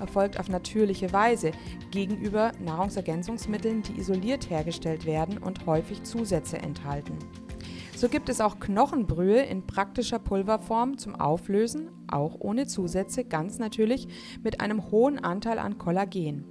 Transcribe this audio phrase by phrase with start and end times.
[0.00, 1.52] erfolgt auf natürliche Weise
[1.90, 7.18] gegenüber Nahrungsergänzungsmitteln, die isoliert hergestellt werden und häufig Zusätze enthalten.
[7.96, 14.06] So gibt es auch Knochenbrühe in praktischer Pulverform zum Auflösen, auch ohne Zusätze, ganz natürlich
[14.42, 16.44] mit einem hohen Anteil an Kollagen.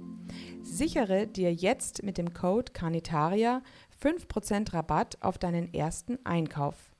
[0.62, 3.62] Sichere dir jetzt mit dem Code Carnitaria
[4.02, 6.96] 5% Rabatt auf deinen ersten Einkauf.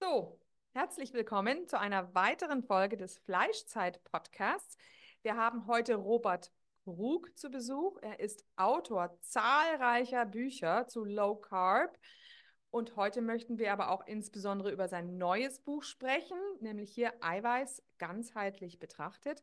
[0.00, 0.38] So,
[0.72, 4.78] herzlich willkommen zu einer weiteren Folge des Fleischzeit-Podcasts.
[5.24, 6.52] Wir haben heute Robert
[6.84, 7.96] Krug zu Besuch.
[8.02, 11.98] Er ist Autor zahlreicher Bücher zu Low Carb
[12.68, 17.82] und heute möchten wir aber auch insbesondere über sein neues Buch sprechen, nämlich hier Eiweiß
[17.96, 19.42] ganzheitlich betrachtet.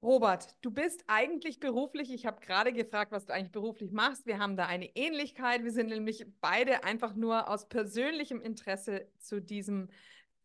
[0.00, 4.26] Robert, du bist eigentlich beruflich, ich habe gerade gefragt, was du eigentlich beruflich machst.
[4.26, 5.64] Wir haben da eine Ähnlichkeit.
[5.64, 9.88] Wir sind nämlich beide einfach nur aus persönlichem Interesse zu diesem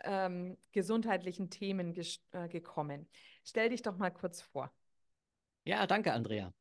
[0.04, 1.96] ähm, gesundheitlichen Themen
[2.32, 3.08] äh, gekommen.
[3.44, 4.72] Stell dich doch mal kurz vor.
[5.66, 6.54] Ja, danke, Andrea.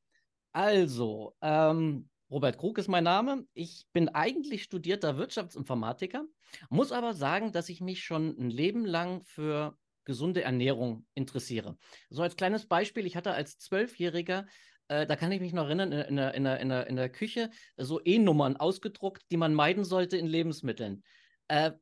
[0.52, 3.46] Also, ähm, Robert Krug ist mein Name.
[3.54, 6.24] Ich bin eigentlich studierter Wirtschaftsinformatiker,
[6.68, 11.76] muss aber sagen, dass ich mich schon ein Leben lang für gesunde Ernährung interessiere.
[12.10, 14.46] So als kleines Beispiel, ich hatte als Zwölfjähriger
[14.88, 18.00] äh, da kann ich mich noch erinnern, in, in, in, in, in der Küche so
[18.02, 21.04] E-Nummern ausgedruckt, die man meiden sollte in Lebensmitteln.
[21.48, 21.72] Äh,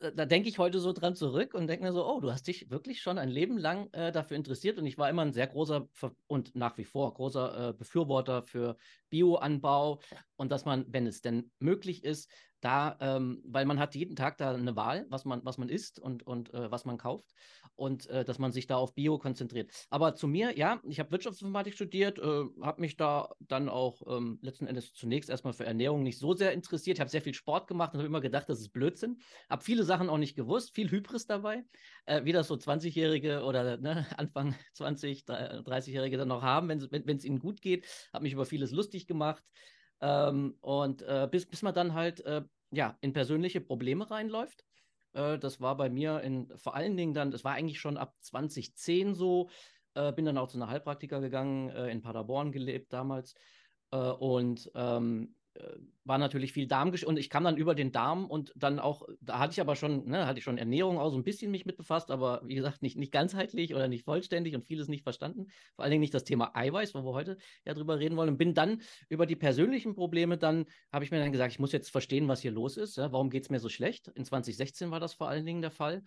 [0.00, 2.70] da denke ich heute so dran zurück und denke mir so, oh, du hast dich
[2.70, 5.88] wirklich schon ein Leben lang äh, dafür interessiert und ich war immer ein sehr großer
[6.26, 8.76] und nach wie vor großer äh, Befürworter für
[9.10, 10.00] Bioanbau
[10.36, 12.30] und dass man, wenn es denn möglich ist,
[12.64, 15.98] da, ähm, weil man hat jeden Tag da eine Wahl, was man, was man isst
[15.98, 17.32] und, und äh, was man kauft
[17.76, 19.70] und äh, dass man sich da auf Bio konzentriert.
[19.90, 24.38] Aber zu mir, ja, ich habe Wirtschaftsinformatik studiert, äh, habe mich da dann auch ähm,
[24.40, 26.96] letzten Endes zunächst erstmal für Ernährung nicht so sehr interessiert.
[26.96, 29.18] Ich habe sehr viel Sport gemacht und habe immer gedacht, das ist Blödsinn.
[29.50, 31.64] Habe viele Sachen auch nicht gewusst, viel Hybris dabei,
[32.06, 37.24] äh, wie das so 20-Jährige oder ne, Anfang 20, 30-Jährige dann noch haben, wenn es
[37.24, 37.86] ihnen gut geht.
[38.12, 39.42] Habe mich über vieles lustig gemacht.
[40.00, 44.64] Ähm, und äh, bis, bis man dann halt äh, ja, in persönliche Probleme reinläuft.
[45.12, 48.14] Äh, das war bei mir in, vor allen Dingen dann, das war eigentlich schon ab
[48.20, 49.48] 2010 so.
[49.94, 53.34] Äh, bin dann auch zu einer Heilpraktiker gegangen, äh, in Paderborn gelebt damals.
[53.90, 55.43] Äh, und ähm, äh,
[56.04, 59.38] war natürlich viel Darmgesch und ich kam dann über den Darm und dann auch, da
[59.38, 61.76] hatte ich aber schon, ne, hatte ich schon Ernährung auch so ein bisschen mich mit
[61.76, 65.46] befasst, aber wie gesagt, nicht, nicht ganzheitlich oder nicht vollständig und vieles nicht verstanden.
[65.76, 68.30] Vor allen Dingen nicht das Thema Eiweiß, wo wir heute ja drüber reden wollen.
[68.30, 71.72] Und bin dann über die persönlichen Probleme, dann habe ich mir dann gesagt, ich muss
[71.72, 72.96] jetzt verstehen, was hier los ist.
[72.96, 74.08] Ja, warum geht es mir so schlecht?
[74.08, 76.02] In 2016 war das vor allen Dingen der Fall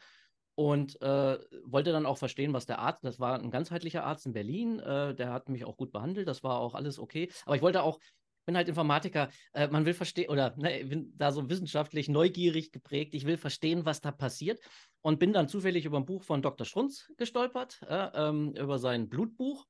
[0.55, 4.33] und äh, wollte dann auch verstehen, was der Arzt, das war ein ganzheitlicher Arzt in
[4.33, 7.31] Berlin, äh, der hat mich auch gut behandelt, das war auch alles okay.
[7.45, 7.99] Aber ich wollte auch
[8.47, 9.29] bin halt Informatiker.
[9.53, 13.13] Äh, man will verstehen, oder ne, bin da so wissenschaftlich neugierig geprägt.
[13.13, 14.59] Ich will verstehen, was da passiert.
[15.01, 16.65] Und bin dann zufällig über ein Buch von Dr.
[16.65, 19.67] Schrunz gestolpert, äh, ähm, über sein Blutbuch.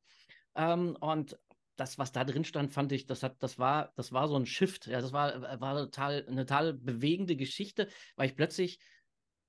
[0.56, 1.38] Ähm, und
[1.76, 4.46] das, was da drin stand, fand ich, das hat, das war, das war so ein
[4.46, 4.88] Shift.
[4.88, 8.80] Ja, das war, war total, eine total bewegende Geschichte, weil ich plötzlich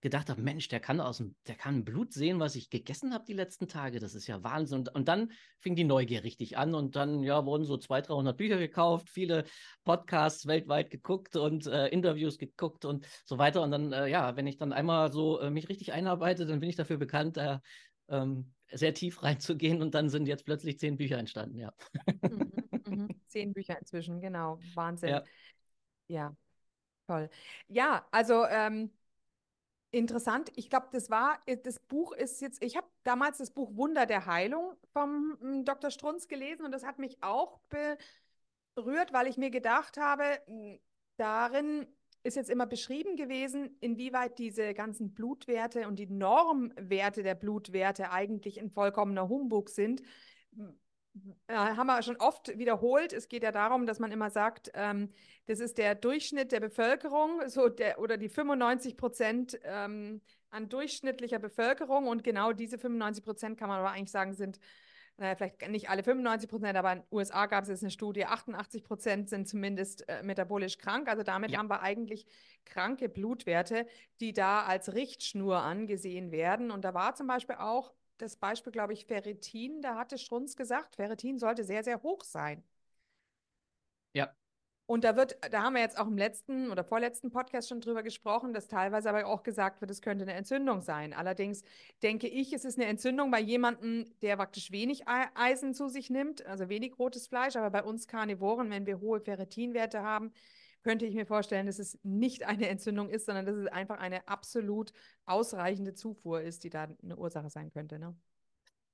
[0.00, 3.24] gedacht habe, Mensch, der kann aus dem, der kann Blut sehen, was ich gegessen habe
[3.24, 3.98] die letzten Tage.
[3.98, 4.80] Das ist ja Wahnsinn.
[4.80, 8.36] Und, und dann fing die Neugier richtig an und dann ja wurden so 200, 300
[8.36, 9.44] Bücher gekauft, viele
[9.84, 13.62] Podcasts weltweit geguckt und äh, Interviews geguckt und so weiter.
[13.62, 16.68] Und dann äh, ja, wenn ich dann einmal so äh, mich richtig einarbeite, dann bin
[16.68, 17.60] ich dafür bekannt, da
[18.08, 21.58] ähm, sehr tief reinzugehen und dann sind jetzt plötzlich zehn Bücher entstanden.
[21.58, 21.72] Ja.
[22.22, 22.52] Mhm,
[22.86, 23.08] mhm.
[23.28, 25.10] Zehn Bücher inzwischen, genau, Wahnsinn.
[25.10, 25.22] Ja,
[26.08, 26.36] ja.
[27.06, 27.28] toll.
[27.68, 28.90] Ja, also ähm,
[29.90, 30.52] Interessant.
[30.56, 34.04] Ich glaube, das war, äh, das Buch ist jetzt, ich habe damals das Buch Wunder
[34.04, 35.90] der Heilung vom hm, Dr.
[35.90, 37.60] Strunz gelesen und das hat mich auch
[38.74, 40.78] berührt, weil ich mir gedacht habe, hm,
[41.16, 41.86] darin
[42.22, 48.60] ist jetzt immer beschrieben gewesen, inwieweit diese ganzen Blutwerte und die Normwerte der Blutwerte eigentlich
[48.60, 50.02] ein vollkommener Humbug sind,
[51.46, 53.12] äh, haben wir schon oft wiederholt.
[53.12, 55.10] Es geht ja darum, dass man immer sagt, ähm,
[55.46, 60.20] das ist der Durchschnitt der Bevölkerung, so der oder die 95 Prozent ähm,
[60.50, 62.06] an durchschnittlicher Bevölkerung.
[62.06, 64.58] Und genau diese 95 Prozent kann man aber eigentlich sagen, sind
[65.18, 68.24] naja, vielleicht nicht alle 95 Prozent, aber in den USA gab es jetzt eine Studie,
[68.24, 71.08] 88 Prozent sind zumindest äh, metabolisch krank.
[71.08, 71.58] Also damit ja.
[71.58, 72.24] haben wir eigentlich
[72.64, 73.86] kranke Blutwerte,
[74.20, 76.70] die da als Richtschnur angesehen werden.
[76.70, 79.82] Und da war zum Beispiel auch das Beispiel, glaube ich, Ferritin.
[79.82, 82.62] Da hatte Strunz gesagt, Ferritin sollte sehr, sehr hoch sein.
[84.14, 84.34] Ja,
[84.90, 88.02] und da wird, da haben wir jetzt auch im letzten oder vorletzten Podcast schon drüber
[88.02, 91.12] gesprochen, dass teilweise aber auch gesagt wird, es könnte eine Entzündung sein.
[91.12, 91.62] Allerdings
[92.02, 96.46] denke ich, es ist eine Entzündung bei jemandem, der praktisch wenig Eisen zu sich nimmt,
[96.46, 97.56] also wenig rotes Fleisch.
[97.56, 100.32] Aber bei uns Karnivoren, wenn wir hohe Ferritinwerte haben,
[100.88, 104.26] könnte ich mir vorstellen, dass es nicht eine Entzündung ist, sondern dass es einfach eine
[104.26, 104.94] absolut
[105.26, 107.98] ausreichende Zufuhr ist, die da eine Ursache sein könnte.
[107.98, 108.16] Ne?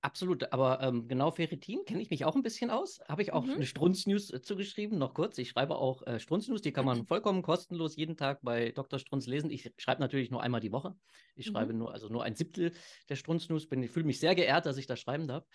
[0.01, 2.99] Absolut, aber ähm, genau Ferritin kenne ich mich auch ein bisschen aus.
[3.09, 3.53] Habe ich auch mhm.
[3.53, 5.39] eine Strunz-News äh, zugeschrieben, noch kurz.
[5.39, 8.99] Ich schreibe auch äh, Strunz-News, die kann man vollkommen kostenlos jeden Tag bei Dr.
[8.99, 9.53] Strunz lesen.
[9.53, 10.97] Ich schreibe natürlich nur einmal die Woche.
[11.37, 11.53] Ich mhm.
[11.53, 12.73] schreibe nur, also nur ein Siebtel
[13.09, 13.69] der Strunz-News.
[13.71, 15.47] Ich fühle mich sehr geehrt, dass ich das schreiben darf.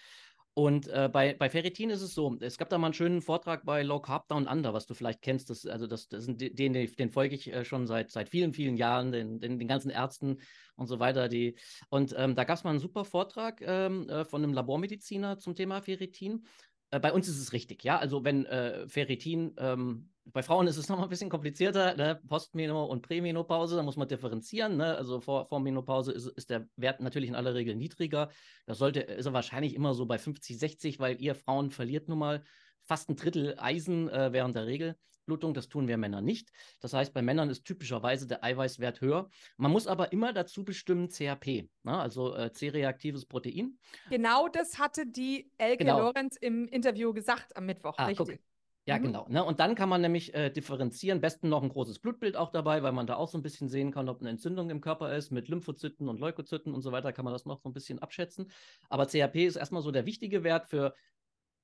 [0.55, 3.65] Und äh, bei, bei Ferritin ist es so, es gab da mal einen schönen Vortrag
[3.65, 5.49] bei Low Carb Down Under, was du vielleicht kennst.
[5.49, 8.75] Das, also das, das den, den, den folge ich äh, schon seit, seit vielen, vielen
[8.75, 10.37] Jahren, den, den, den ganzen Ärzten
[10.75, 11.29] und so weiter.
[11.29, 11.55] Die,
[11.89, 15.55] und ähm, da gab es mal einen super Vortrag ähm, äh, von einem Labormediziner zum
[15.55, 16.45] Thema Ferritin.
[16.91, 17.97] Äh, bei uns ist es richtig, ja.
[17.97, 18.45] Also wenn
[18.87, 22.19] Ferritin, ähm, bei Frauen ist es nochmal ein bisschen komplizierter, ne?
[22.27, 24.77] Postmeno und Prämenopause, da muss man differenzieren.
[24.77, 24.95] Ne?
[24.95, 28.29] Also vor, vor Menopause ist, ist der Wert natürlich in aller Regel niedriger.
[28.65, 32.19] Das sollte, ist er wahrscheinlich immer so bei 50, 60, weil ihr Frauen verliert nun
[32.19, 32.43] mal
[32.83, 35.53] fast ein Drittel Eisen äh, während der Regelblutung.
[35.53, 36.51] Das tun wir Männer nicht.
[36.79, 39.29] Das heißt, bei Männern ist typischerweise der Eiweißwert höher.
[39.57, 41.97] Man muss aber immer dazu bestimmen CRP, ne?
[41.97, 43.77] also äh, C-reaktives Protein.
[44.09, 45.99] Genau das hatte die Elke genau.
[45.99, 48.39] Lorenz im Interview gesagt am Mittwoch, ah, richtig?
[48.39, 48.48] Guck.
[48.89, 49.03] Ja, mhm.
[49.03, 49.27] genau.
[49.29, 49.43] Ne?
[49.43, 52.91] Und dann kann man nämlich äh, differenzieren, besten noch ein großes Blutbild auch dabei, weil
[52.91, 55.47] man da auch so ein bisschen sehen kann, ob eine Entzündung im Körper ist, mit
[55.47, 58.49] Lymphozyten und Leukozyten und so weiter, kann man das noch so ein bisschen abschätzen.
[58.89, 60.95] Aber CRP ist erstmal so der wichtige Wert für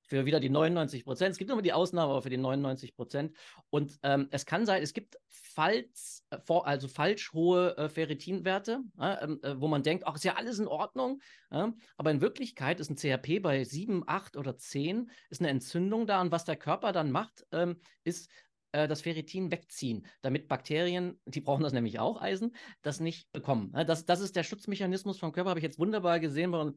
[0.06, 1.32] für wieder die 99 Prozent.
[1.32, 3.36] Es gibt immer die Ausnahme, aber für die 99 Prozent.
[3.70, 9.40] Und ähm, es kann sein, es gibt falls, äh, also falsch hohe äh, Ferritinwerte, ähm,
[9.42, 11.20] äh, wo man denkt, ach, ist ja alles in Ordnung.
[11.50, 16.06] Äh, aber in Wirklichkeit ist ein CRP bei 7, 8 oder 10, ist eine Entzündung
[16.06, 16.20] da.
[16.20, 18.30] Und was der Körper dann macht, ähm, ist
[18.72, 23.72] äh, das Ferritin wegziehen, damit Bakterien, die brauchen das nämlich auch, Eisen, das nicht bekommen.
[23.86, 26.72] Das, das ist der Schutzmechanismus vom Körper, habe ich jetzt wunderbar gesehen bei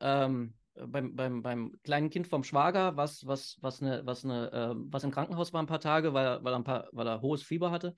[0.00, 4.74] ähm, beim, beim, beim kleinen Kind vom Schwager, was, was, was, eine, was, eine, äh,
[4.76, 7.42] was im Krankenhaus war ein paar Tage, weil, weil, er, ein paar, weil er hohes
[7.42, 7.94] Fieber hatte.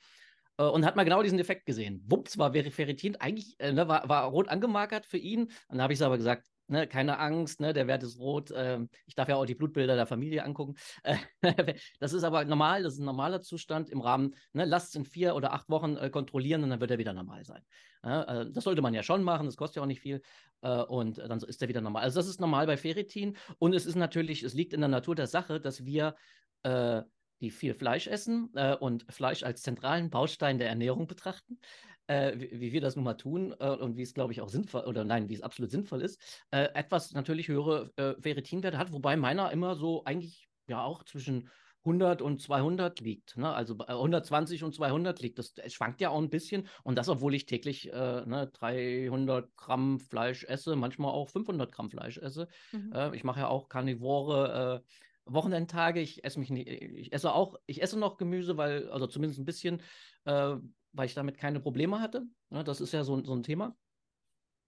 [0.58, 2.02] Äh, und hat mal genau diesen Effekt gesehen.
[2.06, 5.44] Wups, war Ferritin eigentlich, äh, ne, war, war rot angemarkert für ihn.
[5.44, 8.50] Und dann habe ich es aber gesagt, ne, keine Angst, ne, der Wert ist rot.
[8.50, 10.74] Äh, ich darf ja auch die Blutbilder der Familie angucken.
[11.02, 11.16] Äh,
[12.00, 14.34] das ist aber normal, das ist ein normaler Zustand im Rahmen.
[14.52, 17.12] Ne, lasst es in vier oder acht Wochen äh, kontrollieren und dann wird er wieder
[17.12, 17.62] normal sein.
[18.02, 20.22] Äh, das sollte man ja schon machen, das kostet ja auch nicht viel.
[20.62, 22.02] Äh, und dann ist er wieder normal.
[22.02, 23.36] Also das ist normal bei Ferritin.
[23.58, 26.16] Und es ist natürlich, es liegt in der Natur der Sache, dass wir
[26.62, 27.02] äh,
[27.40, 31.58] die viel Fleisch essen äh, und Fleisch als zentralen Baustein der Ernährung betrachten
[32.06, 34.48] äh, wie, wie, wir das nun mal tun äh, und wie es, glaube ich, auch
[34.48, 36.20] sinnvoll oder nein, wie es absolut sinnvoll ist,
[36.50, 41.48] äh, etwas natürlich höhere äh, Ferritinwerte hat, wobei meiner immer so eigentlich ja auch zwischen
[41.86, 43.36] 100 und 200 liegt.
[43.36, 43.52] Ne?
[43.52, 45.38] Also 120 und 200 liegt.
[45.38, 46.66] Das, das, schwankt ja auch ein bisschen.
[46.82, 51.90] Und das, obwohl ich täglich äh, ne, 300 Gramm Fleisch esse, manchmal auch 500 Gramm
[51.90, 52.48] Fleisch esse.
[52.72, 52.92] Mhm.
[52.92, 54.82] Äh, ich mache ja auch Karnivore.
[54.84, 54.88] Äh,
[55.28, 59.40] Wochenendtage, ich esse mich nicht, ich esse auch, ich esse noch Gemüse, weil, also zumindest
[59.40, 59.82] ein bisschen,
[60.24, 60.54] äh,
[60.96, 62.26] weil ich damit keine Probleme hatte.
[62.50, 63.76] Ja, das ist ja so, so ein Thema.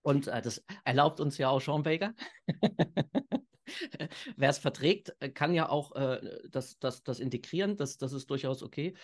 [0.02, 2.14] Und äh, das erlaubt uns ja auch Sean Baker.
[4.36, 7.76] Wer es verträgt, kann ja auch äh, das, das, das integrieren.
[7.76, 8.94] Das, das ist durchaus okay.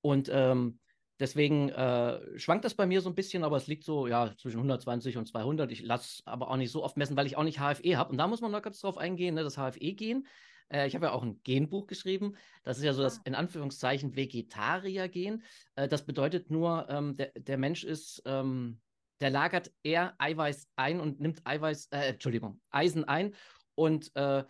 [0.00, 0.80] Und ähm,
[1.18, 4.58] deswegen äh, schwankt das bei mir so ein bisschen, aber es liegt so ja zwischen
[4.58, 5.70] 120 und 200.
[5.72, 8.10] Ich lasse aber auch nicht so oft messen, weil ich auch nicht HFE habe.
[8.10, 9.34] Und da muss man noch ganz drauf eingehen.
[9.34, 9.42] Ne?
[9.42, 10.26] Das HFE-Gen
[10.72, 12.36] äh, ich habe ja auch ein Genbuch geschrieben.
[12.62, 13.22] Das ist ja so das ah.
[13.24, 15.42] in Anführungszeichen Vegetarier-Gen.
[15.76, 18.80] Äh, das bedeutet nur, ähm, der, der Mensch ist, ähm,
[19.20, 23.34] der lagert eher Eiweiß ein und nimmt Eiweiß, äh, Entschuldigung, Eisen ein
[23.74, 24.44] und äh,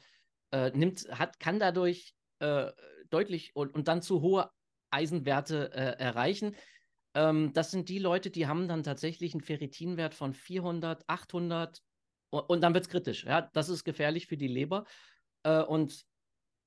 [0.53, 2.71] äh, nimmt, hat, kann dadurch äh,
[3.11, 4.51] deutlich und, und dann zu hohe
[4.91, 6.55] Eisenwerte erreichen.
[7.15, 11.81] Ähm, das sind die Leute, die haben dann tatsächlich einen Ferritinwert von 400, 800
[12.31, 13.25] und, und dann wird es kritisch.
[13.25, 14.85] Ja, das ist gefährlich für die Leber.
[15.45, 16.05] Äh, und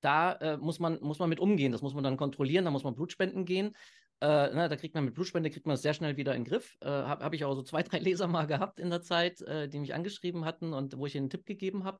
[0.01, 1.71] da äh, muss, man, muss man mit umgehen.
[1.71, 3.75] Das muss man dann kontrollieren, da muss man Blutspenden gehen.
[4.19, 6.49] Äh, na, da kriegt man mit Blutspende kriegt man das sehr schnell wieder in den
[6.49, 6.77] Griff.
[6.81, 9.67] Äh, Habe hab ich auch so zwei, drei Leser mal gehabt in der Zeit, äh,
[9.67, 11.99] die mich angeschrieben hatten und wo ich ihnen einen Tipp gegeben habe.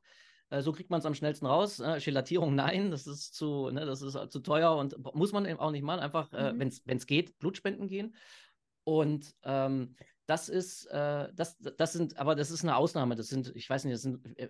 [0.50, 1.80] Äh, so kriegt man es am schnellsten raus.
[1.80, 5.60] Äh, Gelatierung, nein, das ist zu, ne, das ist zu teuer und muss man eben
[5.60, 6.00] auch nicht machen.
[6.00, 6.72] Einfach, äh, mhm.
[6.84, 8.14] wenn es geht, Blutspenden gehen.
[8.84, 9.94] Und ähm,
[10.28, 13.16] das ist, äh, das, das sind, aber das ist eine Ausnahme.
[13.16, 14.48] Das sind, ich weiß nicht, das sind äh,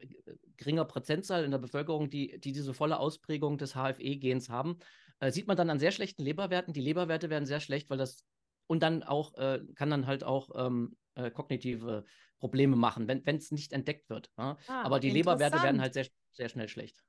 [0.56, 4.78] geringer Prozentzahl in der Bevölkerung, die, die diese volle Ausprägung des HFE-Gens haben.
[5.20, 6.74] Äh, sieht man dann an sehr schlechten Leberwerten.
[6.74, 8.24] Die Leberwerte werden sehr schlecht, weil das
[8.66, 12.04] und dann auch, äh, kann dann halt auch ähm, äh, kognitive
[12.40, 14.32] Probleme machen, wenn es nicht entdeckt wird.
[14.36, 14.58] Ja?
[14.66, 17.04] Ah, aber die Leberwerte werden halt sehr, sehr schnell schlecht.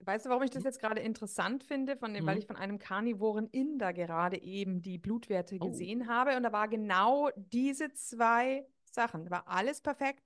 [0.00, 1.96] Weißt du, warum ich das jetzt gerade interessant finde?
[1.96, 2.28] Von dem, mhm.
[2.28, 5.68] Weil ich von einem karnivoren Inder gerade eben die Blutwerte oh.
[5.68, 6.36] gesehen habe.
[6.36, 9.24] Und da war genau diese zwei Sachen.
[9.24, 10.22] Da war alles perfekt.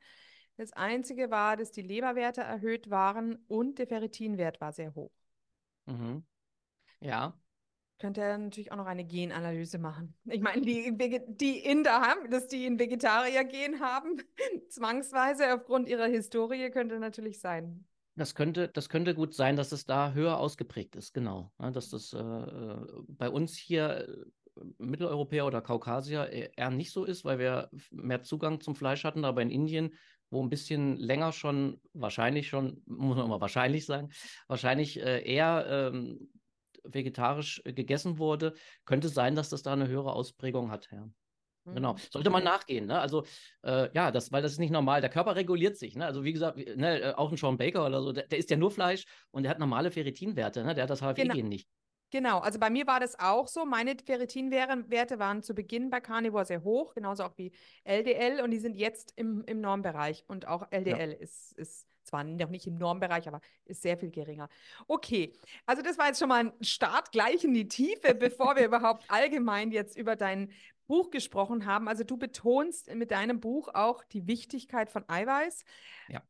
[0.56, 5.12] Das Einzige war, dass die Leberwerte erhöht waren und der Ferritinwert war sehr hoch.
[5.86, 6.24] Mhm.
[7.00, 7.38] Ja.
[7.98, 10.14] Könnte er natürlich auch noch eine Genanalyse machen.
[10.24, 10.96] Ich meine, die,
[11.28, 14.20] die Inder haben, dass die ein Vegetarier-Gen haben,
[14.68, 17.86] zwangsweise aufgrund ihrer Historie, könnte natürlich sein.
[18.14, 21.50] Das könnte, das könnte gut sein, dass es da höher ausgeprägt ist, genau.
[21.58, 26.92] Ja, dass das äh, äh bei uns hier äh, Mitteleuropäer oder Kaukasier e-, eher nicht
[26.92, 29.94] so ist, weil wir mehr Zugang zum Fleisch hatten, aber in Indien,
[30.30, 34.10] wo ein bisschen länger schon, wahrscheinlich schon, muss man mal wahrscheinlich sagen,
[34.46, 36.30] wahrscheinlich äh, eher ähm,
[36.84, 38.54] vegetarisch äh, gegessen wurde,
[38.84, 41.08] könnte sein, dass das da eine höhere Ausprägung hat, ja.
[41.64, 41.92] Genau.
[41.94, 41.98] Mhm.
[42.10, 42.98] Sollte man nachgehen, ne?
[42.98, 43.24] Also,
[43.62, 45.00] äh, ja, das, weil das ist nicht normal.
[45.00, 46.04] Der Körper reguliert sich, ne?
[46.04, 48.56] Also, wie gesagt, ne, äh, auch ein Sean Baker oder so, der, der isst ja
[48.56, 50.74] nur Fleisch und der hat normale Ferritinwerte, ne?
[50.74, 51.48] Der hat das HFE-Gen genau.
[51.48, 51.68] nicht.
[52.12, 53.64] Genau, also bei mir war das auch so.
[53.64, 57.52] Meine Ferritinwerte waren zu Beginn bei Carnivore sehr hoch, genauso auch wie
[57.84, 61.16] LDL und die sind jetzt im, im Normbereich und auch LDL ja.
[61.16, 64.50] ist, ist zwar noch nicht im Normbereich, aber ist sehr viel geringer.
[64.88, 65.32] Okay,
[65.64, 69.04] also das war jetzt schon mal ein Start gleich in die Tiefe, bevor wir überhaupt
[69.08, 70.52] allgemein jetzt über dein
[70.86, 71.88] Buch gesprochen haben.
[71.88, 75.64] Also du betonst mit deinem Buch auch die Wichtigkeit von Eiweiß,
[76.08, 76.22] ja.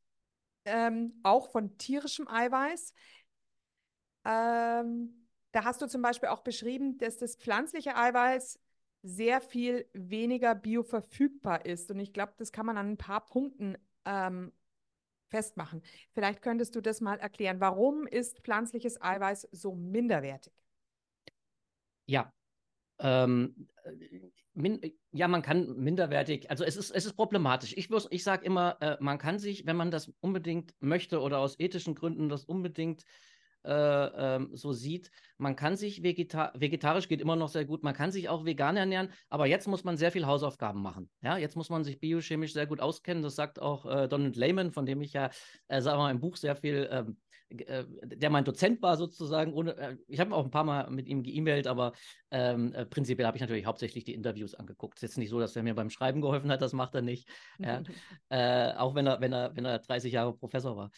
[0.64, 2.92] ähm, auch von tierischem Eiweiß.
[4.24, 8.58] Ähm, da hast du zum Beispiel auch beschrieben, dass das pflanzliche Eiweiß
[9.02, 11.90] sehr viel weniger bioverfügbar ist.
[11.90, 14.52] Und ich glaube, das kann man an ein paar Punkten ähm,
[15.28, 15.82] festmachen.
[16.12, 17.60] Vielleicht könntest du das mal erklären.
[17.60, 20.52] Warum ist pflanzliches Eiweiß so minderwertig?
[22.06, 22.32] Ja,
[23.02, 23.68] ähm,
[24.54, 24.80] min,
[25.12, 27.74] ja, man kann minderwertig, also es ist, es ist problematisch.
[27.76, 31.58] Ich, ich sage immer, äh, man kann sich, wenn man das unbedingt möchte oder aus
[31.58, 33.04] ethischen Gründen das unbedingt
[33.64, 37.94] äh, ähm, so sieht, man kann sich vegeta vegetarisch geht immer noch sehr gut, man
[37.94, 41.10] kann sich auch vegan ernähren, aber jetzt muss man sehr viel Hausaufgaben machen.
[41.22, 43.22] Ja, jetzt muss man sich biochemisch sehr gut auskennen.
[43.22, 45.30] Das sagt auch äh, Donald Lehman, von dem ich ja,
[45.68, 47.16] äh, sagen wir mal, im Buch sehr viel ähm,
[47.60, 49.52] äh, der mein Dozent war sozusagen.
[49.52, 51.92] Ohne, äh, ich habe auch ein paar Mal mit ihm geemailt, aber
[52.30, 54.98] ähm, äh, prinzipiell habe ich natürlich hauptsächlich die Interviews angeguckt.
[54.98, 57.02] Es ist jetzt nicht so, dass er mir beim Schreiben geholfen hat, das macht er
[57.02, 57.28] nicht.
[57.58, 57.82] Ja.
[58.28, 60.90] äh, auch wenn er, wenn, er, wenn er 30 Jahre Professor war.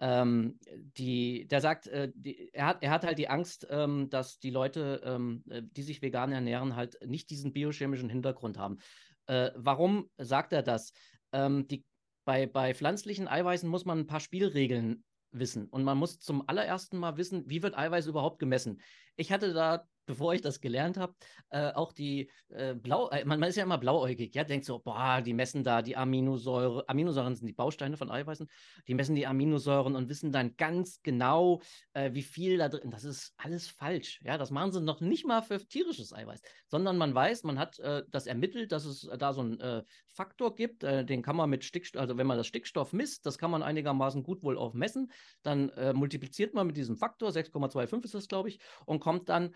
[0.00, 0.58] Ähm,
[0.96, 4.50] die, der sagt, äh, die, er, hat, er hat halt die Angst, ähm, dass die
[4.50, 8.78] Leute, ähm, äh, die sich vegan ernähren, halt nicht diesen biochemischen Hintergrund haben.
[9.26, 10.92] Äh, warum sagt er das?
[11.32, 11.84] Ähm, die,
[12.24, 15.66] bei, bei pflanzlichen Eiweißen muss man ein paar Spielregeln wissen.
[15.68, 18.80] Und man muss zum allerersten Mal wissen, wie wird Eiweiß überhaupt gemessen.
[19.16, 21.14] Ich hatte da bevor ich das gelernt habe,
[21.48, 24.78] äh, auch die äh, Blau, äh, man, man, ist ja immer blauäugig, ja, denkt so,
[24.78, 28.46] boah, die messen da die Aminosäure, Aminosäuren sind die Bausteine von Eiweißen,
[28.88, 31.62] die messen die Aminosäuren und wissen dann ganz genau,
[31.94, 35.26] äh, wie viel da drin, das ist alles falsch, ja, das machen sie noch nicht
[35.26, 39.32] mal für tierisches Eiweiß, sondern man weiß, man hat äh, das ermittelt, dass es da
[39.32, 42.92] so einen äh, Faktor gibt, den kann man mit Stickstoff, also wenn man das Stickstoff
[42.92, 45.10] misst, das kann man einigermaßen gut wohl auch messen,
[45.42, 49.54] dann multipliziert man mit diesem Faktor, 6,25 ist das, glaube ich, und kommt dann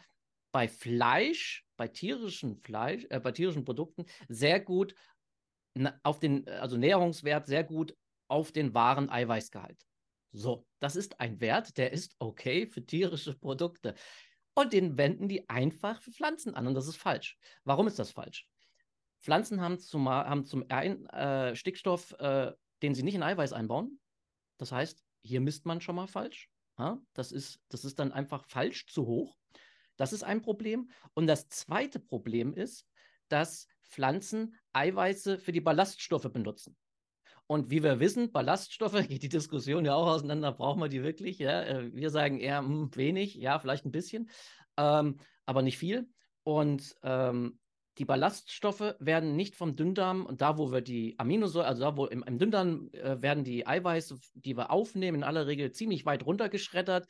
[0.57, 4.95] bei Fleisch, bei tierischen Fleisch, äh, bei tierischen Produkten sehr gut
[6.03, 7.95] auf den, also Nährungswert sehr gut
[8.27, 9.79] auf den wahren Eiweißgehalt.
[10.33, 13.95] So, das ist ein Wert, der ist okay für tierische Produkte.
[14.55, 17.37] Und den wenden die einfach für Pflanzen an und das ist falsch.
[17.65, 18.47] Warum ist das falsch?
[19.21, 24.01] Pflanzen haben zum, haben zum einen äh, Stickstoff, äh, den sie nicht in Eiweiß einbauen.
[24.57, 26.49] Das heißt, hier misst man schon mal falsch.
[26.79, 26.99] Ja?
[27.13, 29.37] Das, ist, das ist dann einfach falsch zu hoch.
[29.97, 30.91] Das ist ein Problem.
[31.15, 32.87] Und das zweite Problem ist,
[33.29, 36.77] dass Pflanzen Eiweiße für die Ballaststoffe benutzen.
[37.47, 41.39] Und wie wir wissen, Ballaststoffe, geht die Diskussion ja auch auseinander, brauchen wir die wirklich?
[41.39, 41.63] Ja?
[41.63, 44.31] Äh, wir sagen eher mh, hm, wenig, ja, vielleicht ein bisschen,
[44.77, 46.09] ähm, aber nicht viel.
[46.43, 47.59] Und ähm,
[47.99, 52.07] die Ballaststoffe werden nicht vom Dünndarm, und da, wo wir die Aminosäuren, also da, wo
[52.07, 56.27] im, im Dünndarm äh, werden die Eiweiße, die wir aufnehmen, in aller Regel ziemlich weit
[56.27, 57.07] runtergeschreddert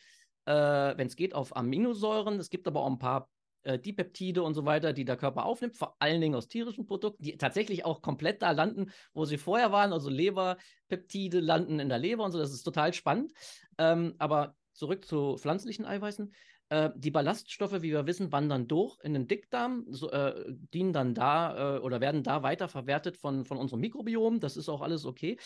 [0.47, 2.39] äh, wenn es geht, auf Aminosäuren.
[2.39, 3.29] Es gibt aber auch ein paar
[3.67, 6.87] äh, die Peptide und so weiter, die der Körper aufnimmt, vor allen Dingen aus tierischen
[6.87, 9.93] Produkten, die tatsächlich auch komplett da landen, wo sie vorher waren.
[9.93, 12.39] Also Leberpeptide landen in der Leber und so.
[12.39, 13.33] Das ist total spannend.
[13.77, 16.33] Ähm, aber zurück zu pflanzlichen Eiweißen.
[16.69, 21.15] Äh, die Ballaststoffe, wie wir wissen, wandern durch in den Dickdarm, so, äh, dienen dann
[21.15, 24.41] da äh, oder werden da weiterverwertet von, von unserem Mikrobiom.
[24.41, 25.39] Das ist auch alles okay.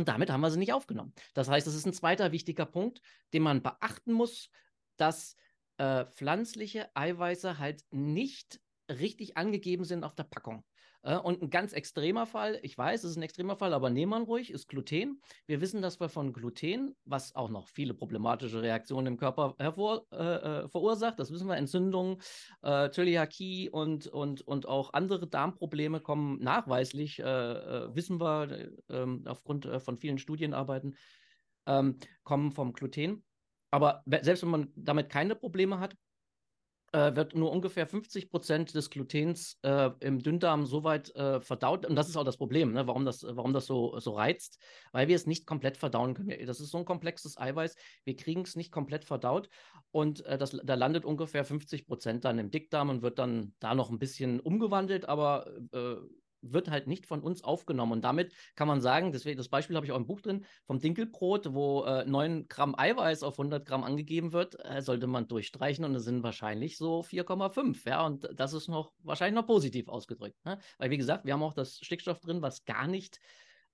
[0.00, 1.12] Und damit haben wir sie nicht aufgenommen.
[1.34, 3.02] Das heißt, das ist ein zweiter wichtiger Punkt,
[3.34, 4.48] den man beachten muss,
[4.96, 5.36] dass
[5.76, 10.64] äh, pflanzliche Eiweiße halt nicht richtig angegeben sind auf der Packung.
[11.02, 14.12] Äh, und ein ganz extremer Fall, ich weiß, es ist ein extremer Fall, aber nehmen
[14.12, 15.20] wir ruhig, ist Gluten.
[15.46, 20.06] Wir wissen, dass wir von Gluten, was auch noch viele problematische Reaktionen im Körper hervor,
[20.12, 22.18] äh, äh verursacht, das wissen wir, Entzündungen,
[22.62, 29.24] äh, Zöliakie und, und, und auch andere Darmprobleme kommen nachweislich, äh, äh wissen wir ähm,
[29.26, 30.96] aufgrund von vielen Studienarbeiten,
[31.66, 33.24] ähm, kommen vom Gluten.
[33.70, 35.94] Aber selbst wenn man damit keine Probleme hat,
[36.92, 41.86] äh, wird nur ungefähr 50 Prozent des Glutens äh, im Dünndarm so weit äh, verdaut.
[41.86, 42.86] Und das ist auch das Problem, ne?
[42.86, 44.58] warum das, warum das so, so reizt,
[44.92, 46.46] weil wir es nicht komplett verdauen können.
[46.46, 49.48] Das ist so ein komplexes Eiweiß, wir kriegen es nicht komplett verdaut.
[49.92, 53.74] Und äh, das, da landet ungefähr 50 Prozent dann im Dickdarm und wird dann da
[53.74, 55.96] noch ein bisschen umgewandelt, aber äh,
[56.42, 57.92] wird halt nicht von uns aufgenommen.
[57.92, 60.80] Und damit kann man sagen, deswegen, das Beispiel habe ich auch im Buch drin, vom
[60.80, 65.84] Dinkelbrot, wo äh, 9 Gramm Eiweiß auf 100 Gramm angegeben wird, äh, sollte man durchstreichen
[65.84, 67.88] und es sind wahrscheinlich so 4,5.
[67.88, 70.36] Ja, und das ist noch wahrscheinlich noch positiv ausgedrückt.
[70.44, 70.58] Ne?
[70.78, 73.20] Weil, wie gesagt, wir haben auch das Stickstoff drin, was gar nicht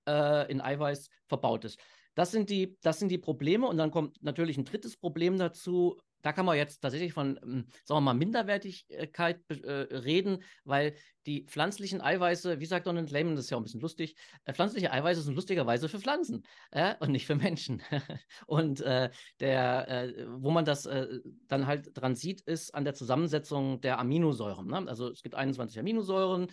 [0.07, 1.79] äh, in Eiweiß verbaut ist.
[2.15, 3.67] Das sind, die, das sind die Probleme.
[3.67, 7.67] Und dann kommt natürlich ein drittes Problem dazu, da kann man jetzt tatsächlich von, ähm,
[7.83, 10.95] sagen wir mal, Minderwertigkeit äh, reden, weil
[11.25, 14.53] die pflanzlichen Eiweiße, wie sagt Donald Lehman, das ist ja auch ein bisschen lustig, äh,
[14.53, 17.81] pflanzliche Eiweiße sind lustigerweise für Pflanzen äh, und nicht für Menschen.
[18.47, 19.09] und äh,
[19.39, 23.99] der, äh, wo man das äh, dann halt dran sieht, ist an der Zusammensetzung der
[23.99, 24.67] Aminosäuren.
[24.67, 24.85] Ne?
[24.87, 26.47] Also es gibt 21 Aminosäuren,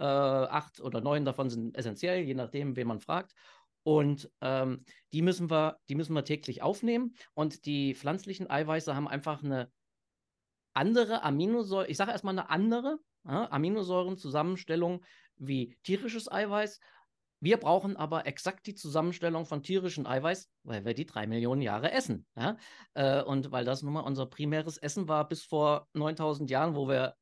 [0.00, 3.34] acht oder neun davon sind essentiell, je nachdem, wen man fragt.
[3.88, 7.14] Und ähm, die, müssen wir, die müssen wir täglich aufnehmen.
[7.32, 9.72] Und die pflanzlichen Eiweiße haben einfach eine
[10.74, 15.02] andere Aminosäure, ich sage erstmal eine andere ja, Aminosäurenzusammenstellung
[15.36, 16.80] wie tierisches Eiweiß.
[17.40, 21.90] Wir brauchen aber exakt die Zusammenstellung von tierischem Eiweiß, weil wir die drei Millionen Jahre
[21.90, 22.26] essen.
[22.36, 22.58] Ja?
[22.92, 26.88] Äh, und weil das nun mal unser primäres Essen war bis vor 9000 Jahren, wo
[26.88, 27.14] wir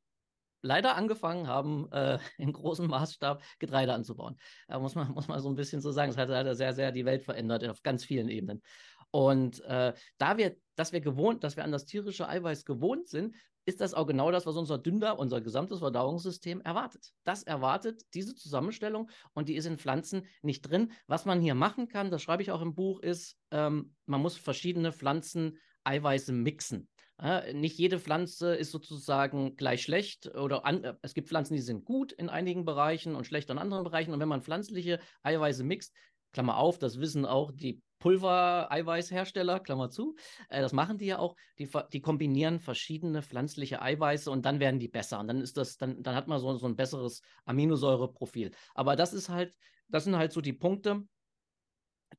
[0.67, 4.37] leider angefangen haben, äh, in großem Maßstab Getreide anzubauen.
[4.69, 6.11] Da muss man, muss man so ein bisschen so sagen.
[6.11, 8.63] Das hat leider sehr, sehr die Welt verändert auf ganz vielen Ebenen.
[9.11, 13.35] Und äh, da wir, dass wir gewohnt, dass wir an das tierische Eiweiß gewohnt sind,
[13.67, 17.13] ist das auch genau das, was unser Dünder, unser gesamtes Verdauungssystem erwartet.
[17.25, 20.93] Das erwartet diese Zusammenstellung und die ist in Pflanzen nicht drin.
[21.09, 24.37] Was man hier machen kann, das schreibe ich auch im Buch, ist, ähm, man muss
[24.37, 26.89] verschiedene Pflanzen Eiweiße mixen.
[27.21, 31.61] Ja, nicht jede Pflanze ist sozusagen gleich schlecht oder an, äh, es gibt Pflanzen, die
[31.61, 34.13] sind gut in einigen Bereichen und schlecht in anderen Bereichen.
[34.13, 35.95] Und wenn man pflanzliche Eiweiße mixt,
[36.33, 40.17] Klammer auf, das wissen auch die Pulver-Eiweißhersteller, Klammer zu,
[40.51, 44.79] äh, das machen die ja auch, die, die, kombinieren verschiedene pflanzliche Eiweiße und dann werden
[44.79, 45.19] die besser.
[45.19, 48.51] Und dann ist das, dann, dann hat man so, so ein besseres Aminosäureprofil.
[48.75, 49.55] Aber das ist halt,
[49.89, 51.05] das sind halt so die Punkte,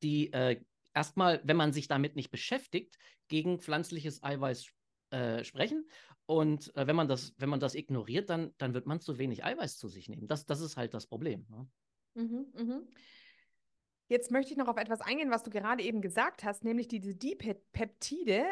[0.02, 0.60] die äh,
[0.92, 2.96] erstmal, wenn man sich damit nicht beschäftigt,
[3.28, 4.66] gegen pflanzliches Eiweiß
[5.10, 5.88] äh, sprechen.
[6.26, 9.44] Und äh, wenn, man das, wenn man das ignoriert, dann, dann wird man zu wenig
[9.44, 10.28] Eiweiß zu sich nehmen.
[10.28, 11.46] Das, das ist halt das Problem.
[11.48, 11.66] Ne?
[12.14, 12.80] Mhm, mh.
[14.08, 17.14] Jetzt möchte ich noch auf etwas eingehen, was du gerade eben gesagt hast, nämlich diese
[17.14, 18.44] Dipeptide,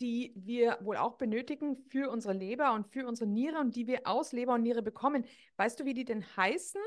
[0.00, 4.06] die wir wohl auch benötigen für unsere Leber und für unsere Niere und die wir
[4.06, 5.24] aus Leber und Niere bekommen.
[5.56, 6.80] Weißt du, wie die denn heißen?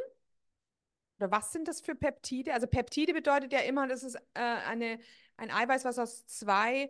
[1.20, 2.54] Oder was sind das für Peptide?
[2.54, 5.00] Also Peptide bedeutet ja immer, das ist äh, eine,
[5.38, 6.90] ein Eiweiß, was aus zwei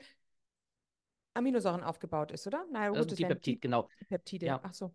[1.34, 2.65] Aminosäuren aufgebaut ist, oder?
[2.72, 3.89] Naja, gut, also Dipeptid, genau.
[4.10, 4.60] Peptide, ja.
[4.63, 4.93] ach so.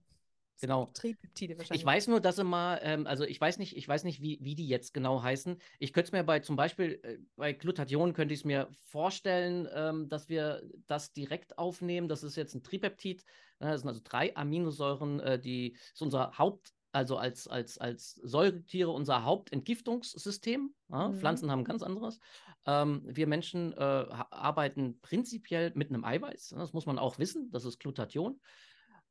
[0.61, 0.87] Genau.
[0.93, 1.83] Tripeptide wahrscheinlich.
[1.83, 4.39] Ich weiß nur, dass sie mal, ähm, also ich weiß nicht, ich weiß nicht, wie,
[4.43, 5.57] wie die jetzt genau heißen.
[5.79, 9.69] Ich könnte es mir bei zum Beispiel äh, bei Glutathion könnte ich es mir vorstellen,
[9.73, 12.09] ähm, dass wir das direkt aufnehmen.
[12.09, 13.25] Das ist jetzt ein Tripeptid.
[13.61, 13.71] Ne?
[13.71, 18.91] Das sind also drei Aminosäuren, äh, die ist unser Haupt, also als, als, als Säugetiere
[18.91, 20.75] unser Hauptentgiftungssystem.
[20.91, 21.09] Ja?
[21.09, 21.15] Mhm.
[21.15, 22.19] Pflanzen haben ganz anderes.
[22.67, 26.55] Ähm, wir Menschen äh, arbeiten prinzipiell mit einem Eiweiß.
[26.57, 27.51] Das muss man auch wissen.
[27.51, 28.41] Das ist Glutathion.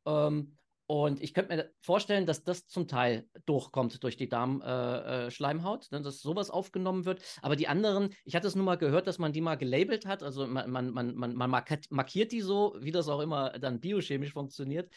[0.05, 0.57] Ähm,
[0.89, 6.01] und ich könnte mir vorstellen, dass das zum Teil durchkommt durch die Darmschleimhaut, äh, äh,
[6.01, 7.21] dass sowas aufgenommen wird.
[7.41, 10.23] Aber die anderen, ich hatte es nur mal gehört, dass man die mal gelabelt hat.
[10.23, 14.31] Also man, man, man, man, man markiert die so, wie das auch immer dann biochemisch
[14.31, 14.89] funktioniert.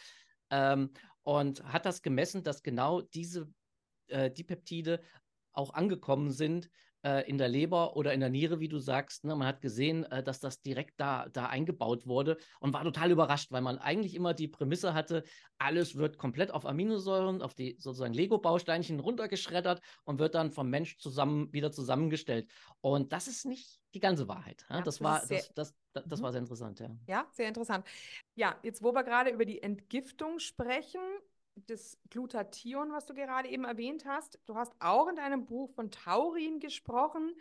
[0.51, 0.90] Ähm,
[1.22, 3.52] und hat das gemessen, dass genau diese
[4.09, 5.00] äh, Dipeptide
[5.52, 6.70] auch angekommen sind
[7.03, 9.25] äh, in der Leber oder in der Niere, wie du sagst.
[9.25, 9.35] Ne?
[9.35, 13.51] Man hat gesehen, äh, dass das direkt da, da eingebaut wurde und war total überrascht,
[13.51, 15.25] weil man eigentlich immer die Prämisse hatte,
[15.59, 20.99] alles wird komplett auf Aminosäuren, auf die sozusagen Lego-Bausteinchen runtergeschreddert und wird dann vom Mensch
[20.99, 22.51] zusammen wieder zusammengestellt.
[22.81, 24.65] Und das ist nicht die ganze Wahrheit.
[24.71, 24.83] Ja?
[24.83, 26.25] Das, war, sehr, das, das, das mhm.
[26.25, 26.91] war sehr interessant, ja.
[27.07, 27.87] Ja, sehr interessant.
[28.35, 31.01] Ja, jetzt wo wir gerade über die Entgiftung sprechen,
[31.66, 34.38] das Glutathion, was du gerade eben erwähnt hast.
[34.46, 37.35] Du hast auch in deinem Buch von Taurin gesprochen,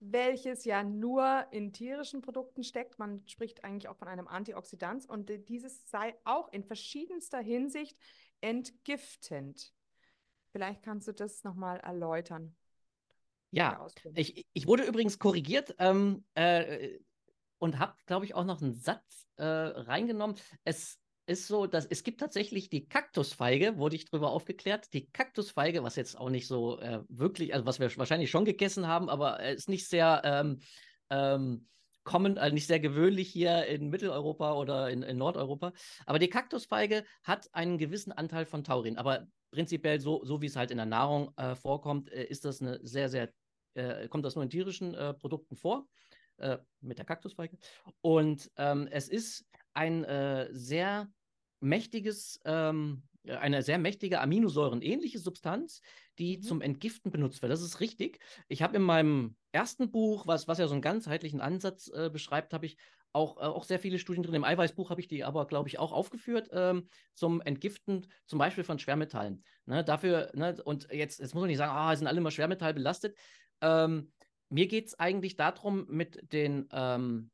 [0.00, 2.98] welches ja nur in tierischen Produkten steckt.
[2.98, 7.98] Man spricht eigentlich auch von einem Antioxidant und dieses sei auch in verschiedenster Hinsicht
[8.40, 9.72] entgiftend.
[10.52, 12.54] Vielleicht kannst du das nochmal erläutern.
[13.50, 16.98] Ja, ich, ich wurde übrigens korrigiert ähm, äh,
[17.58, 20.36] und habe, glaube ich, auch noch einen Satz äh, reingenommen.
[20.64, 24.92] Es ist so, dass es gibt tatsächlich die Kaktusfeige, wurde ich darüber aufgeklärt.
[24.92, 28.86] Die Kaktusfeige, was jetzt auch nicht so äh, wirklich, also was wir wahrscheinlich schon gegessen
[28.86, 30.60] haben, aber äh, ist nicht sehr ähm,
[31.10, 31.66] ähm,
[32.04, 35.72] common, also nicht sehr gewöhnlich hier in Mitteleuropa oder in, in, Nordeuropa.
[36.04, 38.98] Aber die Kaktusfeige hat einen gewissen Anteil von Taurin.
[38.98, 42.60] Aber prinzipiell so, so wie es halt in der Nahrung äh, vorkommt, äh, ist das
[42.60, 43.32] eine sehr, sehr,
[43.74, 45.88] äh, kommt das nur in tierischen äh, Produkten vor.
[46.80, 47.56] mit der Kaktusfeige.
[48.00, 51.08] Und ähm, es ist ein äh, sehr
[51.60, 55.80] mächtiges, ähm, eine sehr mächtige Aminosäuren-ähnliche Substanz,
[56.18, 56.42] die mhm.
[56.42, 57.52] zum Entgiften benutzt wird.
[57.52, 58.18] Das ist richtig.
[58.48, 62.52] Ich habe in meinem ersten Buch, was, was ja so einen ganzheitlichen Ansatz äh, beschreibt,
[62.52, 62.76] habe ich
[63.14, 64.34] auch, äh, auch sehr viele Studien drin.
[64.34, 68.64] Im Eiweißbuch habe ich die aber, glaube ich, auch aufgeführt ähm, zum Entgiften, zum Beispiel
[68.64, 69.44] von Schwermetallen.
[69.66, 72.74] Ne, dafür, ne, und jetzt, jetzt muss man nicht sagen, ah, sind alle immer Schwermetall
[72.74, 73.16] belastet.
[73.60, 74.12] Ähm,
[74.50, 77.30] mir geht es eigentlich darum, mit den ähm,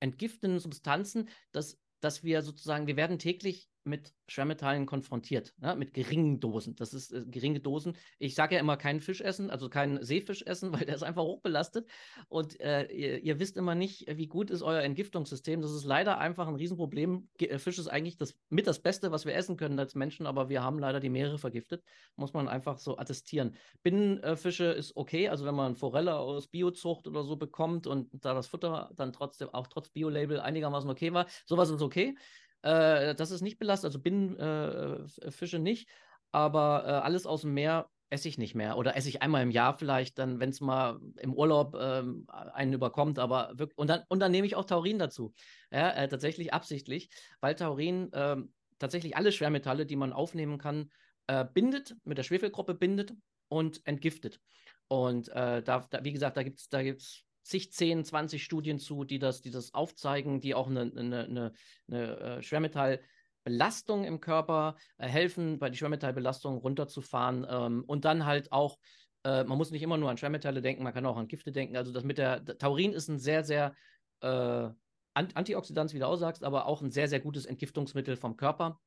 [0.00, 5.74] entgiftenden Substanzen, dass dass wir sozusagen, wir werden täglich mit Schwermetallen konfrontiert, ne?
[5.76, 6.74] mit geringen Dosen.
[6.76, 7.96] Das ist äh, geringe Dosen.
[8.18, 11.22] Ich sage ja immer keinen Fisch essen, also keinen Seefisch essen, weil der ist einfach
[11.22, 11.88] hochbelastet.
[12.28, 15.60] Und äh, ihr, ihr, wisst immer nicht, wie gut ist euer Entgiftungssystem.
[15.60, 17.28] Das ist leider einfach ein Riesenproblem.
[17.38, 20.48] Äh, Fisch ist eigentlich das, mit das Beste, was wir essen können als Menschen, aber
[20.48, 21.82] wir haben leider die Meere vergiftet.
[22.16, 23.56] Muss man einfach so attestieren.
[23.82, 28.46] Binnenfische ist okay, also wenn man Forelle aus Biozucht oder so bekommt und da das
[28.46, 32.14] Futter dann trotzdem auch trotz Biolabel einigermaßen okay war, sowas ist okay.
[32.62, 35.88] Äh, das ist nicht belastet, also Binnenfische äh, nicht,
[36.30, 39.50] aber äh, alles aus dem Meer esse ich nicht mehr oder esse ich einmal im
[39.50, 44.02] Jahr vielleicht, dann, wenn es mal im Urlaub ähm, einen überkommt, aber wirklich, und dann,
[44.08, 45.32] und dann nehme ich auch Taurin dazu.
[45.70, 47.08] Ja, äh, tatsächlich absichtlich,
[47.40, 50.90] weil Taurin ähm, tatsächlich alle Schwermetalle, die man aufnehmen kann,
[51.26, 53.14] äh, bindet, mit der Schwefelgruppe bindet
[53.48, 54.40] und entgiftet.
[54.88, 58.78] Und äh, da, da, wie gesagt, da gibt es da gibt's zig, 10, 20 Studien
[58.78, 61.52] zu, die das, die das aufzeigen, die auch eine, eine, eine,
[61.88, 68.52] eine äh, Schwermetallbelastung im Körper äh, helfen, bei die Schwermetallbelastung runterzufahren ähm, und dann halt
[68.52, 68.78] auch,
[69.24, 71.76] äh, man muss nicht immer nur an Schwermetalle denken, man kann auch an Gifte denken.
[71.76, 73.74] Also das mit der Taurin ist ein sehr, sehr
[74.20, 74.68] äh,
[75.14, 78.80] Antioxidant, wie du auch sagst, aber auch ein sehr, sehr gutes Entgiftungsmittel vom Körper.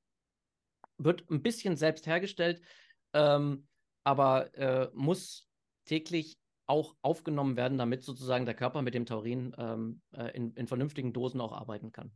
[0.98, 2.62] Wird ein bisschen selbst hergestellt,
[3.14, 3.68] ähm,
[4.04, 5.48] aber äh, muss
[5.86, 10.68] täglich auch aufgenommen werden, damit sozusagen der Körper mit dem Taurin ähm, äh, in, in,
[10.68, 12.12] vernünftigen Dosen auch arbeiten kann.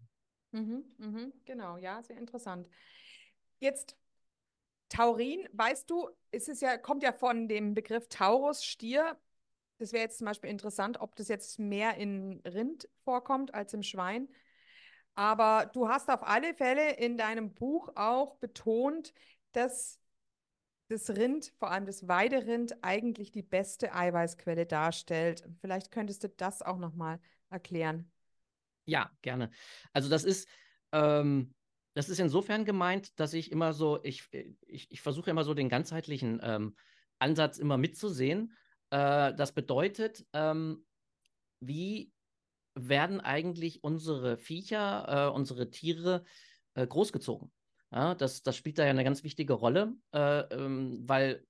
[0.51, 2.67] Mhm, mhm, genau, ja, sehr interessant.
[3.59, 3.95] Jetzt
[4.89, 9.17] Taurin, weißt du, ist es ja, kommt ja von dem Begriff Taurus, Stier.
[9.77, 13.83] Das wäre jetzt zum Beispiel interessant, ob das jetzt mehr in Rind vorkommt als im
[13.83, 14.27] Schwein.
[15.13, 19.13] Aber du hast auf alle Fälle in deinem Buch auch betont,
[19.51, 19.99] dass
[20.89, 25.47] das Rind, vor allem das Weiderind, eigentlich die beste Eiweißquelle darstellt.
[25.61, 28.11] Vielleicht könntest du das auch nochmal erklären.
[28.85, 29.51] Ja, gerne.
[29.93, 30.49] Also das ist,
[30.91, 31.53] ähm,
[31.93, 34.27] das ist insofern gemeint, dass ich immer so, ich,
[34.65, 36.75] ich, ich versuche immer so den ganzheitlichen ähm,
[37.19, 38.55] Ansatz immer mitzusehen.
[38.89, 40.85] Äh, das bedeutet, ähm,
[41.59, 42.11] wie
[42.73, 46.23] werden eigentlich unsere Viecher, äh, unsere Tiere
[46.73, 47.51] äh, großgezogen?
[47.91, 51.45] Ja, das, das spielt da ja eine ganz wichtige Rolle, äh, ähm, weil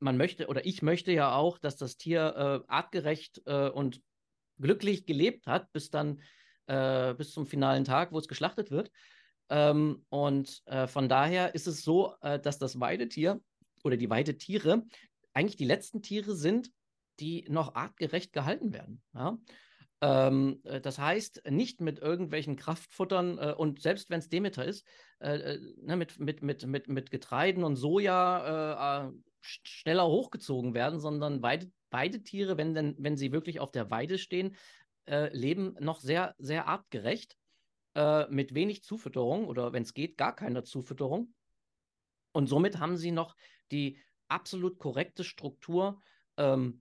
[0.00, 4.02] man möchte oder ich möchte ja auch, dass das Tier äh, artgerecht äh, und
[4.58, 6.20] glücklich gelebt hat, bis dann
[6.66, 8.90] äh, bis zum finalen Tag, wo es geschlachtet wird.
[9.48, 13.40] Ähm, und äh, von daher ist es so, äh, dass das Weidetier
[13.82, 14.84] oder die Weidetiere
[15.34, 16.70] eigentlich die letzten Tiere sind,
[17.20, 19.02] die noch artgerecht gehalten werden.
[19.14, 19.38] Ja?
[20.04, 24.86] Ähm, äh, das heißt, nicht mit irgendwelchen Kraftfuttern äh, und selbst wenn es Demeter ist,
[25.18, 31.00] äh, äh, ne, mit, mit, mit, mit, mit Getreiden und Soja äh, schneller hochgezogen werden,
[31.00, 34.56] sondern beide, beide Tiere, wenn, denn, wenn sie wirklich auf der Weide stehen,
[35.06, 37.36] leben noch sehr, sehr artgerecht,
[38.30, 41.34] mit wenig Zufütterung oder wenn es geht, gar keiner Zufütterung.
[42.32, 43.36] Und somit haben sie noch
[43.70, 46.00] die absolut korrekte Struktur,
[46.38, 46.80] ähm,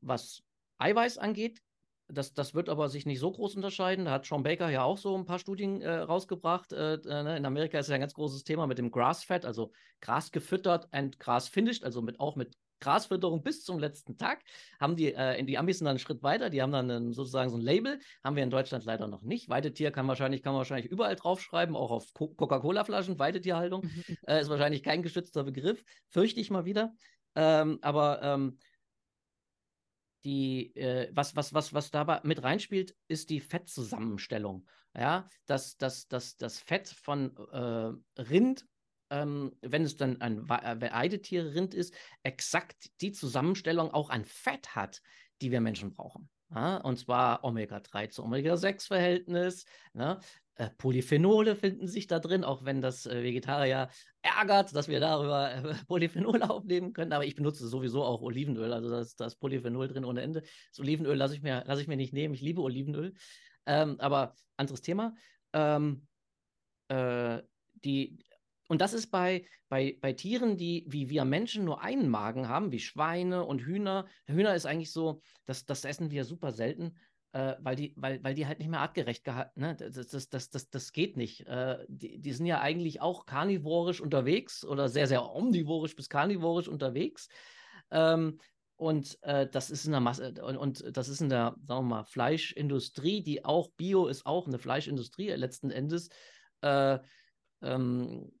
[0.00, 0.44] was
[0.78, 1.60] Eiweiß angeht,
[2.08, 4.04] das, das wird aber sich nicht so groß unterscheiden.
[4.04, 6.72] Da hat Sean Baker ja auch so ein paar Studien äh, rausgebracht.
[6.72, 7.36] Äh, äh ne?
[7.36, 11.18] in Amerika ist ja ein ganz großes Thema mit dem Grass-Fat, also Gras gefüttert und
[11.18, 14.42] Gras finished, also mit, auch mit Grasfütterung bis zum letzten Tag.
[14.80, 17.50] Haben die, äh, die Amis sind dann einen Schritt weiter, die haben dann einen, sozusagen
[17.50, 17.98] so ein Label.
[18.22, 19.48] Haben wir in Deutschland leider noch nicht.
[19.48, 23.82] Weidetier kann wahrscheinlich, kann man wahrscheinlich überall draufschreiben, auch auf Co Coca-Cola-Flaschen, Weidetierhaltung.
[24.26, 26.92] äh, ist wahrscheinlich kein geschützter Begriff, fürchte ich mal wieder.
[27.34, 28.58] Ähm, aber ähm,
[30.24, 34.66] die, äh, was, was, was, was dabei mit reinspielt, ist die Fettzusammenstellung.
[34.96, 38.66] Ja, dass das, das, das Fett von äh, Rind,
[39.10, 45.02] ähm, wenn es dann ein äh, Weidetierrind ist, exakt die Zusammenstellung auch an Fett hat,
[45.42, 46.30] die wir Menschen brauchen.
[46.54, 49.66] Ja, und zwar Omega-3 zu Omega-6-Verhältnis.
[49.92, 50.20] Ne?
[50.56, 53.90] Äh, Polyphenole finden sich da drin, auch wenn das äh, Vegetarier
[54.22, 57.12] ärgert, dass wir darüber äh, Polyphenole aufnehmen können.
[57.12, 60.42] Aber ich benutze sowieso auch Olivenöl, also da ist, da ist Polyphenol drin ohne Ende.
[60.70, 62.32] Das Olivenöl lasse ich, mir, lass ich mir nicht nehmen.
[62.32, 63.12] Ich liebe Olivenöl.
[63.66, 65.14] Ähm, aber anderes Thema.
[65.52, 66.06] Ähm,
[66.88, 67.42] äh,
[67.84, 68.18] die,
[68.68, 72.72] und das ist bei, bei, bei Tieren, die wie wir Menschen nur einen Magen haben,
[72.72, 74.06] wie Schweine und Hühner.
[74.26, 76.96] Hühner ist eigentlich so, das, das essen wir super selten
[77.36, 79.76] äh, weil, die, weil, weil die halt nicht mehr artgerecht gehalten, ne?
[79.76, 81.46] das, das, das, das, das geht nicht.
[81.46, 86.66] Äh, die, die sind ja eigentlich auch karnivorisch unterwegs oder sehr, sehr omnivorisch bis karnivorisch
[86.66, 87.28] unterwegs.
[87.90, 88.40] Ähm,
[88.76, 91.96] und äh, das ist in der Masse und, und, das ist in der, sagen wir
[91.96, 96.08] mal, Fleischindustrie, die auch Bio ist auch eine Fleischindustrie letzten Endes
[96.62, 96.98] äh,
[97.60, 98.32] ähm,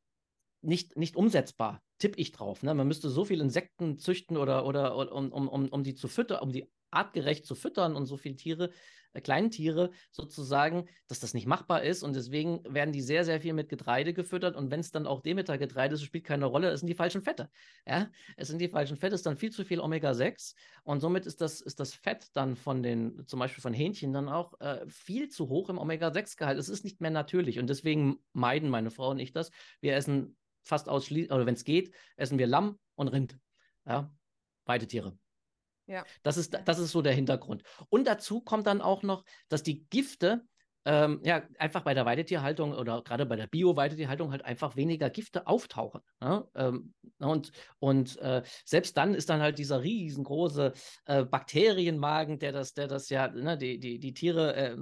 [0.62, 1.82] nicht, nicht umsetzbar.
[1.98, 2.62] Tipp ich drauf.
[2.62, 2.72] Ne?
[2.72, 6.40] Man müsste so viele Insekten züchten oder, oder, oder um, um, um die zu füttern,
[6.40, 8.70] um die artgerecht zu füttern und so viele Tiere,
[9.16, 12.02] äh, Kleintiere sozusagen, dass das nicht machbar ist.
[12.02, 14.56] Und deswegen werden die sehr, sehr viel mit Getreide gefüttert.
[14.56, 17.50] Und wenn es dann auch Demeter-Getreide ist, spielt keine Rolle, es sind die falschen Fette.
[17.86, 18.10] Ja?
[18.36, 20.54] Es sind die falschen Fette, es ist dann viel zu viel Omega-6.
[20.84, 24.28] Und somit ist das, ist das Fett dann von den, zum Beispiel von Hähnchen, dann
[24.28, 26.58] auch äh, viel zu hoch im Omega-6-Gehalt.
[26.58, 27.58] Es ist nicht mehr natürlich.
[27.58, 29.50] Und deswegen meiden meine Frau und ich das.
[29.80, 33.38] Wir essen fast ausschließlich, oder wenn es geht, essen wir Lamm und Rind.
[33.86, 34.12] Ja,
[34.64, 35.16] beide Tiere.
[35.86, 36.04] Ja.
[36.22, 37.62] Das ist, das ist so der Hintergrund.
[37.88, 40.42] Und dazu kommt dann auch noch, dass die Gifte
[40.86, 45.48] ähm, ja, einfach bei der Weidetierhaltung oder gerade bei der Bio-Weidetierhaltung halt einfach weniger Gifte
[45.48, 46.00] auftauchen.
[46.20, 46.46] Ne?
[46.54, 50.72] Ähm, und und äh, selbst dann ist dann halt dieser riesengroße
[51.06, 54.76] äh, Bakterienmagen, der das, der das ja, ne, die, die, die Tiere äh,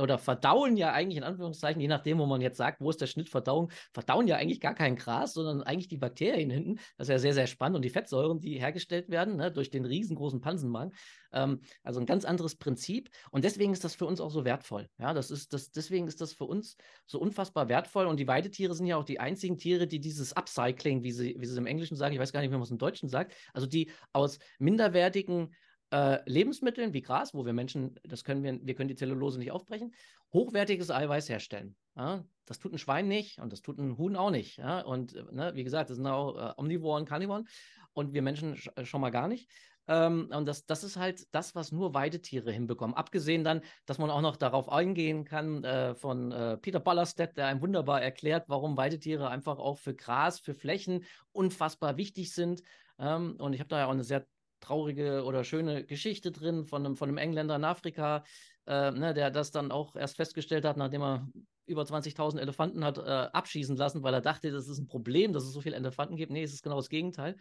[0.00, 3.06] oder verdauen ja eigentlich in Anführungszeichen, je nachdem, wo man jetzt sagt, wo ist der
[3.06, 6.76] Schnitt Verdauung, verdauen ja eigentlich gar kein Gras, sondern eigentlich die Bakterien hinten.
[6.96, 7.76] Das ist ja sehr, sehr spannend.
[7.76, 10.92] Und die Fettsäuren, die hergestellt werden ne, durch den riesengroßen Pansenmagen.
[11.32, 13.10] Ähm, also ein ganz anderes Prinzip.
[13.30, 14.88] Und deswegen ist das für uns auch so wertvoll.
[14.98, 16.76] Ja, das ist, das, deswegen ist das für uns
[17.06, 18.06] so unfassbar wertvoll.
[18.06, 21.46] Und die Weidetiere sind ja auch die einzigen Tiere, die dieses Upcycling, wie sie, wie
[21.46, 23.34] sie es im Englischen sagen, ich weiß gar nicht, wie man es im Deutschen sagt,
[23.52, 25.54] also die aus minderwertigen
[25.90, 29.52] äh, Lebensmitteln wie Gras, wo wir Menschen, das können wir, wir können die Zellulose nicht
[29.52, 29.94] aufbrechen,
[30.32, 31.76] hochwertiges Eiweiß herstellen.
[31.96, 32.24] Ja?
[32.44, 34.58] Das tut ein Schwein nicht und das tut ein Huhn auch nicht.
[34.58, 34.80] Ja?
[34.80, 37.48] Und äh, ne, wie gesagt, das sind auch äh, Omnivoren, Carnivoren
[37.92, 39.50] und wir Menschen sch äh, schon mal gar nicht.
[39.88, 42.94] Ähm, und das, das ist halt das, was nur Weidetiere hinbekommen.
[42.94, 47.46] Abgesehen dann, dass man auch noch darauf eingehen kann äh, von äh, Peter Ballerstedt, der
[47.46, 52.62] einem wunderbar erklärt, warum Weidetiere einfach auch für Gras, für Flächen unfassbar wichtig sind.
[52.98, 54.26] Ähm, und ich habe da ja auch eine sehr
[54.60, 58.24] traurige oder schöne Geschichte drin von einem, von einem Engländer in Afrika,
[58.66, 61.28] äh, ne, der das dann auch erst festgestellt hat, nachdem er
[61.66, 65.44] über 20.000 Elefanten hat äh, abschießen lassen, weil er dachte, das ist ein Problem, dass
[65.44, 66.32] es so viele Elefanten gibt.
[66.32, 67.36] Nee, es ist genau das Gegenteil.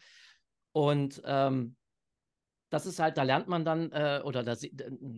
[0.73, 1.76] Und ähm,
[2.69, 4.55] das ist halt, da lernt man dann, äh, oder da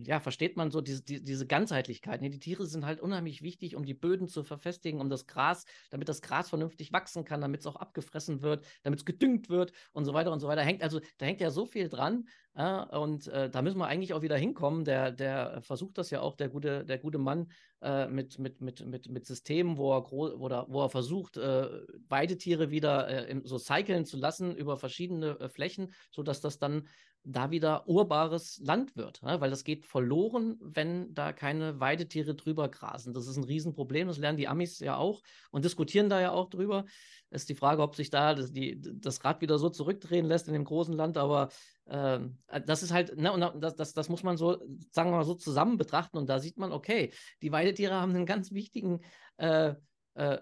[0.03, 2.21] ja, versteht man so diese, die, diese Ganzheitlichkeit.
[2.21, 6.09] Die Tiere sind halt unheimlich wichtig, um die Böden zu verfestigen, um das Gras, damit
[6.09, 10.05] das Gras vernünftig wachsen kann, damit es auch abgefressen wird, damit es gedüngt wird und
[10.05, 10.61] so weiter und so weiter.
[10.61, 12.25] Hängt also, da hängt ja so viel dran.
[12.55, 14.83] Ja, und äh, da müssen wir eigentlich auch wieder hinkommen.
[14.83, 17.47] Der, der versucht das ja auch, der gute, der gute Mann,
[17.81, 21.69] äh, mit, mit, mit, mit, mit Systemen, wo er, wo er, wo er versucht, äh,
[22.09, 26.89] beide Tiere wieder äh, so cyclen zu lassen über verschiedene äh, Flächen, sodass das dann
[27.23, 29.41] da wieder urbares Land wird, ja?
[29.41, 33.13] weil das geht verloren, wenn da keine Weidetiere drüber grasen.
[33.13, 36.49] Das ist ein Riesenproblem, das lernen die Amis ja auch und diskutieren da ja auch
[36.49, 36.85] drüber.
[37.29, 40.53] Ist die Frage, ob sich da das, die, das Rad wieder so zurückdrehen lässt in
[40.53, 41.49] dem großen Land, aber
[41.85, 42.19] äh,
[42.65, 44.57] das ist halt, ne, und das, das, das muss man so,
[44.91, 48.25] sagen wir mal so, zusammen betrachten und da sieht man, okay, die Weidetiere haben einen
[48.25, 49.01] ganz wichtigen
[49.37, 49.75] äh,
[50.15, 50.39] äh,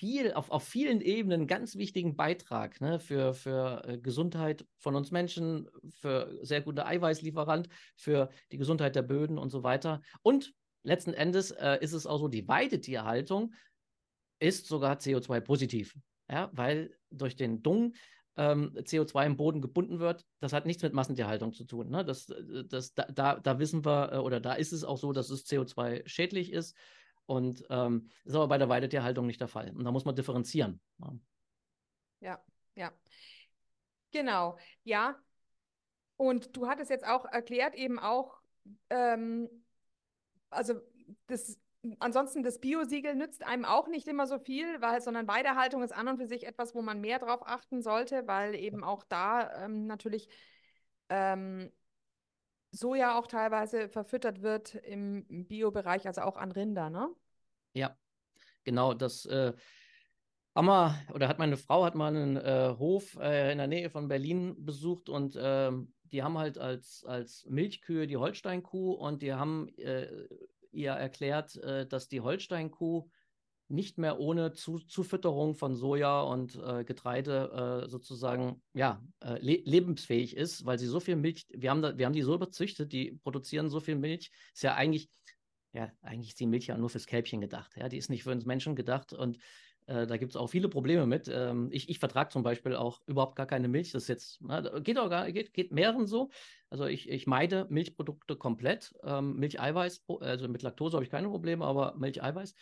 [0.00, 5.10] viel, auf, auf vielen Ebenen ganz wichtigen Beitrag ne, für, für äh, Gesundheit von uns
[5.10, 10.00] Menschen, für sehr gute Eiweißlieferant, für die Gesundheit der Böden und so weiter.
[10.22, 13.52] Und letzten Endes äh, ist es auch so, die Weidetierhaltung
[14.38, 15.94] ist sogar CO2-positiv,
[16.30, 17.92] ja, weil durch den Dung
[18.38, 20.24] ähm, CO2 im Boden gebunden wird.
[20.40, 21.90] Das hat nichts mit Massentierhaltung zu tun.
[21.90, 22.06] Ne?
[22.06, 25.12] Das, äh, das, da, da, da wissen wir, äh, oder da ist es auch so,
[25.12, 26.74] dass es CO2 schädlich ist.
[27.30, 29.70] Und ähm, ist aber bei der Weidetierhaltung nicht der Fall.
[29.70, 30.80] Und da muss man differenzieren.
[32.18, 32.42] Ja,
[32.74, 32.90] ja.
[34.10, 35.14] Genau, ja.
[36.16, 38.40] Und du hattest jetzt auch erklärt, eben auch,
[38.88, 39.48] ähm,
[40.50, 40.80] also
[41.28, 41.56] das
[42.00, 46.08] ansonsten das Biosiegel nützt einem auch nicht immer so viel, weil sondern Weidehaltung ist an
[46.08, 49.86] und für sich etwas, wo man mehr drauf achten sollte, weil eben auch da ähm,
[49.86, 50.28] natürlich
[51.08, 51.70] ähm,
[52.72, 57.08] Soja auch teilweise verfüttert wird im Biobereich, also auch an Rinder, ne?
[57.74, 57.96] Ja,
[58.64, 58.94] genau.
[58.94, 59.52] Das äh,
[60.54, 64.08] wir, oder hat meine Frau hat mal einen äh, Hof äh, in der Nähe von
[64.08, 69.68] Berlin besucht und ähm, die haben halt als, als Milchkühe die Holsteinkuh und die haben
[69.78, 70.08] äh,
[70.72, 73.08] ihr erklärt, äh, dass die Holsteinkuh
[73.70, 79.62] nicht mehr ohne Zu Zufütterung von Soja und äh, Getreide äh, sozusagen ja, äh, le
[79.64, 82.92] lebensfähig ist, weil sie so viel Milch, wir haben, da, wir haben die so überzüchtet,
[82.92, 85.08] die produzieren so viel Milch, ist ja eigentlich,
[85.72, 88.32] ja, eigentlich ist die Milch ja nur fürs Kälbchen gedacht, ja, die ist nicht für
[88.32, 89.38] uns Menschen gedacht und
[89.90, 91.28] äh, da gibt es auch viele Probleme mit.
[91.32, 93.90] Ähm, ich ich vertrage zum Beispiel auch überhaupt gar keine Milch.
[93.90, 96.30] Das jetzt, na, geht auch gar, geht, geht mehreren so.
[96.70, 98.94] Also ich, ich meide Milchprodukte komplett.
[99.02, 102.54] Ähm, Milcheiweiß, also mit Laktose habe ich keine Probleme, aber Milcheiweiß.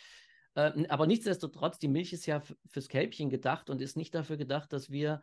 [0.59, 4.73] Äh, aber nichtsdestotrotz, die Milch ist ja fürs Kälbchen gedacht und ist nicht dafür gedacht,
[4.73, 5.21] dass wir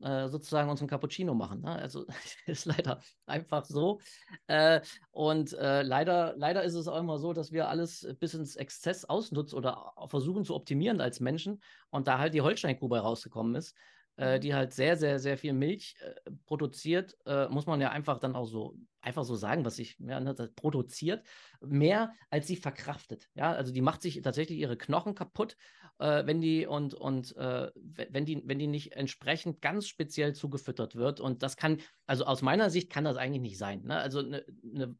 [0.00, 1.60] äh, sozusagen unseren Cappuccino machen.
[1.60, 1.72] Ne?
[1.72, 2.06] Also
[2.46, 4.00] ist leider einfach so.
[4.46, 8.56] Äh, und äh, leider, leider ist es auch immer so, dass wir alles bis ins
[8.56, 13.76] Exzess ausnutzen oder versuchen zu optimieren als Menschen und da halt die Holsteinkuh rausgekommen ist
[14.20, 14.40] äh, mhm.
[14.42, 18.36] die halt sehr, sehr, sehr viel Milch äh, produziert, äh, muss man ja einfach dann
[18.36, 21.24] auch so, einfach so sagen, was ich, ja, ne, produziert,
[21.62, 23.30] mehr als sie verkraftet.
[23.34, 25.56] Ja, also die macht sich tatsächlich ihre Knochen kaputt,
[25.98, 30.96] äh, wenn die und, und äh, wenn die, wenn die nicht entsprechend ganz speziell zugefüttert
[30.96, 31.20] wird.
[31.20, 33.84] Und das kann, also aus meiner Sicht kann das eigentlich nicht sein.
[33.84, 33.96] Ne?
[33.96, 34.94] Also ne, ne,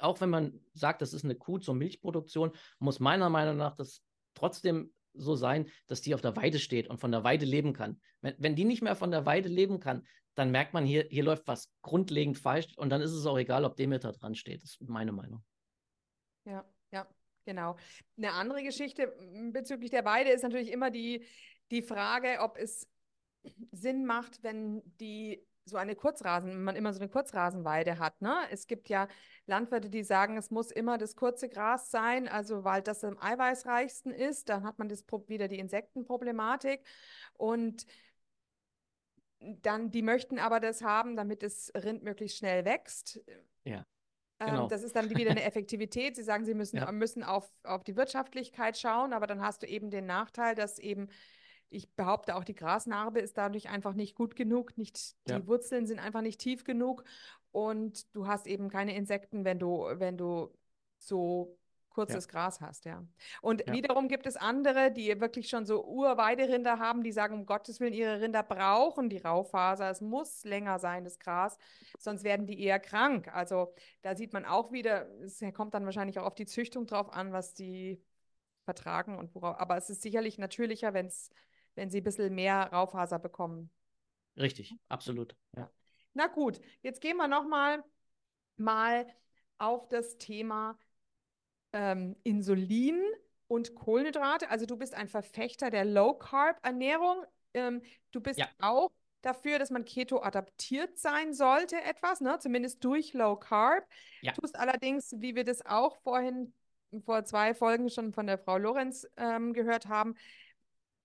[0.00, 2.50] auch wenn man sagt, das ist eine Kuh zur Milchproduktion,
[2.80, 4.02] muss meiner Meinung nach das
[4.34, 8.00] trotzdem so sein, dass die auf der Weide steht und von der Weide leben kann.
[8.20, 11.24] Wenn, wenn die nicht mehr von der Weide leben kann, dann merkt man, hier, hier
[11.24, 14.62] läuft was grundlegend falsch und dann ist es auch egal, ob Demeter dran steht.
[14.62, 15.42] Das ist meine Meinung.
[16.44, 17.06] Ja, ja,
[17.44, 17.76] genau.
[18.16, 19.16] Eine andere Geschichte
[19.52, 21.24] bezüglich der Weide ist natürlich immer die,
[21.70, 22.86] die Frage, ob es
[23.72, 28.22] Sinn macht, wenn die so eine Kurzrasen, man immer so eine Kurzrasenweide hat.
[28.22, 28.36] Ne?
[28.50, 29.08] Es gibt ja
[29.46, 34.12] Landwirte, die sagen, es muss immer das kurze Gras sein, also weil das am eiweißreichsten
[34.12, 34.48] ist.
[34.48, 36.84] Dann hat man das wieder die Insektenproblematik.
[37.34, 37.84] Und
[39.40, 43.20] dann, die möchten aber das haben, damit das Rind möglichst schnell wächst.
[43.64, 43.84] Ja.
[44.38, 44.68] Ähm, genau.
[44.68, 46.14] das ist dann wieder eine Effektivität.
[46.14, 46.92] Sie sagen, sie müssen, ja.
[46.92, 51.08] müssen auf, auf die Wirtschaftlichkeit schauen, aber dann hast du eben den Nachteil, dass eben
[51.70, 55.46] ich behaupte auch, die Grasnarbe ist dadurch einfach nicht gut genug, nicht, die ja.
[55.46, 57.04] Wurzeln sind einfach nicht tief genug
[57.52, 60.52] und du hast eben keine Insekten, wenn du, wenn du
[60.98, 61.58] so
[61.96, 62.30] kurzes ja.
[62.30, 63.02] Gras hast, ja.
[63.40, 63.72] Und ja.
[63.72, 67.94] wiederum gibt es andere, die wirklich schon so Urweiderinder haben, die sagen, um Gottes Willen,
[67.94, 71.56] ihre Rinder brauchen die Raufaser, es muss länger sein, das Gras,
[71.98, 73.34] sonst werden die eher krank.
[73.34, 77.10] Also da sieht man auch wieder, es kommt dann wahrscheinlich auch auf die Züchtung drauf
[77.12, 78.02] an, was die
[78.66, 81.30] vertragen und worauf, aber es ist sicherlich natürlicher, wenn es
[81.76, 83.70] wenn sie ein bisschen mehr Raufaser bekommen.
[84.36, 85.36] Richtig, absolut.
[85.56, 85.70] Ja.
[86.14, 87.84] Na gut, jetzt gehen wir nochmal
[88.56, 89.06] mal
[89.58, 90.78] auf das Thema
[91.72, 93.00] ähm, Insulin
[93.48, 94.50] und Kohlenhydrate.
[94.50, 97.24] Also du bist ein Verfechter der Low-Carb-Ernährung.
[97.54, 98.48] Ähm, du bist ja.
[98.60, 98.90] auch
[99.22, 102.38] dafür, dass man Keto adaptiert sein sollte, etwas, ne?
[102.38, 103.86] zumindest durch Low Carb.
[104.22, 104.32] Ja.
[104.32, 106.54] Tust allerdings, wie wir das auch vorhin
[107.04, 110.14] vor zwei Folgen schon von der Frau Lorenz ähm, gehört haben,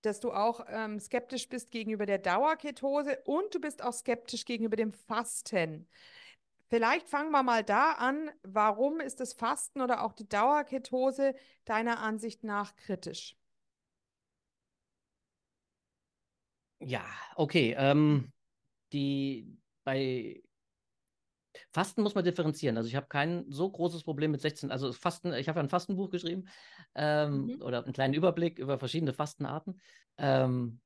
[0.02, 4.76] dass du auch ähm, skeptisch bist gegenüber der Dauerketose und du bist auch skeptisch gegenüber
[4.76, 5.88] dem Fasten.
[6.68, 8.30] Vielleicht fangen wir mal da an.
[8.42, 11.34] Warum ist das Fasten oder auch die Dauerketose
[11.64, 13.36] deiner Ansicht nach kritisch?
[16.80, 17.04] Ja,
[17.36, 17.74] okay.
[17.78, 18.32] Ähm,
[18.92, 20.42] die bei
[21.70, 22.76] Fasten muss man differenzieren.
[22.76, 24.70] Also ich habe kein so großes Problem mit 16.
[24.70, 26.44] Also Fasten, ich habe ja ein Fastenbuch geschrieben
[26.94, 27.62] ähm, mhm.
[27.62, 29.80] oder einen kleinen Überblick über verschiedene Fastenarten.
[30.18, 30.80] Ähm,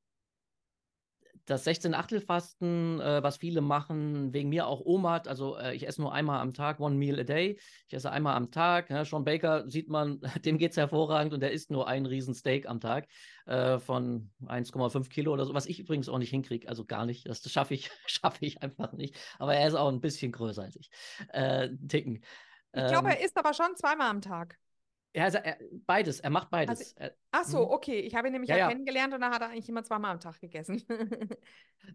[1.46, 6.12] das 16-Achtel-Fasten, äh, was viele machen, wegen mir auch OMAD, also äh, ich esse nur
[6.12, 7.58] einmal am Tag, one meal a day.
[7.86, 8.90] Ich esse einmal am Tag.
[8.90, 12.68] Ja, Sean Baker sieht man, dem geht es hervorragend und der isst nur ein Riesensteak
[12.68, 13.06] am Tag
[13.46, 17.28] äh, von 1,5 Kilo oder so, was ich übrigens auch nicht hinkriege, also gar nicht.
[17.28, 19.16] Das, das schaffe ich, schaffe ich einfach nicht.
[19.38, 20.90] Aber er ist auch ein bisschen größer als ich.
[21.28, 22.24] Äh, ticken.
[22.72, 24.58] Ich glaube, er ähm, isst aber schon zweimal am Tag.
[25.24, 26.94] Also er, beides, er macht beides.
[26.96, 27.72] Also, ach so, mhm.
[27.72, 28.00] okay.
[28.00, 30.20] Ich habe ihn nämlich Ja, ja, kennengelernt und da hat er eigentlich immer zweimal am
[30.20, 30.82] Tag gegessen.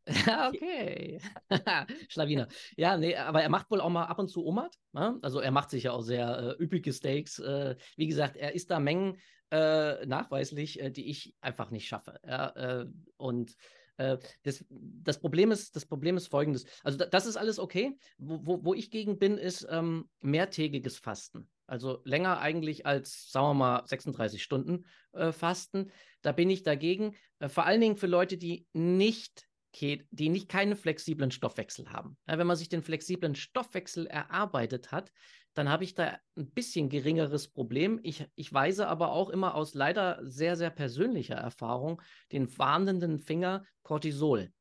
[0.47, 1.19] okay.
[2.09, 2.47] Schlawiner.
[2.77, 4.75] Ja, nee, aber er macht wohl auch mal ab und zu Omat.
[4.93, 5.19] Ne?
[5.21, 7.39] Also er macht sich ja auch sehr äh, üppige Steaks.
[7.39, 9.17] Äh, wie gesagt, er isst da Mengen
[9.51, 12.19] äh, nachweislich, äh, die ich einfach nicht schaffe.
[12.25, 12.85] Ja, äh,
[13.17, 13.55] und
[13.97, 16.65] äh, das, das, Problem ist, das Problem ist folgendes.
[16.83, 17.97] Also da, das ist alles okay.
[18.17, 21.49] Wo, wo, wo ich gegen bin, ist ähm, mehrtägiges Fasten.
[21.67, 25.91] Also länger eigentlich als, sagen wir mal, 36 Stunden äh, Fasten.
[26.21, 27.15] Da bin ich dagegen.
[27.39, 32.17] Äh, vor allen Dingen für Leute, die nicht die nicht keinen flexiblen Stoffwechsel haben.
[32.27, 35.11] Ja, wenn man sich den flexiblen Stoffwechsel erarbeitet hat,
[35.53, 37.99] dann habe ich da ein bisschen geringeres Problem.
[38.03, 42.01] Ich, ich weise aber auch immer aus leider sehr, sehr persönlicher Erfahrung
[42.31, 44.51] den warnenden Finger Cortisol.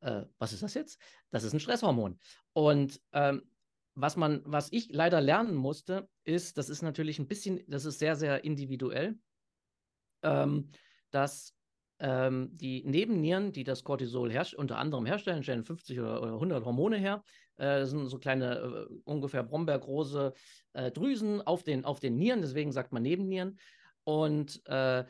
[0.00, 1.00] Äh, was ist das jetzt?
[1.30, 2.18] Das ist ein Stresshormon.
[2.52, 3.42] Und ähm,
[3.94, 7.98] was man, was ich leider lernen musste, ist, das ist natürlich ein bisschen, das ist
[7.98, 9.18] sehr, sehr individuell,
[10.22, 10.70] ähm,
[11.10, 11.54] dass
[11.98, 16.96] ähm, die Nebennieren, die das Cortisol unter anderem herstellen, stellen 50 oder, oder 100 Hormone
[16.96, 17.22] her.
[17.56, 20.32] Äh, das sind so kleine, äh, ungefähr brombeergroße
[20.72, 23.58] äh, Drüsen auf den, auf den Nieren, deswegen sagt man Nebennieren.
[24.04, 25.04] Und äh,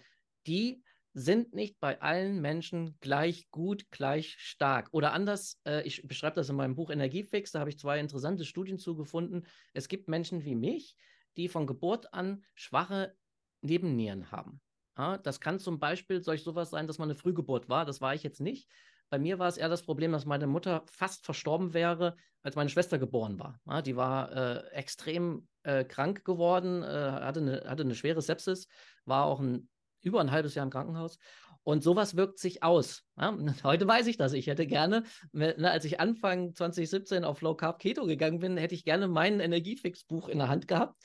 [0.46, 0.82] die
[1.12, 4.88] sind nicht bei allen Menschen gleich gut, gleich stark.
[4.92, 8.44] Oder anders, äh, ich beschreibe das in meinem Buch Energiefix, da habe ich zwei interessante
[8.44, 9.46] Studien zugefunden.
[9.72, 10.94] Es gibt Menschen wie mich,
[11.36, 13.14] die von Geburt an schwache
[13.62, 14.60] Nebennieren haben.
[14.96, 17.84] Ja, das kann zum Beispiel solch sowas sein, dass man eine Frühgeburt war.
[17.84, 18.68] Das war ich jetzt nicht.
[19.10, 22.70] Bei mir war es eher das Problem, dass meine Mutter fast verstorben wäre, als meine
[22.70, 23.60] Schwester geboren war.
[23.66, 28.68] Ja, die war äh, extrem äh, krank geworden, äh, hatte, eine, hatte eine schwere Sepsis,
[29.04, 29.68] war auch ein,
[30.02, 31.18] über ein halbes Jahr im Krankenhaus.
[31.62, 33.04] Und sowas wirkt sich aus.
[33.18, 34.32] Ja, heute weiß ich das.
[34.32, 38.74] Ich hätte gerne, ne, als ich Anfang 2017 auf Low Carb Keto gegangen bin, hätte
[38.74, 40.96] ich gerne mein Energiefix-Buch in der Hand gehabt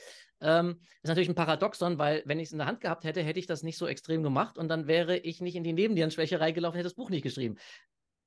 [0.41, 3.39] ähm, ist natürlich ein Paradoxon, weil wenn ich es in der Hand gehabt hätte, hätte
[3.39, 6.77] ich das nicht so extrem gemacht und dann wäre ich nicht in die Nebennierenschwäche reingelaufen,
[6.77, 7.55] hätte das Buch nicht geschrieben.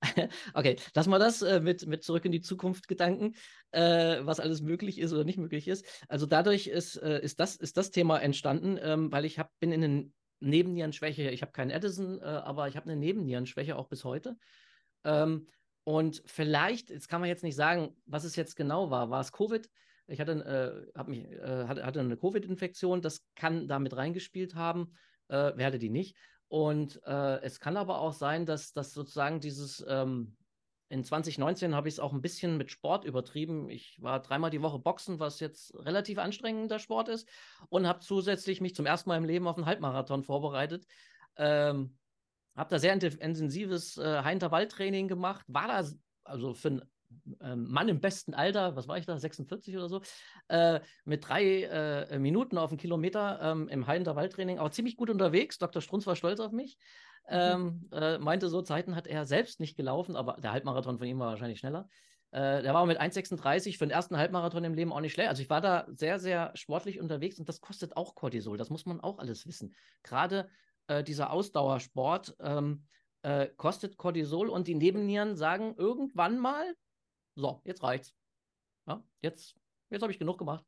[0.55, 3.35] okay, lassen wir das äh, mit, mit zurück in die Zukunft Gedanken,
[3.73, 5.85] äh, was alles möglich ist oder nicht möglich ist.
[6.09, 9.73] Also dadurch ist, äh, ist, das, ist das Thema entstanden, ähm, weil ich hab, bin
[9.73, 10.11] in eine
[10.41, 14.37] Nebennierenschwäche, ich habe keinen Edison, äh, aber ich habe eine Nebennierenschwäche auch bis heute.
[15.05, 15.49] Ähm,
[15.85, 19.11] und vielleicht, jetzt kann man jetzt nicht sagen, was es jetzt genau war.
[19.11, 19.69] War es Covid?
[20.07, 24.95] Ich hatte, äh, mich, äh, hatte, eine Covid-Infektion, das kann damit reingespielt haben.
[25.29, 26.17] Äh, wer hatte die nicht?
[26.49, 30.38] Und äh, es kann aber auch sein, dass, dass sozusagen dieses, ähm,
[30.89, 33.69] in 2019 habe ich es auch ein bisschen mit Sport übertrieben.
[33.69, 37.29] Ich war dreimal die Woche Boxen, was jetzt relativ anstrengender Sport ist,
[37.69, 40.87] und habe zusätzlich mich zum ersten Mal im Leben auf einen Halbmarathon vorbereitet.
[41.37, 41.97] Ähm,
[42.57, 45.89] habe da sehr intensives äh, High-Intervall-Training gemacht, war da
[46.25, 46.83] also für ein
[47.41, 50.03] ähm, Mann im besten Alter, was war ich da, 46 oder so,
[50.49, 55.59] äh, mit drei äh, Minuten auf einen Kilometer ähm, im High-Intervall-Training, auch ziemlich gut unterwegs.
[55.59, 55.83] Dr.
[55.83, 56.79] Strunz war stolz auf mich.
[57.31, 57.35] Mhm.
[57.37, 61.19] Ähm, äh, meinte, so Zeiten hat er selbst nicht gelaufen, aber der Halbmarathon von ihm
[61.19, 61.89] war wahrscheinlich schneller.
[62.31, 65.29] Äh, der war mit 1,36 für den ersten Halbmarathon im Leben auch nicht schlecht.
[65.29, 68.59] Also ich war da sehr, sehr sportlich unterwegs und das kostet auch Cortisol.
[68.59, 69.75] Das muss man auch alles wissen.
[70.03, 70.49] Gerade
[70.87, 72.85] äh, dieser Ausdauersport ähm,
[73.23, 76.75] äh, kostet Cortisol und die Nebennieren sagen irgendwann mal,
[77.35, 78.15] so, jetzt reicht's.
[78.87, 79.55] Ja, jetzt,
[79.91, 80.65] jetzt habe ich genug gemacht.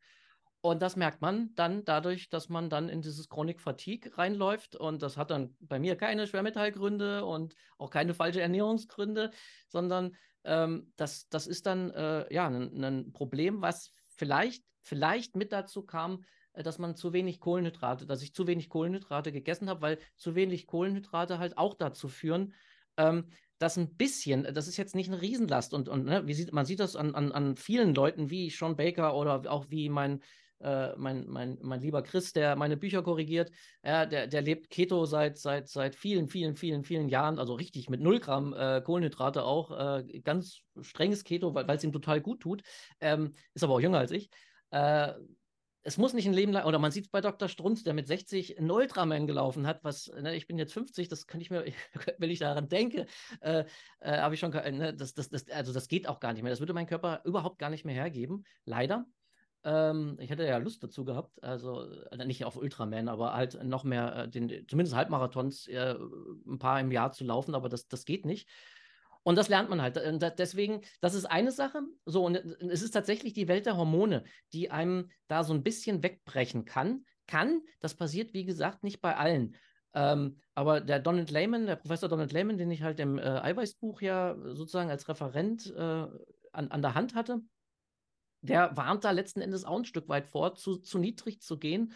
[0.62, 4.76] Und das merkt man dann dadurch, dass man dann in dieses Chronic Fatigue reinläuft.
[4.76, 9.30] Und das hat dann bei mir keine Schwermetallgründe und auch keine falsche Ernährungsgründe,
[9.68, 15.82] sondern ähm, das, das ist dann äh, ja ein, Problem, was vielleicht, vielleicht mit dazu
[15.82, 19.98] kam, äh, dass man zu wenig Kohlenhydrate, dass ich zu wenig Kohlenhydrate gegessen habe, weil
[20.16, 22.52] zu wenig Kohlenhydrate halt auch dazu führen,
[22.98, 26.52] ähm, dass ein bisschen, das ist jetzt nicht eine Riesenlast und, und ne, wie sieht,
[26.52, 30.22] man sieht das an, an, an vielen Leuten wie Sean Baker oder auch wie mein,
[30.60, 33.50] äh, mein, mein, mein lieber Chris, der meine Bücher korrigiert,
[33.84, 37.88] ja, der, der lebt Keto seit, seit, seit vielen, vielen, vielen, vielen Jahren, also richtig
[37.90, 42.40] mit 0 Gramm äh, Kohlenhydrate auch, äh, ganz strenges Keto, weil es ihm total gut
[42.40, 42.62] tut,
[43.00, 44.30] ähm, ist aber auch jünger als ich.
[44.70, 45.12] Äh,
[45.82, 47.48] es muss nicht ein Leben lang, oder man sieht es bei Dr.
[47.48, 51.26] Strunz, der mit 60 ein Ultraman gelaufen hat, was, ne, ich bin jetzt 50, das
[51.26, 51.64] kann ich mir,
[52.18, 53.06] wenn ich daran denke,
[53.40, 53.64] äh,
[54.00, 56.50] äh, habe ich schon, ne, das, das, das, also das geht auch gar nicht mehr.
[56.50, 59.06] Das würde mein Körper überhaupt gar nicht mehr hergeben, leider.
[59.62, 63.84] Ähm, ich hätte ja Lust dazu gehabt, also äh, nicht auf Ultraman, aber halt noch
[63.84, 65.96] mehr, äh, den, zumindest Halbmarathons, äh,
[66.46, 68.48] ein paar im Jahr zu laufen, aber das, das geht nicht.
[69.22, 69.98] Und das lernt man halt.
[69.98, 71.82] Und deswegen, das ist eine Sache.
[72.06, 76.02] So, und es ist tatsächlich die Welt der Hormone, die einem da so ein bisschen
[76.02, 77.04] wegbrechen kann.
[77.26, 79.56] Kann, das passiert, wie gesagt, nicht bei allen.
[79.92, 84.00] Ähm, aber der Donald Lehman, der Professor Donald Lehman, den ich halt im äh, Eiweißbuch
[84.00, 86.06] ja sozusagen als Referent äh,
[86.52, 87.40] an, an der Hand hatte,
[88.42, 91.94] der warnt da letzten Endes auch ein Stück weit vor, zu, zu niedrig zu gehen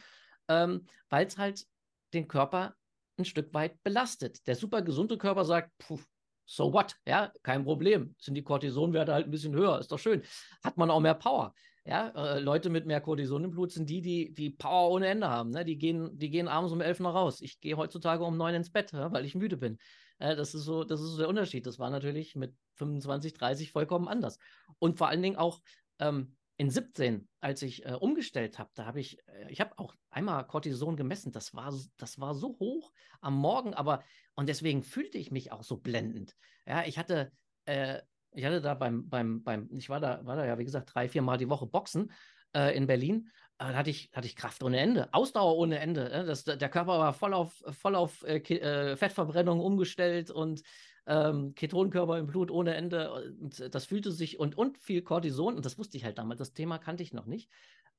[0.48, 1.66] ähm, weil es halt
[2.12, 2.74] den Körper
[3.16, 4.46] ein Stück weit belastet.
[4.46, 6.00] Der super gesunde Körper sagt, puh,
[6.46, 6.96] so what?
[7.06, 8.14] Ja, kein Problem.
[8.18, 10.22] Sind die Cortisonwerte halt ein bisschen höher, ist doch schön.
[10.62, 11.54] Hat man auch mehr Power.
[11.86, 15.28] Ja, äh, Leute mit mehr Cortison im Blut sind die, die, die Power ohne Ende
[15.28, 15.50] haben.
[15.50, 15.66] Ne?
[15.66, 17.42] Die, gehen, die gehen abends um elf noch raus.
[17.42, 19.78] Ich gehe heutzutage um neun ins Bett, ja, weil ich müde bin.
[20.18, 21.66] Äh, das, ist so, das ist so der Unterschied.
[21.66, 24.38] Das war natürlich mit 25, 30 vollkommen anders.
[24.78, 25.60] Und vor allen Dingen auch
[25.98, 29.94] ähm, in 17, als ich äh, umgestellt habe, da habe ich, äh, ich habe auch
[30.10, 31.32] einmal Cortison gemessen.
[31.32, 35.64] Das war, das war so hoch am Morgen, aber und deswegen fühlte ich mich auch
[35.64, 36.36] so blendend.
[36.66, 37.32] Ja, ich hatte,
[37.64, 38.00] äh,
[38.32, 41.08] ich hatte da beim, beim, beim, ich war da, war da ja, wie gesagt, drei,
[41.08, 42.12] vier Mal die Woche Boxen
[42.54, 43.30] äh, in Berlin.
[43.58, 46.10] Äh, da hatte ich, hatte ich Kraft ohne Ende, Ausdauer ohne Ende.
[46.10, 50.62] Äh, das, der Körper war voll auf, voll auf äh, Fettverbrennung umgestellt und
[51.06, 53.12] ähm, Ketonkörper im Blut ohne Ende.
[53.12, 56.52] Und das fühlte sich und, und viel Cortison, und das wusste ich halt damals, das
[56.52, 57.50] Thema kannte ich noch nicht.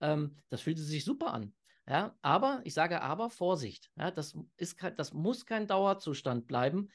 [0.02, 1.54] Ähm, das fühlte sich super an.
[1.88, 3.92] Ja, aber, ich sage aber, Vorsicht.
[3.96, 6.90] Ja, das, ist, das muss kein Dauerzustand bleiben.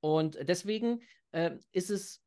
[0.00, 1.02] Und deswegen
[1.32, 2.22] äh, ist es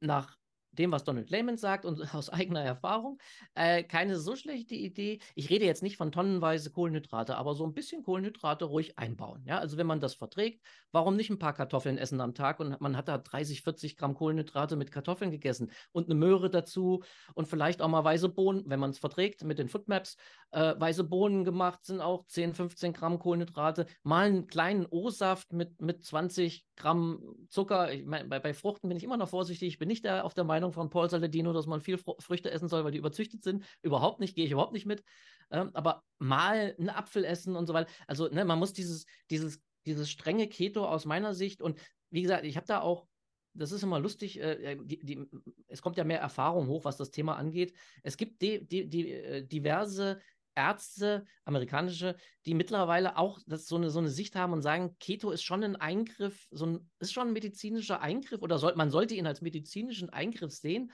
[0.00, 0.38] nach
[0.78, 3.18] dem, was Donald Layman sagt und aus eigener Erfahrung,
[3.54, 5.20] äh, keine so schlechte Idee.
[5.34, 9.42] Ich rede jetzt nicht von tonnenweise Kohlenhydrate, aber so ein bisschen Kohlenhydrate ruhig einbauen.
[9.46, 9.58] Ja?
[9.58, 12.96] Also wenn man das verträgt, warum nicht ein paar Kartoffeln essen am Tag und man
[12.96, 17.02] hat da 30, 40 Gramm Kohlenhydrate mit Kartoffeln gegessen und eine Möhre dazu
[17.34, 20.16] und vielleicht auch mal weiße Bohnen, wenn man es verträgt mit den Footmaps,
[20.52, 25.80] äh, weiße Bohnen gemacht sind auch 10, 15 Gramm Kohlenhydrate, mal einen kleinen O-Saft mit,
[25.80, 27.92] mit 20 Gramm Zucker.
[27.92, 29.68] Ich mein, bei, bei Fruchten bin ich immer noch vorsichtig.
[29.68, 32.50] Ich bin nicht der, auf der Meinung von Paul Saladino, dass man viel Fr Früchte
[32.50, 33.64] essen soll, weil die überzüchtet sind.
[33.82, 35.02] Überhaupt nicht, gehe ich überhaupt nicht mit.
[35.50, 37.90] Ähm, aber mal einen Apfel essen und so weiter.
[38.06, 41.78] Also ne, man muss dieses, dieses, dieses strenge Keto aus meiner Sicht und
[42.10, 43.06] wie gesagt, ich habe da auch
[43.54, 45.26] das ist immer lustig, äh, die, die,
[45.68, 47.72] es kommt ja mehr Erfahrung hoch, was das Thema angeht.
[48.02, 50.20] Es gibt die, die, äh, diverse
[50.54, 55.30] Ärzte, amerikanische, die mittlerweile auch das so, eine, so eine Sicht haben und sagen, Keto
[55.30, 59.14] ist schon ein Eingriff, so ein, ist schon ein medizinischer Eingriff oder soll, man sollte
[59.14, 60.92] ihn als medizinischen Eingriff sehen,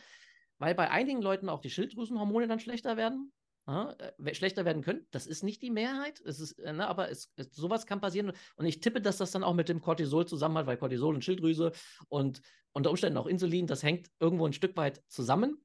[0.59, 3.33] weil bei einigen Leuten auch die Schilddrüsenhormone dann schlechter werden.
[3.67, 5.07] Ja, äh, schlechter werden können.
[5.11, 8.33] Das ist nicht die Mehrheit, es ist, äh, ne, aber es, es, sowas kann passieren.
[8.57, 11.73] Und ich tippe, dass das dann auch mit dem Cortisol zusammenhängt, weil Cortisol und Schilddrüse
[12.09, 12.41] und
[12.73, 15.63] unter Umständen auch Insulin, das hängt irgendwo ein Stück weit zusammen.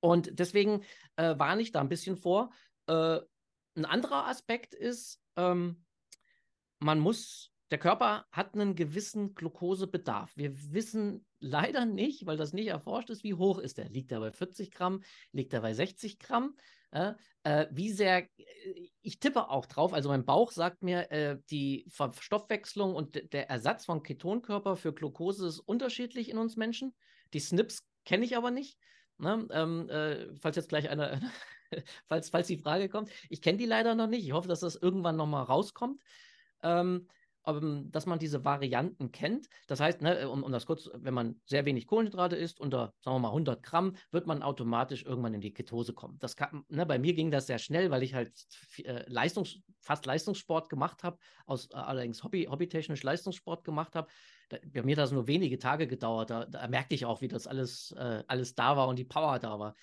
[0.00, 0.82] Und deswegen
[1.16, 2.50] äh, warne ich da ein bisschen vor.
[2.88, 3.20] Äh,
[3.76, 5.84] ein anderer Aspekt ist, ähm,
[6.80, 10.36] man muss, der Körper hat einen gewissen Glukosebedarf.
[10.36, 13.88] Wir wissen leider nicht, weil das nicht erforscht ist, wie hoch ist der.
[13.88, 15.02] Liegt er bei 40 Gramm?
[15.32, 16.56] Liegt er bei 60 Gramm?
[16.90, 17.12] Äh,
[17.44, 18.26] äh, wie sehr,
[19.02, 23.84] ich tippe auch drauf, also mein Bauch sagt mir, äh, die Verstoffwechslung und der Ersatz
[23.84, 26.94] von Ketonkörper für Glucose ist unterschiedlich in uns Menschen.
[27.34, 28.78] Die SNPs kenne ich aber nicht.
[29.18, 29.46] Ne?
[29.50, 31.20] Ähm, äh, falls jetzt gleich einer
[32.08, 33.10] falls, falls die Frage kommt.
[33.28, 34.24] Ich kenne die leider noch nicht.
[34.24, 36.02] Ich hoffe, dass das irgendwann nochmal rauskommt.
[36.62, 37.06] Ähm,
[37.48, 39.48] ähm, dass man diese Varianten kennt.
[39.66, 43.16] Das heißt, ne, um, um, das kurz, wenn man sehr wenig Kohlenhydrate isst, unter, sagen
[43.16, 46.18] wir mal, 100 Gramm, wird man automatisch irgendwann in die Ketose kommen.
[46.18, 48.46] Das kann, ne, bei mir ging das sehr schnell, weil ich halt
[48.84, 54.08] äh, Leistungs-, fast Leistungssport gemacht habe, aus äh, allerdings Hobby, hobbytechnisch Leistungssport gemacht habe.
[54.50, 56.30] bei mir hat das nur wenige Tage gedauert.
[56.30, 59.38] Da, da merkte ich auch, wie das alles, äh, alles da war und die Power
[59.38, 59.74] da war.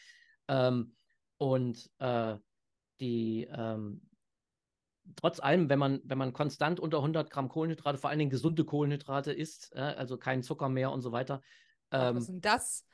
[0.48, 0.96] Ähm,
[1.38, 2.36] und äh,
[3.00, 4.02] die, ähm,
[5.16, 8.66] trotz allem, wenn man, wenn man konstant unter 100 Gramm Kohlenhydrate, vor allen Dingen gesunde
[8.66, 11.42] Kohlenhydrate isst, äh, also kein Zucker mehr und so weiter.
[11.92, 12.86] Ähm, was ist denn das?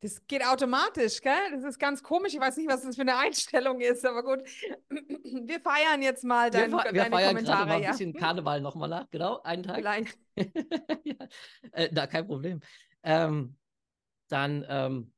[0.00, 1.32] Das geht automatisch, gell?
[1.52, 2.34] Das ist ganz komisch.
[2.34, 4.42] Ich weiß nicht, was das für eine Einstellung ist, aber gut.
[4.88, 7.66] Wir feiern jetzt mal dein, wir, wir deine feiern Kommentare.
[7.66, 9.76] Mal ein bisschen Karneval nochmal nach, genau, einen Tag.
[9.76, 10.18] Vielleicht.
[11.04, 11.26] ja,
[11.72, 12.60] äh, da, kein Problem.
[13.02, 13.56] Ähm,
[14.28, 15.12] dann, ähm,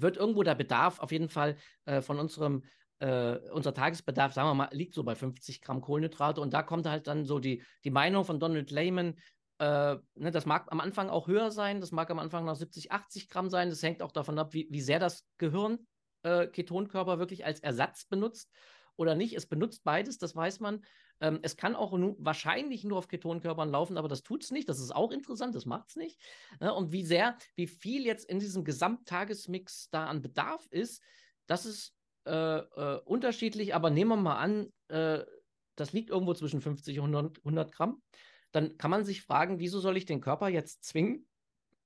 [0.00, 2.62] wird irgendwo der Bedarf auf jeden Fall äh, von unserem
[2.98, 6.40] äh, unser Tagesbedarf, sagen wir mal, liegt so bei 50 Gramm Kohlenhydrate.
[6.40, 9.16] Und da kommt halt dann so die, die Meinung von Donald Lehman,
[9.58, 12.92] äh, ne, das mag am Anfang auch höher sein, das mag am Anfang noch 70,
[12.92, 13.70] 80 Gramm sein.
[13.70, 15.86] Das hängt auch davon ab, wie, wie sehr das Gehirn
[16.22, 18.50] äh, Ketonkörper wirklich als Ersatz benutzt
[18.96, 19.34] oder nicht.
[19.34, 20.84] Es benutzt beides, das weiß man.
[21.20, 24.68] Ähm, es kann auch nu wahrscheinlich nur auf Ketonkörpern laufen, aber das tut es nicht.
[24.68, 26.20] Das ist auch interessant, das macht es nicht.
[26.60, 26.72] Ne?
[26.72, 31.02] Und wie sehr, wie viel jetzt in diesem Gesamttagesmix da an Bedarf ist,
[31.46, 31.94] das ist
[32.26, 35.24] äh, äh, unterschiedlich, aber nehmen wir mal an, äh,
[35.76, 38.02] das liegt irgendwo zwischen 50 und 100, 100 Gramm.
[38.52, 41.26] Dann kann man sich fragen, wieso soll ich den Körper jetzt zwingen,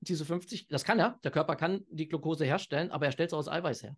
[0.00, 3.34] diese 50, das kann er, der Körper kann die Glucose herstellen, aber er stellt es
[3.34, 3.96] aus Eiweiß her.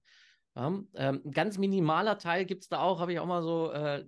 [0.54, 3.70] Ja, ähm, ein ganz minimaler Teil gibt es da auch, habe ich auch mal so
[3.70, 4.04] äh,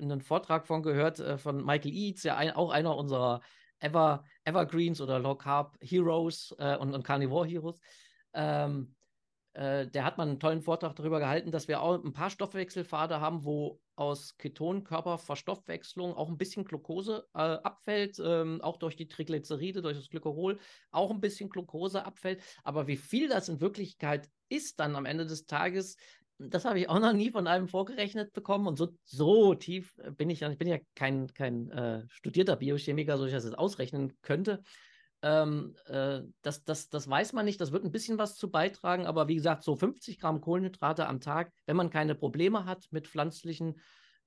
[0.00, 3.40] einen Vortrag von gehört, äh, von Michael Eads, ja ein, auch einer unserer
[3.80, 7.80] Ever, Evergreens oder Low Carb Heroes äh, und, und Carnivore Heroes.
[8.32, 8.94] Ähm,
[9.54, 13.20] äh, der hat mal einen tollen Vortrag darüber gehalten, dass wir auch ein paar Stoffwechselpfade
[13.20, 19.82] haben, wo aus Ketonkörperverstoffwechslung auch ein bisschen Glucose äh, abfällt, ähm, auch durch die Triglyceride,
[19.82, 20.58] durch das Glycerol
[20.90, 22.42] auch ein bisschen Glucose abfällt.
[22.64, 25.96] Aber wie viel das in Wirklichkeit ist dann am Ende des Tages,
[26.48, 28.66] das habe ich auch noch nie von einem vorgerechnet bekommen.
[28.66, 33.18] Und so, so tief bin ich ja, ich bin ja kein, kein äh, studierter Biochemiker,
[33.18, 34.62] so ich das jetzt ausrechnen könnte.
[35.22, 39.06] Ähm, äh, das, das, das weiß man nicht, das wird ein bisschen was zu beitragen,
[39.06, 43.06] aber wie gesagt, so 50 Gramm Kohlenhydrate am Tag, wenn man keine Probleme hat mit
[43.06, 43.80] pflanzlichen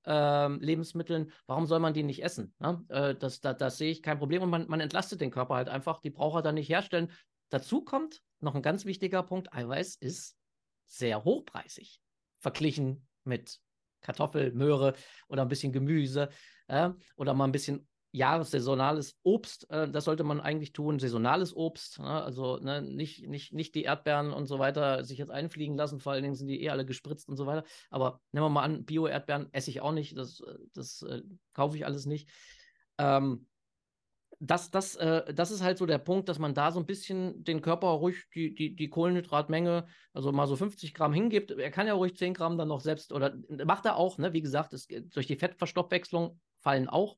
[0.06, 2.54] äh, Lebensmitteln, warum soll man die nicht essen?
[2.60, 2.84] Ne?
[2.88, 5.68] Äh, das, das, das sehe ich kein Problem und man, man entlastet den Körper halt
[5.68, 7.12] einfach, die braucht er dann nicht herstellen.
[7.50, 10.38] Dazu kommt noch ein ganz wichtiger Punkt, Eiweiß ist
[10.86, 12.00] sehr hochpreisig,
[12.46, 13.60] verglichen mit
[14.02, 14.94] Kartoffel, Möhre
[15.28, 16.30] oder ein bisschen Gemüse
[16.68, 21.98] äh, oder mal ein bisschen jahressaisonales Obst, äh, das sollte man eigentlich tun, saisonales Obst,
[22.00, 22.24] ne?
[22.24, 26.14] also ne, nicht, nicht, nicht die Erdbeeren und so weiter sich jetzt einfliegen lassen, vor
[26.14, 28.86] allen Dingen sind die eh alle gespritzt und so weiter, aber nehmen wir mal an,
[28.86, 30.44] Bio-Erdbeeren esse ich auch nicht, das,
[30.74, 31.24] das äh,
[31.54, 32.30] kaufe ich alles nicht.
[33.00, 33.48] Ähm,
[34.40, 37.44] das, das, äh, das ist halt so der Punkt, dass man da so ein bisschen
[37.44, 41.52] den Körper ruhig die, die, die Kohlenhydratmenge, also mal so 50 Gramm hingibt.
[41.52, 44.34] Er kann ja ruhig 10 Gramm dann noch selbst, oder macht er auch, ne?
[44.34, 47.18] wie gesagt, es, durch die Fettverstoffwechslung fallen auch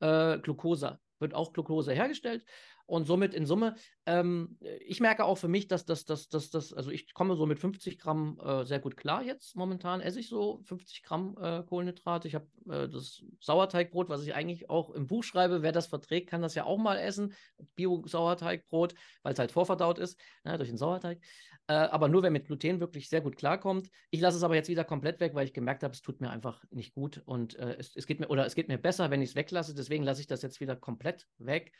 [0.00, 2.44] äh, Glucose, wird auch Glucose hergestellt.
[2.86, 3.74] Und somit in Summe,
[4.06, 7.44] ähm, ich merke auch für mich, dass das, dass, dass, dass, also ich komme so
[7.44, 9.56] mit 50 Gramm äh, sehr gut klar jetzt.
[9.56, 12.28] Momentan esse ich so 50 Gramm äh, Kohlenhydrate.
[12.28, 15.62] Ich habe äh, das Sauerteigbrot, was ich eigentlich auch im Buch schreibe.
[15.62, 17.34] Wer das verträgt, kann das ja auch mal essen.
[17.74, 21.20] Bio-Sauerteigbrot, weil es halt vorverdaut ist, ne, durch den Sauerteig.
[21.68, 23.90] Äh, aber nur wer mit Gluten wirklich sehr gut klarkommt.
[24.10, 26.30] Ich lasse es aber jetzt wieder komplett weg, weil ich gemerkt habe, es tut mir
[26.30, 29.20] einfach nicht gut und äh, es, es geht mir oder es geht mir besser, wenn
[29.20, 29.74] ich es weglasse.
[29.74, 31.72] Deswegen lasse ich das jetzt wieder komplett weg.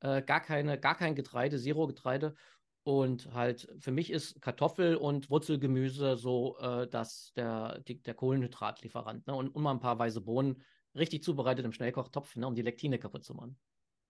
[0.00, 2.34] Äh, gar keine, gar kein Getreide, Zero-Getreide.
[2.84, 9.26] Und halt für mich ist Kartoffel und Wurzelgemüse so äh, dass der, die, der Kohlenhydratlieferant.
[9.26, 9.34] Ne?
[9.34, 10.62] Und, und mal ein paar weiße Bohnen
[10.94, 12.46] richtig zubereitet im Schnellkochtopf, ne?
[12.46, 13.58] um die Lektine kaputt zu machen.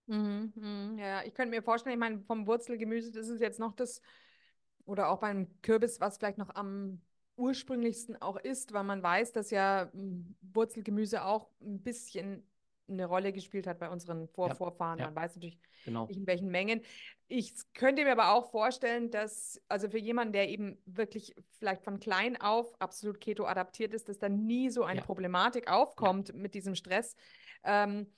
[0.07, 3.74] Mhm, mh, ja, ich könnte mir vorstellen, ich meine, vom Wurzelgemüse, das ist jetzt noch
[3.74, 4.01] das
[4.84, 7.03] oder auch beim Kürbis, was vielleicht noch am
[7.36, 12.43] ursprünglichsten auch ist, weil man weiß, dass ja hm, Wurzelgemüse auch ein bisschen
[12.89, 14.99] eine Rolle gespielt hat bei unseren Vorvorfahren.
[14.99, 15.11] Ja, ja.
[15.11, 16.07] Man weiß natürlich genau.
[16.07, 16.82] nicht in welchen Mengen.
[17.26, 22.01] Ich könnte mir aber auch vorstellen, dass, also für jemanden, der eben wirklich vielleicht von
[22.01, 25.07] klein auf absolut Keto adaptiert ist, dass da nie so eine ja.
[25.07, 27.16] Problematik aufkommt mit diesem Stress.
[27.64, 28.12] Ähm,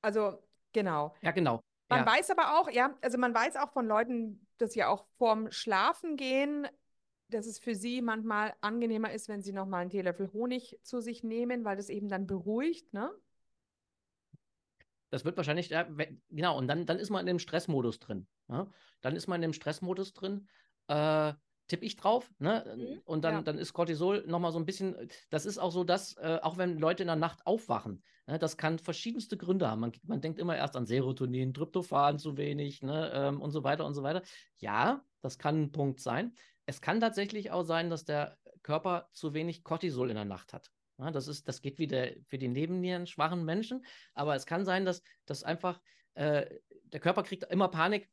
[0.00, 1.14] also genau.
[1.22, 1.60] Ja, genau.
[1.88, 5.52] Man weiß aber auch, ja, also man weiß auch von Leuten, dass sie auch vorm
[5.52, 6.66] Schlafen gehen,
[7.28, 11.22] dass es für sie manchmal angenehmer ist, wenn sie nochmal einen Teelöffel Honig zu sich
[11.22, 13.10] nehmen, weil das eben dann beruhigt, ne?
[15.10, 15.86] Das wird wahrscheinlich, ja,
[16.30, 18.26] genau, und dann, dann ist man in dem Stressmodus drin.
[18.48, 18.68] Ja?
[19.00, 20.48] Dann ist man in dem Stressmodus drin.
[20.88, 21.34] Äh,
[21.68, 22.76] tippe ich drauf, ne?
[22.76, 23.42] Mhm, und dann, ja.
[23.42, 26.78] dann ist Cortisol nochmal so ein bisschen, das ist auch so, dass, äh, auch wenn
[26.78, 29.80] Leute in der Nacht aufwachen, ne, das kann verschiedenste Gründe haben.
[29.80, 33.84] Man, man denkt immer erst an Serotonin, Tryptophan zu wenig, ne, ähm, und so weiter
[33.84, 34.22] und so weiter.
[34.58, 36.34] Ja, das kann ein Punkt sein.
[36.66, 40.70] Es kann tatsächlich auch sein, dass der Körper zu wenig Cortisol in der Nacht hat.
[40.98, 43.84] Ja, das, ist, das geht wieder für die Nebennieren schwachen Menschen,
[44.14, 45.80] aber es kann sein, dass, dass einfach
[46.14, 46.46] äh,
[46.84, 48.08] der Körper kriegt immer Panik,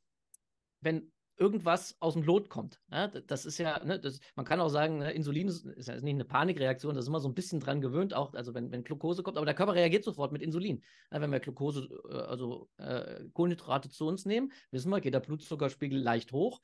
[0.82, 2.80] wenn irgendwas aus dem Lot kommt.
[2.92, 6.14] Ja, das ist ja, ne, das, man kann auch sagen, ne, Insulin ist, ist nicht
[6.14, 9.24] eine Panikreaktion, das ist immer so ein bisschen dran gewöhnt, auch, also wenn, wenn Glucose
[9.24, 10.84] kommt, aber der Körper reagiert sofort mit Insulin.
[11.12, 15.22] Ja, wenn wir Glucose, äh, also äh, Kohlenhydrate zu uns nehmen, wissen wir, geht der
[15.22, 16.62] Blutzuckerspiegel leicht hoch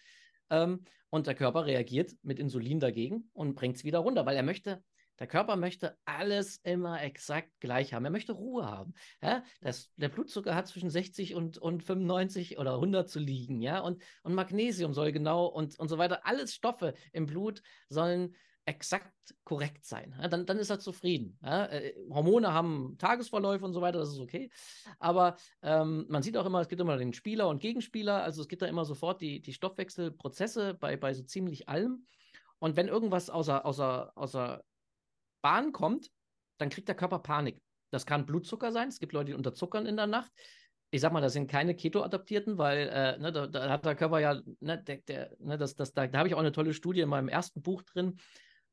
[0.49, 4.43] ähm, und der Körper reagiert mit Insulin dagegen und bringt es wieder runter, weil er
[4.43, 4.83] möchte,
[5.19, 8.05] der Körper möchte alles immer exakt gleich haben.
[8.05, 8.93] Er möchte Ruhe haben.
[9.21, 9.43] Ja?
[9.61, 13.61] Das, der Blutzucker hat zwischen 60 und, und 95 oder 100 zu liegen.
[13.61, 13.79] Ja?
[13.79, 16.25] Und, und Magnesium soll genau und, und so weiter.
[16.25, 19.13] Alles Stoffe im Blut sollen exakt
[19.43, 20.15] korrekt sein.
[20.21, 20.27] Ja?
[20.29, 21.37] Dann, dann ist er zufrieden.
[21.43, 21.65] Ja?
[21.65, 24.49] Äh, Hormone haben Tagesverläufe und so weiter, das ist okay.
[24.99, 28.23] Aber ähm, man sieht auch immer, es gibt immer den Spieler und Gegenspieler.
[28.23, 32.05] Also es gibt da immer sofort die, die Stoffwechselprozesse bei, bei so ziemlich allem.
[32.59, 34.63] Und wenn irgendwas außer, außer, außer
[35.41, 36.09] Bahn kommt,
[36.57, 37.61] dann kriegt der Körper Panik.
[37.91, 38.89] Das kann Blutzucker sein.
[38.89, 40.31] Es gibt Leute, die unterzuckern in der Nacht.
[40.91, 44.19] Ich sag mal, das sind keine Keto-Adaptierten, weil äh, ne, da, da, hat der Körper
[44.19, 47.01] ja, ne, der, der, ne, das, das, da, da habe ich auch eine tolle Studie
[47.01, 48.19] in meinem ersten Buch drin,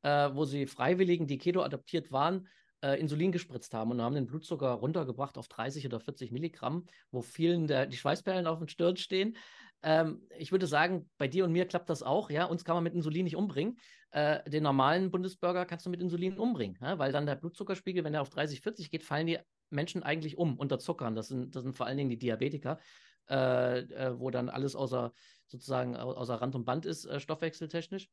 [0.01, 2.47] äh, wo sie Freiwilligen, die Keto-adaptiert waren,
[2.81, 7.21] äh, Insulin gespritzt haben und haben den Blutzucker runtergebracht auf 30 oder 40 Milligramm, wo
[7.21, 9.35] vielen der, die Schweißperlen auf den Stirn stehen.
[9.83, 12.29] Ähm, ich würde sagen, bei dir und mir klappt das auch.
[12.29, 13.77] Ja, uns kann man mit Insulin nicht umbringen.
[14.11, 16.97] Äh, den normalen Bundesbürger kannst du mit Insulin umbringen, ja?
[16.97, 20.57] weil dann der Blutzuckerspiegel, wenn er auf 30, 40 geht, fallen die Menschen eigentlich um
[20.57, 21.15] unter Zuckern.
[21.15, 22.79] Das sind, das sind vor allen Dingen die Diabetiker,
[23.29, 25.11] äh, äh, wo dann alles außer
[25.45, 28.09] sozusagen außer Rand und Band ist, äh, stoffwechseltechnisch.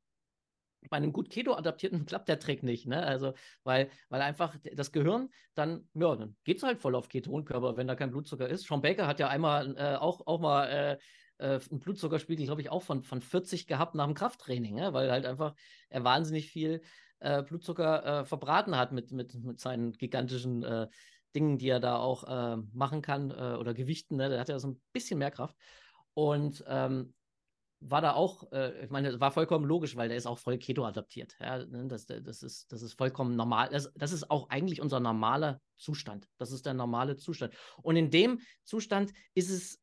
[0.90, 3.02] Bei einem gut Keto-adaptierten klappt der Trick nicht, ne?
[3.04, 7.76] Also, weil, weil einfach das Gehirn dann, ja, dann geht es halt voll auf Ketonkörper,
[7.76, 8.66] wenn da kein Blutzucker ist.
[8.66, 10.98] Sean Baker hat ja einmal äh, auch, auch mal äh,
[11.38, 14.92] äh, einen Blutzuckerspiegel, glaube ich, auch von, von 40 gehabt nach dem Krafttraining, ne?
[14.92, 15.54] weil halt einfach
[15.88, 16.82] er wahnsinnig viel
[17.20, 20.88] äh, Blutzucker äh, verbraten hat mit, mit, mit seinen gigantischen äh,
[21.34, 24.14] Dingen, die er da auch machen kann oder Gewichten.
[24.14, 24.28] Ne?
[24.28, 25.56] Der hat ja so ein bisschen mehr Kraft.
[26.12, 27.12] Und ähm,
[27.86, 30.84] war da auch, äh, ich meine, war vollkommen logisch, weil der ist auch voll Keto
[30.84, 31.36] adaptiert.
[31.40, 31.86] Ja, ne?
[31.86, 33.68] das, das, ist, das ist vollkommen normal.
[33.70, 36.28] Das, das ist auch eigentlich unser normaler Zustand.
[36.38, 37.54] Das ist der normale Zustand.
[37.82, 39.82] Und in dem Zustand ist es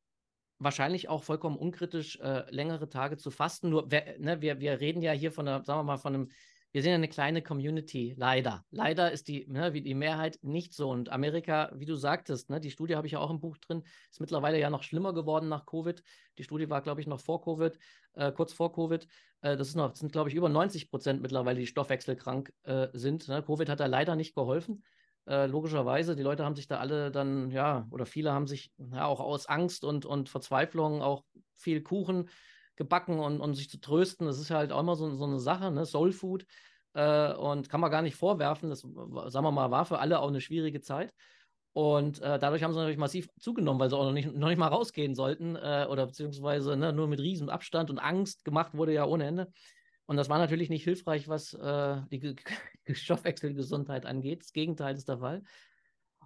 [0.58, 3.70] wahrscheinlich auch vollkommen unkritisch, äh, längere Tage zu fasten.
[3.70, 6.32] Nur, wer, ne, wir, wir reden ja hier von einer, sagen wir mal, von einem
[6.72, 8.64] wir sind ja eine kleine Community, leider.
[8.72, 10.90] Leider ist die, ne, die Mehrheit nicht so.
[10.90, 13.84] Und Amerika, wie du sagtest, ne, die Studie habe ich ja auch im Buch drin,
[14.10, 16.02] ist mittlerweile ja noch schlimmer geworden nach Covid.
[16.38, 17.78] Die Studie war, glaube ich, noch vor Covid,
[18.14, 19.06] äh, kurz vor Covid.
[19.42, 23.28] Äh, das noch, sind, glaube ich, über 90 Prozent mittlerweile, die stoffwechselkrank äh, sind.
[23.28, 23.44] Ne?
[23.44, 24.84] Covid hat da leider nicht geholfen.
[25.28, 29.06] Äh, logischerweise, die Leute haben sich da alle dann, ja, oder viele haben sich ja
[29.06, 32.30] auch aus Angst und, und Verzweiflung auch viel Kuchen
[32.76, 34.28] gebacken und, und sich zu trösten.
[34.28, 35.86] Das ist halt auch immer so, so eine Sache, ne?
[35.86, 36.46] Soul Food.
[36.94, 38.70] Äh, und kann man gar nicht vorwerfen.
[38.70, 41.14] Das, sagen wir mal, war für alle auch eine schwierige Zeit.
[41.74, 44.58] Und äh, dadurch haben sie natürlich massiv zugenommen, weil sie auch noch nicht, noch nicht
[44.58, 48.94] mal rausgehen sollten äh, oder beziehungsweise ne, nur mit riesem Abstand und Angst gemacht wurde
[48.94, 49.52] ja ohne Ende.
[50.06, 52.36] Und das war natürlich nicht hilfreich, was äh, die
[52.94, 54.42] Stoffwechselgesundheit angeht.
[54.42, 55.44] Das Gegenteil ist der Fall.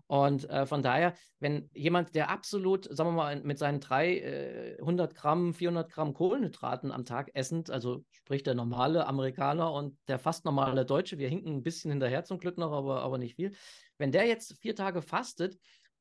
[0.08, 5.16] Und äh, von daher, wenn jemand, der absolut, sagen wir mal, mit seinen 300 äh,
[5.16, 10.46] Gramm, 400 Gramm Kohlenhydraten am Tag essend, also sprich der normale Amerikaner und der fast
[10.46, 13.56] normale Deutsche, wir hinken ein bisschen hinterher zum Glück noch, aber, aber nicht viel.
[13.98, 15.58] Wenn der jetzt vier Tage fastet,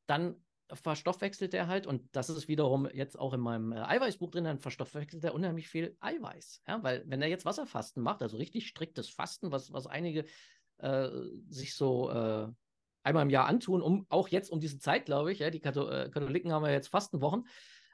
[0.06, 0.36] dann
[0.72, 4.58] verstoffwechselt er halt, und das ist wiederum jetzt auch in meinem äh, Eiweißbuch drin, dann
[4.58, 6.62] verstoffwechselt er unheimlich viel Eiweiß.
[6.66, 6.82] Ja?
[6.82, 10.24] Weil wenn er jetzt Wasserfasten macht, also richtig striktes Fasten, was, was einige
[10.78, 11.08] äh,
[11.48, 12.48] sich so äh,
[13.04, 16.10] einmal im Jahr antun, um auch jetzt um diese Zeit, glaube ich, ja, die äh,
[16.10, 17.46] Katholiken haben ja jetzt Fastenwochen,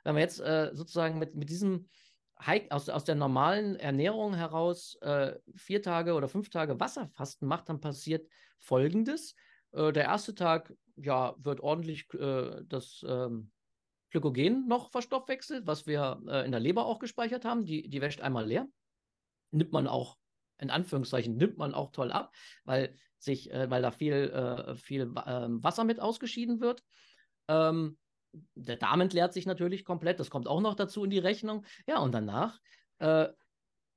[0.05, 1.89] wenn man jetzt äh, sozusagen mit, mit diesem
[2.41, 7.69] Hike aus, aus der normalen Ernährung heraus äh, vier Tage oder fünf Tage Wasserfasten macht,
[7.69, 8.27] dann passiert
[8.59, 9.35] Folgendes.
[9.73, 13.51] Äh, der erste Tag, ja, wird ordentlich äh, das ähm,
[14.11, 17.65] Glykogen noch verstoffwechselt, was wir äh, in der Leber auch gespeichert haben.
[17.65, 18.67] Die, die wäscht einmal leer.
[19.51, 20.17] Nimmt man auch
[20.61, 22.33] in Anführungszeichen nimmt man auch toll ab,
[22.65, 26.83] weil sich, äh, weil da viel, äh, viel äh, Wasser mit ausgeschieden wird.
[27.49, 27.99] Ähm,
[28.55, 31.65] der Darm entleert sich natürlich komplett, das kommt auch noch dazu in die Rechnung.
[31.87, 32.59] Ja, und danach,
[32.99, 33.29] äh,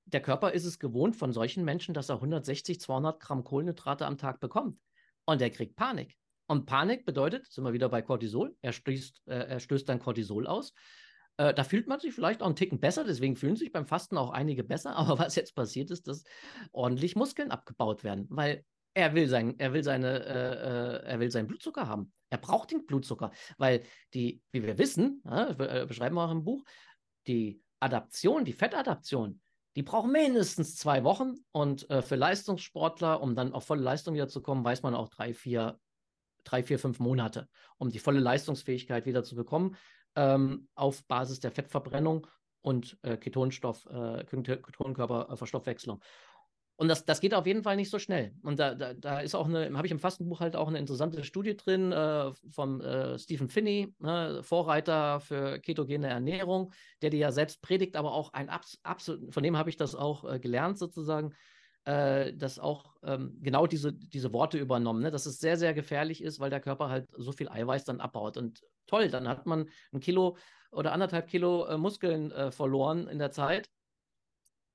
[0.05, 4.17] der Körper ist es gewohnt von solchen Menschen, dass er 160, 200 Gramm Kohlenhydrate am
[4.17, 4.79] Tag bekommt.
[5.25, 6.17] Und er kriegt Panik.
[6.47, 10.47] Und Panik bedeutet, sind wir wieder bei Cortisol, er stößt, äh, er stößt dann Cortisol
[10.47, 10.73] aus.
[11.37, 14.17] Äh, da fühlt man sich vielleicht auch einen Ticken besser, deswegen fühlen sich beim Fasten
[14.17, 14.95] auch einige besser.
[14.95, 16.23] Aber was jetzt passiert ist, dass
[16.71, 18.63] ordentlich Muskeln abgebaut werden, weil
[18.95, 22.11] er will, sein, er will seine, äh, äh, er will seinen Blutzucker haben.
[22.29, 26.43] Er braucht den Blutzucker, weil die, wie wir wissen, ja, äh, beschreiben wir auch im
[26.43, 26.63] Buch,
[27.25, 29.41] die Adaption, die Fettadaption,
[29.75, 34.27] die braucht mindestens zwei Wochen und äh, für Leistungssportler, um dann auf volle Leistung wieder
[34.27, 35.79] zu kommen, weiß man auch drei, vier,
[36.43, 39.75] drei, vier, fünf Monate, um die volle Leistungsfähigkeit wieder zu bekommen
[40.15, 42.27] ähm, auf Basis der Fettverbrennung
[42.61, 46.01] und äh, Ketonstoff, äh, Ketonkörperverstoffwechslung.
[46.75, 48.33] Und das, das geht auf jeden Fall nicht so schnell.
[48.41, 51.23] Und da, da, da ist auch eine, habe ich im Fastenbuch halt auch eine interessante
[51.23, 57.31] Studie drin äh, vom äh, Stephen Finney, ne, Vorreiter für ketogene Ernährung, der die ja
[57.31, 61.35] selbst predigt, aber auch ein absolut, von dem habe ich das auch äh, gelernt sozusagen,
[61.85, 66.23] äh, dass auch ähm, genau diese, diese Worte übernommen, ne, dass es sehr, sehr gefährlich
[66.23, 68.37] ist, weil der Körper halt so viel Eiweiß dann abbaut.
[68.37, 70.37] Und toll, dann hat man ein Kilo
[70.71, 73.69] oder anderthalb Kilo äh, Muskeln äh, verloren in der Zeit.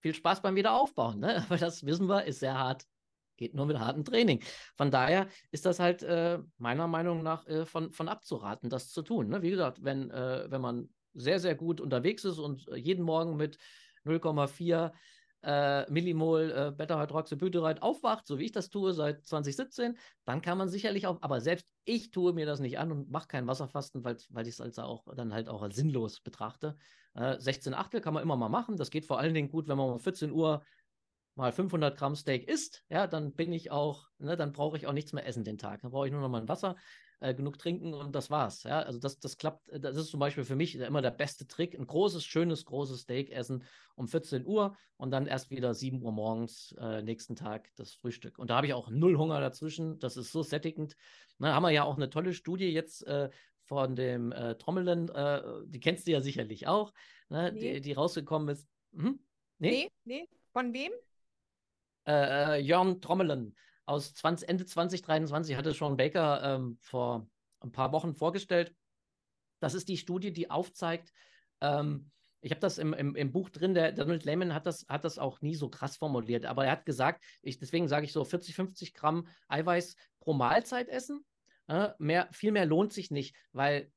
[0.00, 1.42] Viel Spaß beim Wiederaufbauen, ne?
[1.46, 2.84] aber das wissen wir, ist sehr hart.
[3.36, 4.42] Geht nur mit hartem Training.
[4.76, 9.02] Von daher ist das halt äh, meiner Meinung nach äh, von, von abzuraten, das zu
[9.02, 9.28] tun.
[9.28, 9.42] Ne?
[9.42, 13.56] Wie gesagt, wenn, äh, wenn man sehr, sehr gut unterwegs ist und jeden Morgen mit
[14.04, 14.92] 0,4
[15.48, 19.96] äh, Millimol äh, Beta-Hydroxybutyrate aufwacht, so wie ich das tue seit 2017,
[20.26, 23.28] dann kann man sicherlich auch, aber selbst ich tue mir das nicht an und mache
[23.28, 26.76] kein Wasserfasten, weil, weil ich es als auch dann halt auch als sinnlos betrachte.
[27.14, 28.76] Äh, 16 Achtel kann man immer mal machen.
[28.76, 30.62] Das geht vor allen Dingen gut, wenn man um 14 Uhr
[31.34, 34.92] mal 500 Gramm Steak isst, ja, dann bin ich auch, ne, dann brauche ich auch
[34.92, 35.80] nichts mehr essen den Tag.
[35.80, 36.76] Dann brauche ich nur noch mal ein Wasser
[37.20, 38.62] äh, genug trinken und das war's.
[38.62, 38.80] Ja?
[38.80, 41.74] Also das, das klappt, äh, das ist zum Beispiel für mich immer der beste Trick.
[41.74, 43.64] Ein großes, schönes, großes Steak essen
[43.96, 48.38] um 14 Uhr und dann erst wieder 7 Uhr morgens äh, nächsten Tag das Frühstück.
[48.38, 49.98] Und da habe ich auch null Hunger dazwischen.
[49.98, 50.96] Das ist so sättigend.
[51.38, 53.30] Na, haben wir ja auch eine tolle Studie jetzt äh,
[53.64, 56.94] von dem äh, Trommelen, äh, die kennst du ja sicherlich auch,
[57.28, 57.52] ne?
[57.52, 57.74] nee.
[57.74, 58.66] die, die rausgekommen ist.
[58.94, 59.20] Hm?
[59.58, 59.70] Nee?
[59.70, 60.28] nee, nee.
[60.52, 60.90] Von wem?
[62.08, 63.54] äh, äh Jörn Trommelen
[63.88, 67.28] aus 20, Ende 2023 hatte Sean Baker ähm, vor
[67.60, 68.74] ein paar Wochen vorgestellt.
[69.60, 71.12] Das ist die Studie, die aufzeigt,
[71.60, 72.10] ähm,
[72.40, 75.18] ich habe das im, im, im, Buch drin, der Donald Lehman hat das, hat das
[75.18, 78.54] auch nie so krass formuliert, aber er hat gesagt, ich, deswegen sage ich so 40,
[78.54, 81.24] 50 Gramm Eiweiß pro Mahlzeit essen.
[81.66, 83.90] Äh, mehr, viel mehr lohnt sich nicht, weil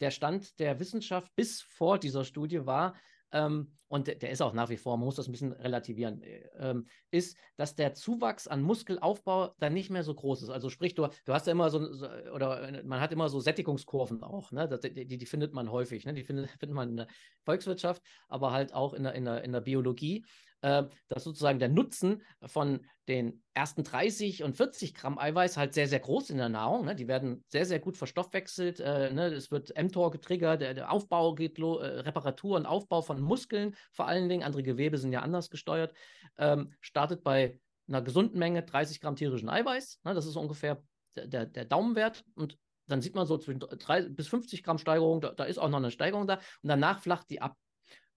[0.00, 2.96] der Stand der Wissenschaft bis vor dieser Studie war,
[3.34, 6.48] ähm, und der, ist auch nach wie vor, man muss das ein bisschen relativieren, äh,
[6.58, 10.50] ähm, ist, dass der Zuwachs an Muskelaufbau dann nicht mehr so groß ist.
[10.50, 13.40] Also sprich, du, du hast ja immer so, so, oder äh, man hat immer so
[13.40, 14.66] Sättigungskurven auch, ne?
[14.68, 16.14] Das, die, die, findet man häufig, ne?
[16.14, 17.08] Die findet, findet man in der
[17.44, 20.24] Volkswirtschaft, aber halt auch in der, in der, in der Biologie
[20.64, 25.88] äh, dass sozusagen der Nutzen von den ersten 30 und 40 Gramm Eiweiß halt sehr,
[25.88, 26.86] sehr groß in der Nahrung.
[26.86, 26.94] Ne?
[26.94, 28.80] Die werden sehr, sehr gut verstoffwechselt.
[28.80, 29.26] Äh, ne?
[29.26, 34.30] Es wird mTOR getriggert, der, Aufbau geht, äh, Reparatur und Aufbau von Muskeln vor allen
[34.30, 34.42] Dingen.
[34.42, 35.92] Andere Gewebe sind ja anders gesteuert.
[36.38, 40.00] Ähm, startet bei einer gesunden Menge 30 Gramm tierischen Eiweiß.
[40.04, 40.14] Ne?
[40.14, 40.82] Das ist ungefähr
[41.14, 42.24] der, der, Daumenwert.
[42.36, 42.56] Und
[42.86, 45.76] dann sieht man so zwischen 3 bis 50 Gramm Steigerung, da, da, ist auch noch
[45.76, 46.36] eine Steigerung da.
[46.62, 47.54] Und danach flacht die ab.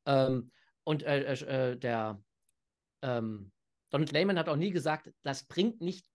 [0.05, 0.51] Ähm,
[0.85, 2.21] und äh, äh, der,
[3.01, 3.51] ähm,
[3.89, 6.05] Donald Lehman hat auch nie gesagt, das bringt nicht,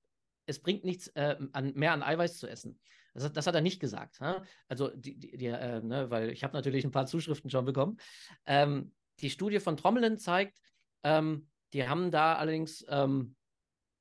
[0.46, 2.78] es bringt nichts äh, an, mehr an Eiweiß zu essen.
[3.14, 4.20] Das, das hat er nicht gesagt.
[4.20, 4.42] Ne?
[4.68, 7.98] Also, die, die, die äh, ne, weil ich habe natürlich ein paar Zuschriften schon bekommen.
[8.46, 10.58] Ähm, die Studie von Trommelen zeigt,
[11.02, 13.36] ähm, die haben da allerdings ähm,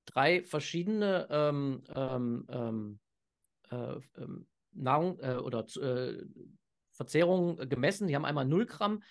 [0.05, 2.99] drei verschiedene ähm, ähm, ähm,
[3.69, 4.25] äh,
[4.73, 6.25] Nahrung äh, oder äh,
[6.91, 8.07] Verzehrungen gemessen.
[8.07, 9.03] Die haben einmal 0 Gramm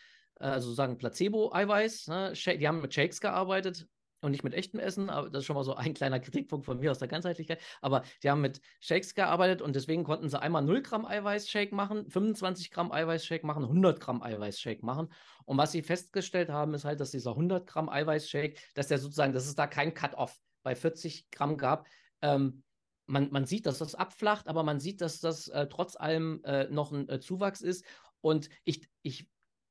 [0.49, 2.09] also sozusagen Placebo-Eiweiß.
[2.09, 2.33] Ne?
[2.35, 3.87] Die haben mit Shakes gearbeitet
[4.21, 6.79] und nicht mit echtem Essen, aber das ist schon mal so ein kleiner Kritikpunkt von
[6.79, 7.61] mir aus der Ganzheitlichkeit.
[7.81, 12.09] Aber die haben mit Shakes gearbeitet und deswegen konnten sie einmal 0 Gramm Eiweiß-Shake machen,
[12.11, 15.09] 25 Gramm Eiweiß-Shake machen, 100 Gramm Eiweiß-Shake machen.
[15.45, 19.33] Und was sie festgestellt haben, ist halt, dass dieser 100 Gramm Eiweiß-Shake, dass der sozusagen,
[19.33, 21.87] dass es da kein Cut-Off bei 40 Gramm gab.
[22.21, 22.63] Ähm,
[23.07, 26.65] man, man sieht, dass das abflacht, aber man sieht, dass das äh, trotz allem äh,
[26.69, 27.85] noch ein äh, Zuwachs ist.
[28.21, 29.29] Und ich, ich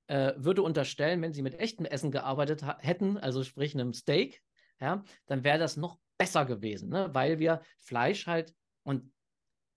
[0.10, 4.41] äh, würde unterstellen, wenn sie mit echtem Essen gearbeitet hätten, also sprich einem Steak,
[4.82, 7.10] ja, dann wäre das noch besser gewesen, ne?
[7.14, 8.53] weil wir Fleisch halt,
[8.84, 9.12] und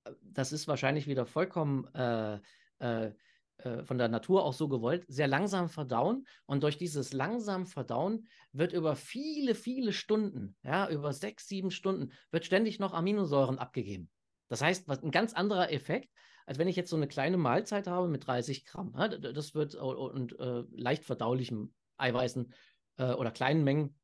[0.05, 2.39] äh, das ist wahrscheinlich wieder vollkommen äh,
[2.79, 3.13] äh,
[3.59, 6.27] äh, von der Natur auch so gewollt, sehr langsam verdauen.
[6.47, 12.13] Und durch dieses langsam Verdauen wird über viele, viele Stunden, ja, über sechs, sieben Stunden,
[12.31, 14.11] wird ständig noch Aminosäuren abgegeben.
[14.49, 16.11] Das heißt, was, ein ganz anderer Effekt,
[16.47, 18.95] als wenn ich jetzt so eine kleine Mahlzeit habe mit 30 Gramm.
[18.97, 22.53] Ja, das wird und äh, leicht verdaulichem Eiweißen
[22.99, 23.99] äh, oder kleinen Mengen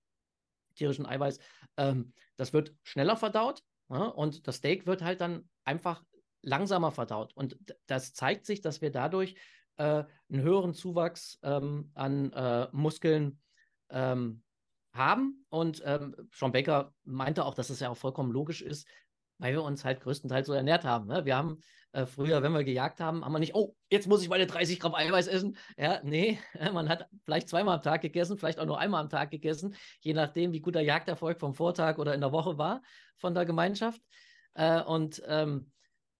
[0.74, 1.38] tierischen Eiweiß.
[1.76, 6.04] Ähm, das wird schneller verdaut ja, und das Steak wird halt dann einfach
[6.42, 7.32] langsamer verdaut.
[7.34, 9.34] Und das zeigt sich, dass wir dadurch
[9.76, 13.40] äh, einen höheren Zuwachs ähm, an äh, Muskeln
[13.90, 14.42] ähm,
[14.92, 15.44] haben.
[15.48, 18.86] Und ähm, Sean Baker meinte auch, dass es ja auch vollkommen logisch ist,
[19.38, 21.06] weil wir uns halt größtenteils so ernährt haben.
[21.06, 21.24] Ne?
[21.24, 21.60] Wir haben
[21.92, 24.78] äh, früher, wenn wir gejagt haben, haben wir nicht, oh, jetzt muss ich meine 30
[24.78, 25.56] Gramm Eiweiß essen.
[25.76, 26.38] Ja, nee,
[26.72, 30.14] man hat vielleicht zweimal am Tag gegessen, vielleicht auch nur einmal am Tag gegessen, je
[30.14, 32.82] nachdem, wie gut der Jagderfolg vom Vortag oder in der Woche war
[33.16, 34.02] von der Gemeinschaft.
[34.54, 35.70] Äh, und ähm,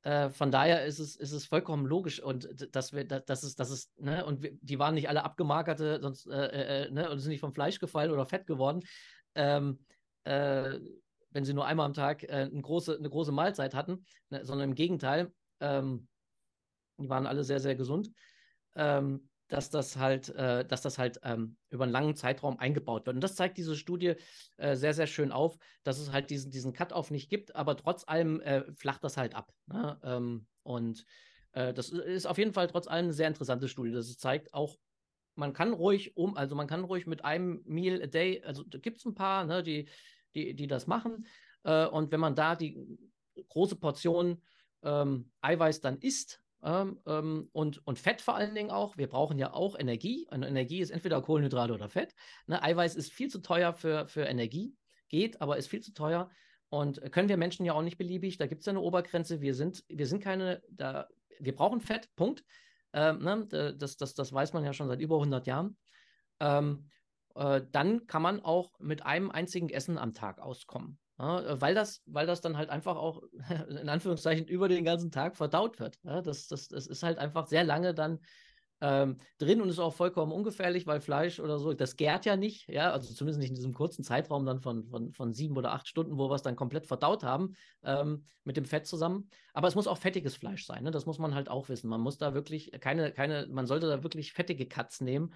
[0.03, 3.71] äh, von daher ist es, ist es vollkommen logisch und dass wir, das ist, das
[3.71, 7.19] ist, ne, und wir, die waren nicht alle abgemagerte, sonst, äh, äh, äh, ne, und
[7.19, 8.81] sind nicht vom Fleisch gefallen oder fett geworden.
[9.35, 9.85] Ähm,
[10.25, 10.79] äh,
[11.39, 14.71] wenn sie nur einmal am Tag äh, eine, große, eine große Mahlzeit hatten, ne, sondern
[14.71, 16.09] im Gegenteil, ähm,
[17.01, 18.11] die waren alle sehr, sehr gesund,
[18.75, 23.15] ähm, dass das halt, äh, dass das halt ähm, über einen langen Zeitraum eingebaut wird.
[23.15, 24.15] Und das zeigt diese Studie
[24.57, 28.03] äh, sehr, sehr schön auf, dass es halt diesen, diesen Cut-Off nicht gibt, aber trotz
[28.09, 29.53] allem äh, flacht das halt ab.
[29.67, 29.97] Ne?
[30.03, 31.05] Ähm, und
[31.53, 33.93] äh, das ist auf jeden Fall trotz allem eine sehr interessante Studie.
[33.93, 34.77] Das zeigt auch,
[35.37, 38.79] man kann ruhig um, also man kann ruhig mit einem Meal a day, also da
[38.79, 39.89] gibt es ein paar, ne, die
[40.35, 41.27] die, die das machen.
[41.65, 42.99] Äh, und wenn man da die
[43.49, 44.43] große Portion
[44.83, 48.97] ähm, Eiweiß dann isst, ähm, ähm, und, und Fett vor allen Dingen auch.
[48.97, 50.27] Wir brauchen ja auch Energie.
[50.31, 52.15] Und Energie ist entweder Kohlenhydrate oder Fett.
[52.47, 52.63] Ne?
[52.63, 54.77] Eiweiß ist viel zu teuer für, für Energie,
[55.09, 56.31] geht, aber ist viel zu teuer.
[56.69, 58.37] Und können wir Menschen ja auch nicht beliebig.
[58.39, 59.41] Da gibt es ja eine Obergrenze.
[59.41, 61.09] Wir sind, wir sind keine, da,
[61.39, 62.45] wir brauchen Fett, Punkt.
[62.93, 63.75] Ähm, ne?
[63.79, 65.77] das, das, das weiß man ja schon seit über 100 Jahren.
[66.41, 66.91] Ähm,
[67.39, 70.99] äh, dann kann man auch mit einem einzigen Essen am Tag auskommen.
[71.19, 73.23] Ja, weil, das, weil das dann halt einfach auch
[73.69, 75.99] in Anführungszeichen über den ganzen Tag verdaut wird.
[76.03, 78.21] Ja, das, das, das ist halt einfach sehr lange dann
[78.81, 82.69] ähm, drin und ist auch vollkommen ungefährlich, weil Fleisch oder so, das gärt ja nicht,
[82.69, 85.89] ja, also zumindest nicht in diesem kurzen Zeitraum dann von, von, von sieben oder acht
[85.89, 89.29] Stunden, wo wir es dann komplett verdaut haben ähm, mit dem Fett zusammen.
[89.53, 90.93] Aber es muss auch fettiges Fleisch sein, ne?
[90.93, 91.89] das muss man halt auch wissen.
[91.89, 95.35] Man muss da wirklich keine, keine, man sollte da wirklich fettige Cuts nehmen.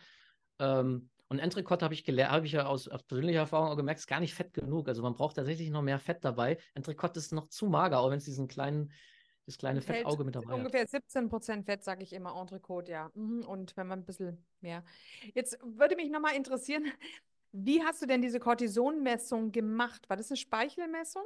[0.60, 4.00] Ähm, Und Entrecote habe ich gelernt, habe ich ja aus, aus, persönlicher Erfahrung auch gemerkt,
[4.00, 4.86] ist gar nicht fett genug.
[4.86, 6.58] Also man braucht tatsächlich noch mehr Fett dabei.
[6.74, 8.92] Entrecote ist noch zu mager, auch wenn es diesen kleinen,
[9.46, 10.88] das kleine Fettauge mit dabei ungefähr hat.
[10.90, 13.10] Ungefähr 17 Prozent Fett, sage ich immer, Entrecote, ja.
[13.14, 14.84] Mhm, und wenn man ein bisschen mehr.
[15.34, 16.84] Jetzt würde mich nochmal interessieren,
[17.52, 20.10] wie hast du denn diese Cortisonmessung gemacht?
[20.10, 21.24] War das eine Speichelmessung?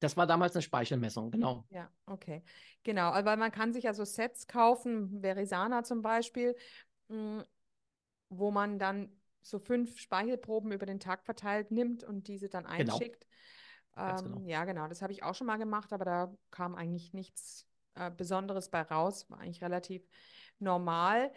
[0.00, 1.66] Das war damals eine Speichelmessung, genau.
[1.68, 2.42] Ja, okay.
[2.82, 6.56] Genau, aber man kann sich also Sets kaufen, Verisana zum Beispiel,
[7.10, 7.44] hm,
[8.38, 9.10] wo man dann
[9.40, 12.94] so fünf Speichelproben über den Tag verteilt nimmt und diese dann genau.
[12.94, 13.26] einschickt.
[13.94, 14.18] Genau.
[14.18, 14.40] Ähm, genau.
[14.46, 18.10] Ja, genau, das habe ich auch schon mal gemacht, aber da kam eigentlich nichts äh,
[18.10, 20.08] Besonderes bei raus, war eigentlich relativ
[20.58, 21.32] normal.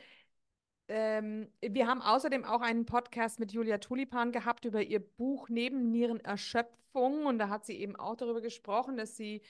[0.88, 7.26] Ähm, wir haben außerdem auch einen Podcast mit Julia Tulipan gehabt über ihr Buch Nebennierenerschöpfung.
[7.26, 9.42] Und da hat sie eben auch darüber gesprochen, dass sie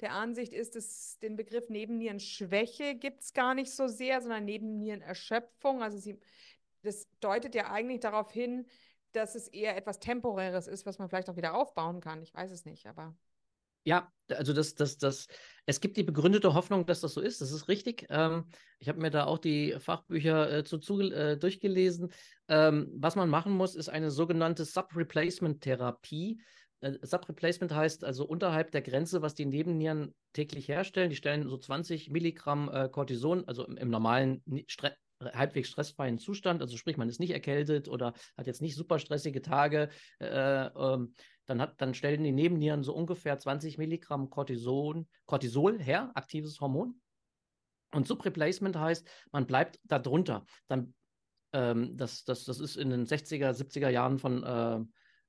[0.00, 5.82] der Ansicht ist, dass den Begriff Nebennierenschwäche gibt es gar nicht so sehr, sondern Nebennierenerschöpfung.
[5.82, 6.18] Also sie,
[6.82, 8.66] das deutet ja eigentlich darauf hin,
[9.12, 12.22] dass es eher etwas Temporäres ist, was man vielleicht auch wieder aufbauen kann.
[12.22, 13.14] Ich weiß es nicht, aber.
[13.84, 15.26] Ja, also das, das, das,
[15.64, 17.40] es gibt die begründete Hoffnung, dass das so ist.
[17.40, 18.06] Das ist richtig.
[18.10, 18.44] Ähm,
[18.78, 22.12] ich habe mir da auch die Fachbücher äh, zu, zu äh, durchgelesen.
[22.48, 26.42] Ähm, was man machen muss, ist eine sogenannte Subreplacement-Therapie.
[26.80, 31.08] Äh, Subreplacement heißt also unterhalb der Grenze, was die Nebennieren täglich herstellen.
[31.08, 36.62] Die stellen so 20 Milligramm äh, Cortison, also im, im normalen Stre halbwegs stressfreien Zustand,
[36.62, 41.14] also sprich, man ist nicht erkältet oder hat jetzt nicht super stressige Tage, äh, ähm,
[41.46, 47.00] dann, hat, dann stellen die Nebennieren so ungefähr 20 Milligramm Cortison, Cortisol her, aktives Hormon.
[47.92, 50.44] Und Subreplacement heißt, man bleibt da drunter.
[50.68, 50.94] Dann,
[51.52, 54.80] ähm, das, das, das ist in den 60er, 70er Jahren von äh,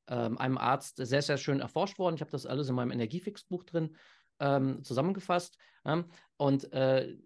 [0.07, 2.15] äh, einem Arzt sehr, sehr schön erforscht worden.
[2.15, 3.95] Ich habe das alles in meinem Energiefix-Buch drin
[4.39, 5.57] ähm, zusammengefasst.
[5.85, 6.05] Ja?
[6.37, 7.17] Und äh,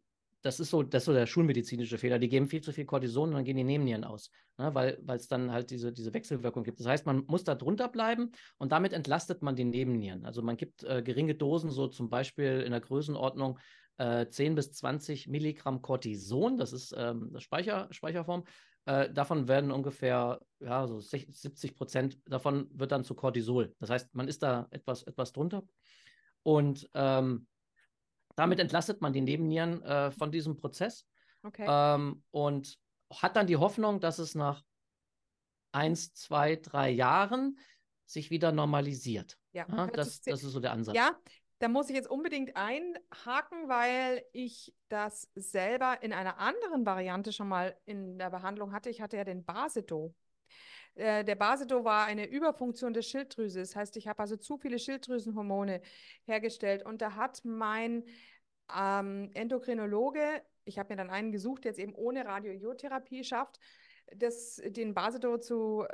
[0.46, 2.20] das ist so, das ist so der schulmedizinische Fehler.
[2.20, 4.30] Die geben viel zu viel Cortison und dann gehen die Nebennieren aus,
[4.60, 4.76] ne?
[4.76, 6.80] weil es dann halt diese, diese Wechselwirkung gibt.
[6.80, 10.24] Das heißt, man muss da drunter bleiben und damit entlastet man die Nebennieren.
[10.24, 13.58] Also man gibt äh, geringe Dosen, so zum Beispiel in der Größenordnung
[13.98, 18.44] äh, 10 bis 20 Milligramm Cortison, das ist ähm, das Speicher, Speicherform.
[18.86, 23.74] Äh, davon werden ungefähr ja, so 60, 70 Prozent davon wird dann zu Cortisol.
[23.80, 25.64] Das heißt, man ist da etwas, etwas drunter.
[26.44, 27.48] Und ähm,
[28.36, 31.06] damit entlastet man die Nebennieren äh, von diesem Prozess
[31.44, 31.66] okay.
[31.68, 32.78] ähm, und
[33.14, 34.64] hat dann die Hoffnung, dass es nach
[35.72, 37.58] eins, zwei, drei Jahren
[38.06, 39.38] sich wieder normalisiert.
[39.52, 40.96] Ja, ja das, das ist so der Ansatz.
[40.96, 41.18] Ja,
[41.60, 47.48] da muss ich jetzt unbedingt einhaken, weil ich das selber in einer anderen Variante schon
[47.48, 48.90] mal in der Behandlung hatte.
[48.90, 50.14] Ich hatte ja den Basedo.
[50.96, 53.60] Äh, der Basedo war eine Überfunktion der Schilddrüse.
[53.60, 55.82] Das heißt, ich habe also zu viele Schilddrüsenhormone
[56.26, 58.04] hergestellt und da hat mein
[58.76, 63.60] ähm, Endokrinologe, ich habe mir dann einen gesucht, der jetzt eben ohne Radioiodtherapie schafft,
[64.16, 65.86] das, den Basedo zu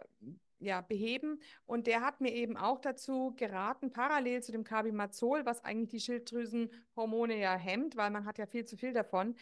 [0.60, 1.42] ja, beheben.
[1.66, 6.00] Und der hat mir eben auch dazu geraten, parallel zu dem Carbimazol, was eigentlich die
[6.00, 9.36] Schilddrüsenhormone ja hemmt, weil man hat ja viel zu viel davon,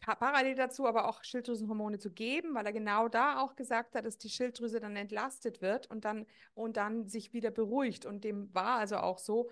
[0.00, 4.18] parallel dazu aber auch Schilddrüsenhormone zu geben, weil er genau da auch gesagt hat, dass
[4.18, 8.06] die Schilddrüse dann entlastet wird und dann, und dann sich wieder beruhigt.
[8.06, 9.50] Und dem war also auch so.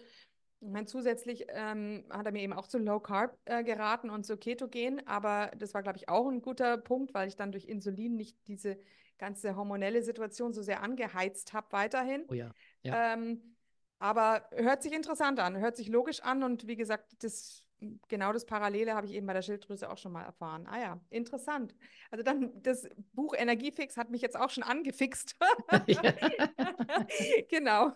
[0.60, 4.24] Ich meine, zusätzlich ähm, hat er mir eben auch zu Low Carb äh, geraten und
[4.24, 7.66] zu Ketogen, aber das war, glaube ich, auch ein guter Punkt, weil ich dann durch
[7.66, 8.78] Insulin nicht diese
[9.18, 12.24] ganze hormonelle Situation so sehr angeheizt habe weiterhin.
[12.28, 12.50] Oh ja.
[12.82, 13.12] ja.
[13.12, 13.56] Ähm,
[13.98, 17.62] aber hört sich interessant an, hört sich logisch an und wie gesagt, das
[18.08, 20.66] genau das Parallele habe ich eben bei der Schilddrüse auch schon mal erfahren.
[20.66, 21.74] Ah ja, interessant.
[22.10, 25.36] Also dann, das Buch Energiefix hat mich jetzt auch schon angefixt.
[27.48, 27.92] genau,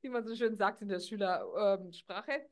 [0.00, 2.46] wie man so schön sagt in der Schülersprache.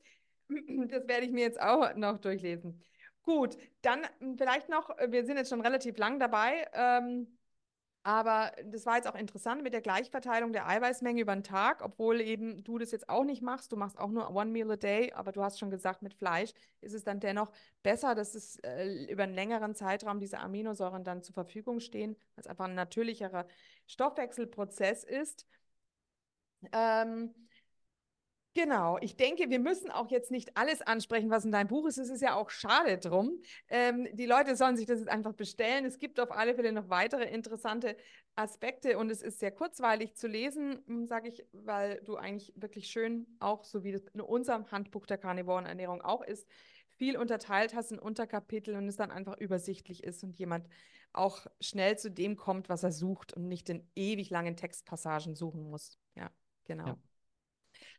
[0.49, 2.83] Das werde ich mir jetzt auch noch durchlesen.
[3.23, 4.01] Gut, dann
[4.37, 6.67] vielleicht noch, wir sind jetzt schon relativ lang dabei.
[6.73, 7.39] Ähm,
[8.05, 12.21] aber das war jetzt auch interessant mit der Gleichverteilung der Eiweißmenge über den Tag, obwohl
[12.21, 13.71] eben du das jetzt auch nicht machst.
[13.71, 16.51] Du machst auch nur one meal a day, aber du hast schon gesagt, mit Fleisch
[16.81, 17.53] ist es dann dennoch
[17.85, 22.43] besser, dass es äh, über einen längeren Zeitraum diese Aminosäuren dann zur Verfügung stehen, weil
[22.43, 23.47] es einfach ein natürlicherer
[23.87, 25.47] Stoffwechselprozess ist.
[26.73, 27.35] Ähm,
[28.55, 31.97] Genau, ich denke, wir müssen auch jetzt nicht alles ansprechen, was in deinem Buch ist.
[31.97, 33.41] Es ist ja auch schade drum.
[33.69, 35.87] Ähm, die Leute sollen sich das jetzt einfach bestellen.
[35.87, 37.97] Es gibt auf alle Fälle noch weitere interessante
[38.35, 42.89] Aspekte und es ist sehr kurzweilig zu lesen, hm, sage ich, weil du eigentlich wirklich
[42.89, 46.47] schön, auch so wie das in unserem Handbuch der Karnivorenernährung auch ist,
[46.99, 50.69] viel unterteilt hast in Unterkapitel und es dann einfach übersichtlich ist und jemand
[51.15, 55.63] auch schnell zu dem kommt, was er sucht und nicht in ewig langen Textpassagen suchen
[55.71, 55.99] muss.
[56.15, 56.31] Ja,
[56.65, 56.87] genau.
[56.87, 56.99] Ja.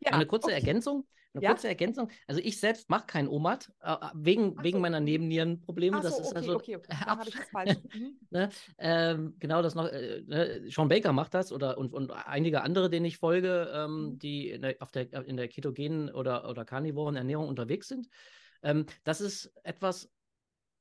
[0.05, 0.55] Ja, eine kurze okay.
[0.55, 1.07] Ergänzung.
[1.33, 1.49] Eine ja?
[1.49, 2.09] kurze Ergänzung.
[2.27, 4.63] Also ich selbst mache kein OMAD, äh, wegen, so.
[4.63, 5.97] wegen meiner Nebennierenprobleme.
[5.97, 6.55] So, das ist okay, also.
[6.55, 6.87] Okay, okay.
[6.99, 7.77] Dann habe ich das falsch.
[7.93, 8.19] Mhm.
[8.29, 9.87] ne, ähm, genau das noch.
[9.87, 14.11] Äh, ne, Sean Baker macht das oder und, und einige andere, denen ich folge, ähm,
[14.11, 14.19] mhm.
[14.19, 18.07] die in der, auf der, in der ketogenen oder, oder karnivoren Ernährung unterwegs sind.
[18.61, 20.11] Ähm, das ist etwas,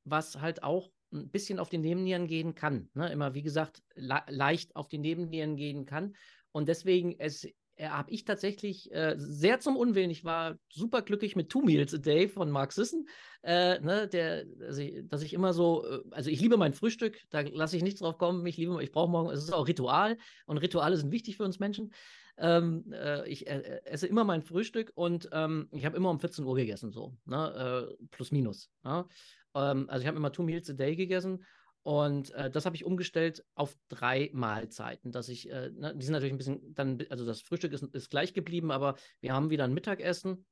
[0.05, 2.91] was halt auch ein bisschen auf die Nebennieren gehen kann.
[2.95, 3.11] Ne?
[3.11, 6.15] Immer, wie gesagt, le leicht auf die Nebennieren gehen kann.
[6.53, 7.53] Und deswegen, es äh,
[7.91, 10.11] habe ich tatsächlich äh, sehr zum Unwillen.
[10.11, 13.07] Ich war super glücklich mit Two Meals a Day von Mark Sisson,
[13.43, 17.19] äh, ne, der, dass ich, dass ich, immer so, äh, also ich liebe mein Frühstück,
[17.31, 18.45] da lasse ich nichts drauf kommen.
[18.47, 21.59] Ich liebe, ich brauche morgen, es ist auch Ritual und Rituale sind wichtig für uns
[21.59, 21.93] Menschen.
[22.39, 26.45] Ähm, äh, ich äh, esse immer mein Frühstück und ähm, ich habe immer um 14
[26.45, 28.71] Uhr gegessen, so, ne, plus minus.
[28.85, 29.07] Ne?
[29.55, 31.45] Ähm, also ich habe immer Two Meals a Day gegessen
[31.83, 35.11] und äh, das habe ich umgestellt auf drei Mahlzeiten.
[35.11, 38.11] Dass ich, äh, ne, die sind natürlich ein bisschen dann, also das Frühstück ist, ist
[38.11, 40.47] gleich geblieben, aber wir haben wieder ein Mittagessen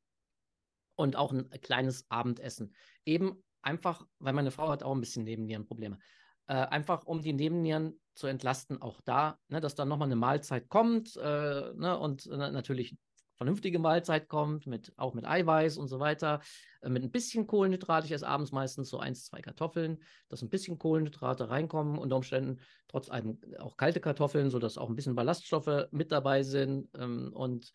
[0.97, 2.75] und auch ein kleines Abendessen.
[3.05, 5.99] Eben einfach, weil meine Frau hat auch ein bisschen Nebennierenprobleme.
[6.47, 10.69] Äh, einfach um die Nebennieren zu entlasten, auch da, ne, dass dann nochmal eine Mahlzeit
[10.69, 12.97] kommt äh, ne, und äh, natürlich
[13.41, 16.43] vernünftige Mahlzeit kommt, mit, auch mit Eiweiß und so weiter,
[16.83, 18.05] äh, mit ein bisschen Kohlenhydrat.
[18.05, 22.61] Ich esse abends meistens so eins, zwei Kartoffeln, dass ein bisschen Kohlenhydrate reinkommen, unter Umständen
[22.87, 26.91] trotz allem auch kalte Kartoffeln, sodass auch ein bisschen Ballaststoffe mit dabei sind.
[26.99, 27.73] Ähm, und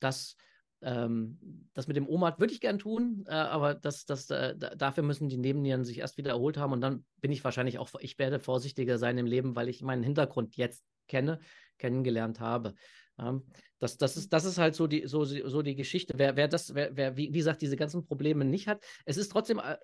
[0.00, 0.34] das,
[0.80, 5.02] ähm, das mit dem OMAD würde ich gern tun, äh, aber das, das, äh, dafür
[5.02, 8.18] müssen die Nebennieren sich erst wieder erholt haben und dann bin ich wahrscheinlich auch, ich
[8.18, 11.38] werde vorsichtiger sein im Leben, weil ich meinen Hintergrund jetzt kenne,
[11.76, 12.72] kennengelernt habe.
[13.18, 13.42] Ähm,
[13.78, 16.14] das, das, ist, das ist halt so die, so, so die Geschichte.
[16.16, 19.30] Wer, wer das, wer, wer, wie, wie gesagt, diese ganzen Probleme nicht hat, es ist
[19.30, 19.76] trotzdem äh,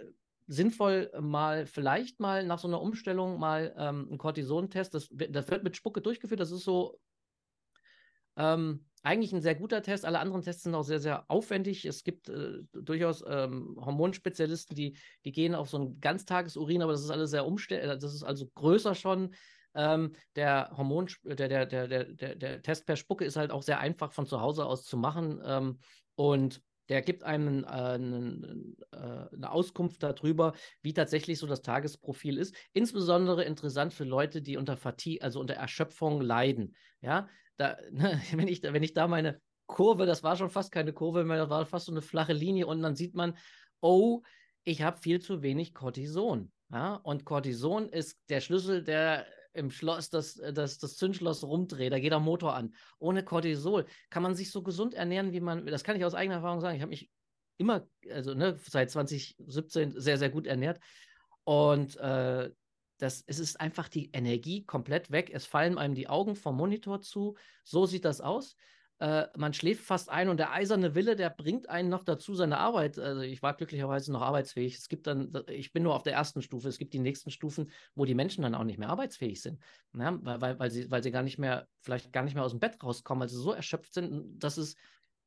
[0.46, 5.62] sinnvoll, mal vielleicht mal nach so einer Umstellung mal ähm, einen Cortison-Test, das, das wird
[5.62, 6.98] mit Spucke durchgeführt, das ist so
[8.36, 10.04] ähm, eigentlich ein sehr guter Test.
[10.04, 11.84] Alle anderen Tests sind auch sehr, sehr aufwendig.
[11.84, 17.02] Es gibt äh, durchaus ähm, Hormonspezialisten, die, die gehen auf so ein Ganztagesurin, aber das
[17.02, 19.34] ist alles sehr umständlich, das ist also größer schon.
[19.78, 23.78] Ähm, der Hormon, der, der, der, der, der Test per Spucke ist halt auch sehr
[23.78, 25.40] einfach von zu Hause aus zu machen.
[25.44, 25.78] Ähm,
[26.16, 32.38] und der gibt einem äh, einen, äh, eine Auskunft darüber, wie tatsächlich so das Tagesprofil
[32.38, 32.56] ist.
[32.72, 36.74] Insbesondere interessant für Leute, die unter Fatigue, also unter Erschöpfung leiden.
[37.00, 40.92] Ja, da, ne, wenn, ich, wenn ich da meine Kurve, das war schon fast keine
[40.92, 43.36] Kurve mehr, das war fast so eine flache Linie und dann sieht man,
[43.80, 44.22] oh,
[44.64, 46.50] ich habe viel zu wenig Cortison.
[46.70, 49.26] Ja, und Cortison ist der Schlüssel, der
[49.58, 52.74] im Schloss das, äh, das, das Zündschloss rumdreht, da geht der Motor an.
[52.98, 56.36] Ohne Cortisol kann man sich so gesund ernähren, wie man, das kann ich aus eigener
[56.36, 56.76] Erfahrung sagen.
[56.76, 57.10] Ich habe mich
[57.58, 60.80] immer, also ne, seit 2017 sehr, sehr gut ernährt.
[61.44, 62.50] Und äh,
[62.98, 65.30] das, es ist einfach die Energie komplett weg.
[65.32, 67.36] Es fallen einem die Augen vom Monitor zu.
[67.64, 68.56] So sieht das aus
[69.00, 72.58] äh, man schläft fast ein und der eiserne Wille, der bringt einen noch dazu, seine
[72.58, 72.98] Arbeit.
[72.98, 74.76] Also ich war glücklicherweise noch arbeitsfähig.
[74.76, 77.70] Es gibt dann, ich bin nur auf der ersten Stufe, es gibt die nächsten Stufen,
[77.94, 79.62] wo die Menschen dann auch nicht mehr arbeitsfähig sind.
[79.96, 82.60] Ja, weil, weil, sie, weil sie gar nicht mehr, vielleicht gar nicht mehr aus dem
[82.60, 84.74] Bett rauskommen, weil sie so erschöpft sind, dass es,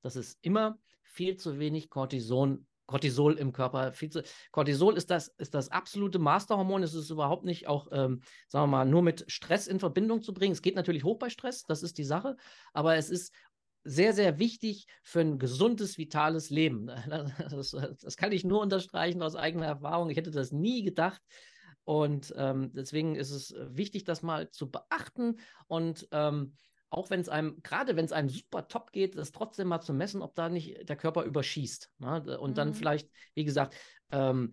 [0.01, 3.93] dass es immer viel zu wenig Cortison Cortisol im Körper.
[3.93, 6.83] Zu, Cortisol ist das, ist das absolute Masterhormon.
[6.83, 10.33] Es ist überhaupt nicht auch, ähm, sagen wir mal, nur mit Stress in Verbindung zu
[10.33, 10.51] bringen.
[10.51, 12.35] Es geht natürlich hoch bei Stress, das ist die Sache,
[12.73, 13.33] aber es ist
[13.83, 16.89] sehr, sehr wichtig für ein gesundes, vitales Leben.
[17.51, 20.09] Das, das, kann ich nur unterstreichen aus eigener Erfahrung.
[20.09, 21.21] Ich hätte das nie gedacht.
[21.83, 26.53] Und ähm, deswegen ist es wichtig, das mal zu beachten und ähm,
[26.91, 29.93] auch wenn es einem, gerade wenn es einem super top geht, das trotzdem mal zu
[29.93, 31.89] messen, ob da nicht der Körper überschießt.
[31.99, 32.37] Ne?
[32.37, 32.55] Und mhm.
[32.55, 33.75] dann vielleicht, wie gesagt,
[34.11, 34.51] ähm,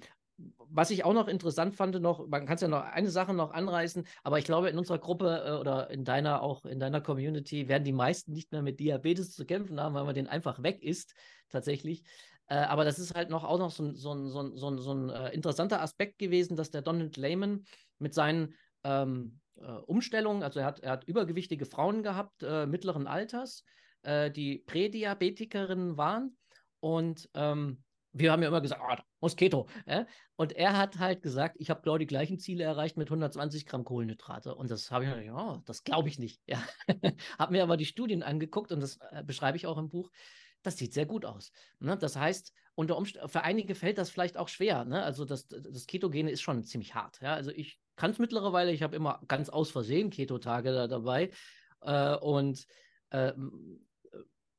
[0.70, 3.52] was ich auch noch interessant fand, noch, man kann es ja noch eine Sache noch
[3.52, 7.68] anreißen, aber ich glaube, in unserer Gruppe äh, oder in deiner, auch in deiner Community
[7.68, 10.82] werden die meisten nicht mehr mit Diabetes zu kämpfen haben, weil man den einfach weg
[10.82, 11.14] ist,
[11.48, 12.04] tatsächlich.
[12.46, 15.30] Äh, aber das ist halt noch auch noch so, so, so, so, so ein äh,
[15.30, 17.64] interessanter Aspekt gewesen, dass der Donald Lehman
[17.98, 18.54] mit seinen
[18.84, 23.64] ähm, äh, Umstellungen, also er hat, er hat übergewichtige Frauen gehabt, äh, mittleren Alters,
[24.02, 26.36] äh, die Prädiabetikerinnen waren
[26.80, 27.82] und ähm,
[28.18, 29.68] wir haben ja immer gesagt, oh, Mosquito.
[29.86, 30.04] Äh?
[30.36, 33.84] Und er hat halt gesagt, ich habe genau die gleichen Ziele erreicht mit 120 Gramm
[33.84, 34.54] Kohlenhydrate.
[34.54, 36.40] Und das habe ich mir oh, das glaube ich nicht.
[36.46, 36.62] Ja.
[37.38, 40.10] habe mir aber die Studien angeguckt und das äh, beschreibe ich auch im Buch.
[40.62, 41.52] Das sieht sehr gut aus.
[41.78, 41.96] Ne?
[41.96, 44.84] Das heißt, unter Umständen, für einige fällt das vielleicht auch schwer.
[44.84, 45.02] Ne?
[45.02, 47.20] Also das, das Ketogene ist schon ziemlich hart.
[47.20, 47.34] Ja?
[47.34, 51.30] Also ich kann es mittlerweile, ich habe immer ganz aus Versehen Keto-Tage da dabei.
[51.80, 52.66] Äh, und
[53.10, 53.32] äh,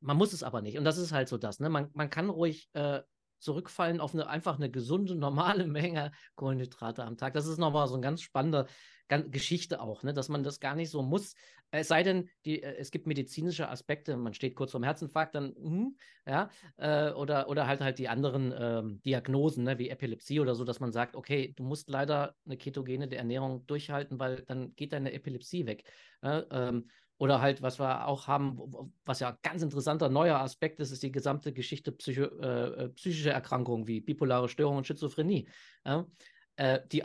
[0.02, 0.78] man muss es aber nicht.
[0.78, 1.60] Und das ist halt so das.
[1.60, 1.70] Ne?
[1.70, 3.02] Man, man kann ruhig äh,
[3.40, 7.34] zurückfallen auf eine einfach eine gesunde, normale Menge Kohlenhydrate am Tag.
[7.34, 8.68] Das ist nochmal so ein ganz spannender
[9.10, 10.14] Geschichte auch, ne?
[10.14, 11.34] dass man das gar nicht so muss.
[11.72, 15.56] Es sei denn, die, äh, es gibt medizinische Aspekte, man steht kurz vorm Herzinfarkt, dann,
[15.56, 15.98] hm,
[16.28, 19.80] ja, äh, oder, oder halt halt die anderen ähm, Diagnosen, ne?
[19.80, 24.20] wie Epilepsie oder so, dass man sagt, okay, du musst leider eine ketogene Ernährung durchhalten,
[24.20, 25.84] weil dann geht deine Epilepsie weg.
[26.22, 26.46] Ja?
[26.52, 26.90] Ähm,
[27.20, 31.12] oder halt, was wir auch haben, was ja ganz interessanter neuer Aspekt ist, ist die
[31.12, 35.48] gesamte Geschichte psycho, äh, äh psychische Erkrankungen wie bipolare Störung und Schizophrenie.
[35.86, 36.08] Ja?
[36.56, 37.04] Äh, die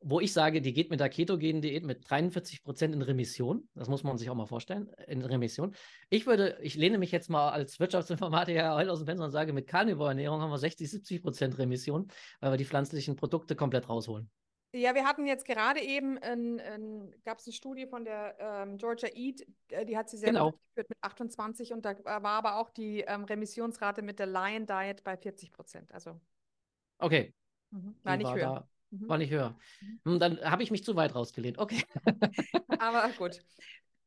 [0.00, 3.68] wo ich sage, die geht mit der ketogenen Diät mit 43 Prozent in Remission.
[3.74, 5.74] Das muss man sich auch mal vorstellen, in Remission.
[6.10, 9.52] Ich würde, ich lehne mich jetzt mal als Wirtschaftsinformatiker heute aus dem Fenster und sage,
[9.52, 12.08] mit Carnivore-Ernährung haben wir 60, 70 Prozent Remission,
[12.40, 14.30] weil wir die pflanzlichen Produkte komplett rausholen.
[14.72, 16.18] Ja, wir hatten jetzt gerade eben,
[17.24, 20.50] gab es eine Studie von der ähm, Georgia Eat, äh, die hat sie selber genau.
[20.50, 25.02] geführt mit 28 und da war aber auch die ähm, Remissionsrate mit der Lion Diet
[25.04, 25.92] bei 40 Prozent.
[25.92, 26.20] Also.
[26.98, 27.32] Okay.
[27.70, 27.96] Mhm.
[28.02, 28.42] War nicht war höher.
[28.42, 29.08] Da, mhm.
[29.08, 29.56] War nicht höher.
[29.80, 30.00] Mhm.
[30.04, 31.58] Hm, dann habe ich mich zu weit rausgelehnt.
[31.58, 31.82] Okay.
[32.78, 33.40] aber gut.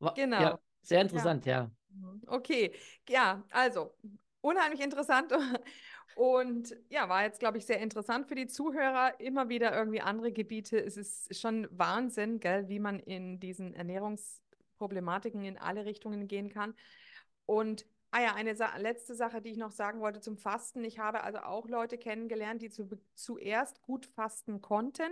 [0.16, 0.42] Genau.
[0.42, 1.64] Ja, sehr interessant, ja.
[1.64, 1.72] ja.
[1.90, 2.22] Mhm.
[2.26, 2.74] Okay,
[3.10, 3.94] ja, also
[4.40, 5.32] unheimlich interessant.
[6.16, 9.20] Und ja, war jetzt, glaube ich, sehr interessant für die Zuhörer.
[9.20, 10.78] Immer wieder irgendwie andere Gebiete.
[10.78, 16.74] Es ist schon Wahnsinn, gell, wie man in diesen Ernährungsproblematiken in alle Richtungen gehen kann.
[17.46, 20.84] Und Ah ja, eine Sa letzte Sache, die ich noch sagen wollte zum Fasten.
[20.84, 25.12] Ich habe also auch Leute kennengelernt, die zu, zuerst gut fasten konnten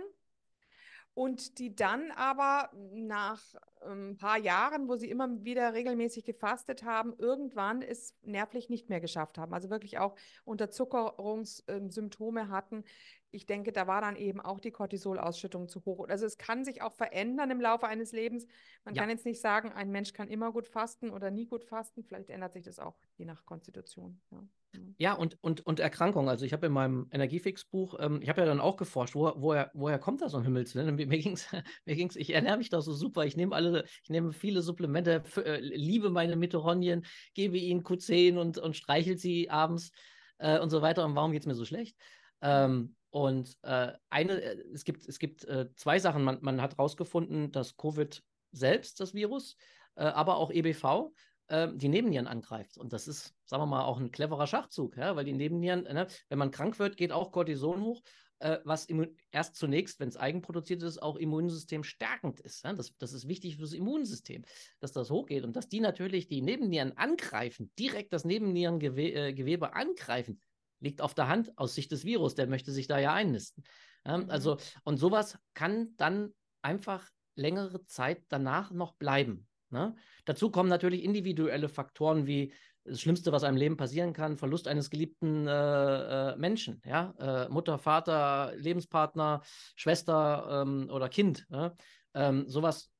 [1.18, 3.42] und die dann aber nach
[3.82, 8.88] ein ähm, paar Jahren, wo sie immer wieder regelmäßig gefastet haben, irgendwann es nervlich nicht
[8.88, 9.52] mehr geschafft haben.
[9.52, 10.14] Also wirklich auch
[10.44, 12.84] Unterzuckerungssymptome hatten.
[13.30, 16.08] Ich denke, da war dann eben auch die Cortisolausschüttung zu hoch.
[16.08, 18.46] Also es kann sich auch verändern im Laufe eines Lebens.
[18.84, 19.02] Man ja.
[19.02, 22.02] kann jetzt nicht sagen, ein Mensch kann immer gut fasten oder nie gut fasten.
[22.04, 24.20] Vielleicht ändert sich das auch je nach Konstitution.
[24.30, 24.42] Ja.
[24.72, 24.94] Mhm.
[24.98, 26.28] Ja, und, und, und Erkrankung.
[26.28, 29.70] Also ich habe in meinem Energiefix-Buch, ähm, ich habe ja dann auch geforscht, wo, woher,
[29.74, 30.94] woher kommt das so ein Himmelswillen?
[30.94, 31.46] Mir, mir ging es,
[31.84, 33.24] mir ging's, ich ernähre mich da so super.
[33.24, 38.58] Ich nehme alle, ich nehme viele Supplemente, äh, liebe meine Mitochondrien, gebe ihnen Q10 und,
[38.58, 39.90] und streichel sie abends
[40.38, 41.04] äh, und so weiter.
[41.04, 41.96] Und warum geht es mir so schlecht?
[42.40, 46.22] Ähm, und äh, eine, äh, es gibt, es gibt äh, zwei Sachen.
[46.22, 48.22] Man, man hat herausgefunden, dass Covid
[48.52, 49.56] selbst, das Virus,
[49.94, 51.12] äh, aber auch EBV,
[51.48, 52.76] ähm, die Nebennieren angreift.
[52.76, 55.16] Und das ist, sagen wir mal, auch ein cleverer Schachzug, ja?
[55.16, 58.02] weil die Nebennieren, ne, wenn man krank wird, geht auch Cortison hoch,
[58.40, 58.86] äh, was
[59.32, 62.64] erst zunächst, wenn es eigenproduziert ist, auch Immunsystem stärkend ist.
[62.64, 62.74] Ja?
[62.74, 64.44] Das, das ist wichtig fürs Immunsystem,
[64.80, 70.40] dass das hochgeht und dass die natürlich die Nebennieren angreifen, direkt das Nebennierengewebe äh, angreifen.
[70.80, 73.64] Liegt auf der Hand aus Sicht des Virus, der möchte sich da ja einnisten.
[74.04, 74.26] Mhm.
[74.28, 79.46] Also, und sowas kann dann einfach längere Zeit danach noch bleiben.
[79.70, 79.94] Ne?
[80.24, 82.52] Dazu kommen natürlich individuelle Faktoren wie
[82.84, 87.48] das Schlimmste, was einem Leben passieren kann, Verlust eines geliebten äh, äh, Menschen, ja, äh,
[87.48, 89.42] Mutter, Vater, Lebenspartner,
[89.76, 91.46] Schwester ähm, oder Kind.
[91.50, 91.76] Ne?
[92.14, 92.90] Ähm, sowas,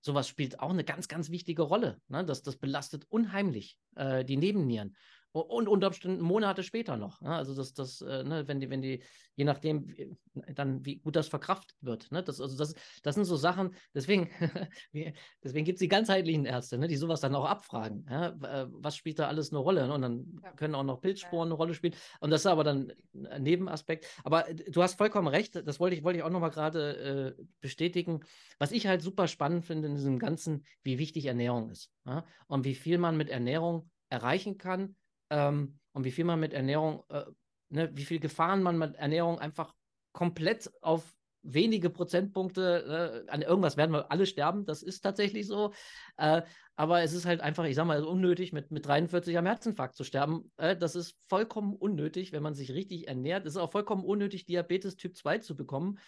[0.00, 2.00] sowas spielt auch eine ganz, ganz wichtige Rolle.
[2.06, 2.24] Ne?
[2.24, 4.94] Das, das belastet unheimlich äh, die Nebennieren.
[5.32, 7.22] Und unter Umständen Monate später noch.
[7.22, 7.34] Ne?
[7.34, 9.02] Also das, das, äh, ne, wenn die, wenn die,
[9.34, 10.14] je nachdem, wie,
[10.54, 12.12] dann wie gut das verkraftet wird.
[12.12, 12.22] Ne?
[12.22, 14.28] Das, also das, das sind so Sachen, deswegen,
[15.42, 18.06] deswegen gibt es die ganzheitlichen Ärzte, ne, die sowas dann auch abfragen.
[18.10, 18.28] Ja?
[18.28, 19.86] Äh, was spielt da alles eine Rolle?
[19.86, 19.94] Ne?
[19.94, 20.52] Und dann ja.
[20.52, 21.94] können auch noch Pilzsporen eine Rolle spielen.
[22.20, 24.06] Und das ist aber dann ein Nebenaspekt.
[24.24, 27.42] Aber äh, du hast vollkommen recht, das wollte ich, wollte ich auch nochmal gerade äh,
[27.62, 28.20] bestätigen.
[28.58, 31.90] Was ich halt super spannend finde in diesem Ganzen, wie wichtig Ernährung ist.
[32.04, 32.26] Ja?
[32.48, 34.94] Und wie viel man mit Ernährung erreichen kann
[35.32, 37.24] ähm, und wie viel man mit Ernährung, äh,
[37.70, 39.74] ne, wie viel Gefahren man mit Ernährung einfach
[40.12, 45.72] komplett auf wenige Prozentpunkte, äh, an irgendwas werden wir alle sterben, das ist tatsächlich so.
[46.16, 46.42] Äh,
[46.76, 50.04] aber es ist halt einfach, ich sag mal, unnötig, mit, mit 43 am Herzinfarkt zu
[50.04, 50.52] sterben.
[50.58, 53.46] Äh, das ist vollkommen unnötig, wenn man sich richtig ernährt.
[53.46, 55.98] Es ist auch vollkommen unnötig, Diabetes Typ 2 zu bekommen.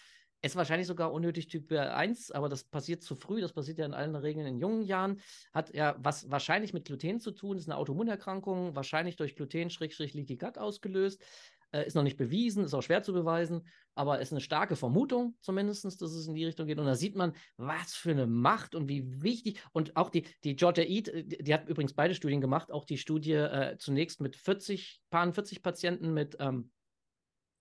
[0.44, 3.40] Ist wahrscheinlich sogar unnötig Typ 1, aber das passiert zu früh.
[3.40, 5.22] Das passiert ja in allen Regeln in jungen Jahren.
[5.54, 7.56] Hat ja was wahrscheinlich mit Gluten zu tun.
[7.56, 11.24] Ist eine Autoimmunerkrankung, wahrscheinlich durch Gluten-Leaky Gut ausgelöst.
[11.72, 15.34] Äh, ist noch nicht bewiesen, ist auch schwer zu beweisen, aber ist eine starke Vermutung
[15.40, 16.78] zumindest, dass es in die Richtung geht.
[16.78, 19.62] Und da sieht man, was für eine Macht und wie wichtig.
[19.72, 22.84] Und auch die, die Georgia Eat, äh, die, die hat übrigens beide Studien gemacht, auch
[22.84, 26.70] die Studie äh, zunächst mit 40, paar 40 Patienten mit ähm,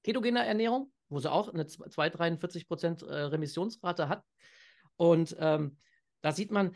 [0.03, 4.23] ketogener Ernährung wo sie auch eine 2, 43 Prozent äh, Remissionsrate hat.
[4.97, 5.77] Und ähm,
[6.21, 6.75] da sieht man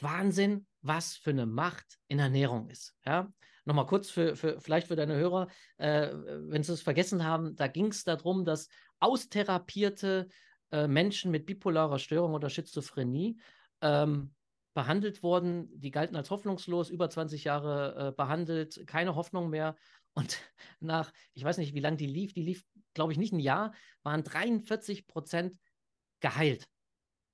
[0.00, 2.94] Wahnsinn, was für eine Macht in Ernährung ist.
[3.04, 3.32] Ja?
[3.64, 7.66] Nochmal kurz für, für vielleicht für deine Hörer, äh, wenn sie es vergessen haben, da
[7.66, 8.68] ging es darum, dass
[9.00, 10.28] austherapierte
[10.70, 13.38] äh, Menschen mit bipolarer Störung oder Schizophrenie
[13.80, 14.34] ähm,
[14.74, 19.76] behandelt wurden, die galten als hoffnungslos, über 20 Jahre äh, behandelt, keine Hoffnung mehr.
[20.14, 20.38] Und
[20.80, 22.64] nach, ich weiß nicht, wie lange die lief, die lief,
[22.98, 23.72] glaube ich, nicht ein Jahr,
[24.02, 25.56] waren 43 Prozent
[26.18, 26.68] geheilt.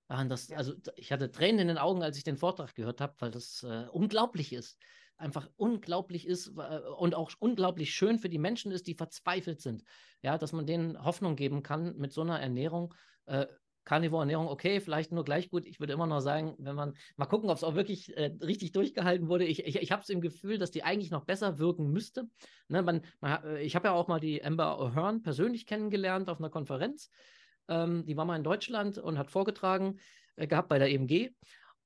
[0.09, 3.31] Das, also ich hatte Tränen in den Augen, als ich den Vortrag gehört habe, weil
[3.31, 4.77] das äh, unglaublich ist.
[5.17, 9.83] Einfach unglaublich ist äh, und auch unglaublich schön für die Menschen ist, die verzweifelt sind.
[10.21, 12.93] Ja, dass man denen Hoffnung geben kann mit so einer Ernährung.
[13.25, 13.47] Äh,
[13.85, 15.67] Carnivore-Ernährung, okay, vielleicht nur gleich gut.
[15.67, 18.73] Ich würde immer noch sagen, wenn man mal gucken, ob es auch wirklich äh, richtig
[18.73, 19.45] durchgehalten wurde.
[19.45, 22.29] Ich, ich, ich habe es im Gefühl, dass die eigentlich noch besser wirken müsste.
[22.69, 26.39] Ne, man, man, äh, ich habe ja auch mal die Amber O'Hearn persönlich kennengelernt auf
[26.39, 27.11] einer Konferenz.
[27.69, 29.99] Ähm, die war mal in Deutschland und hat vorgetragen
[30.37, 31.31] äh, gehabt bei der EMG.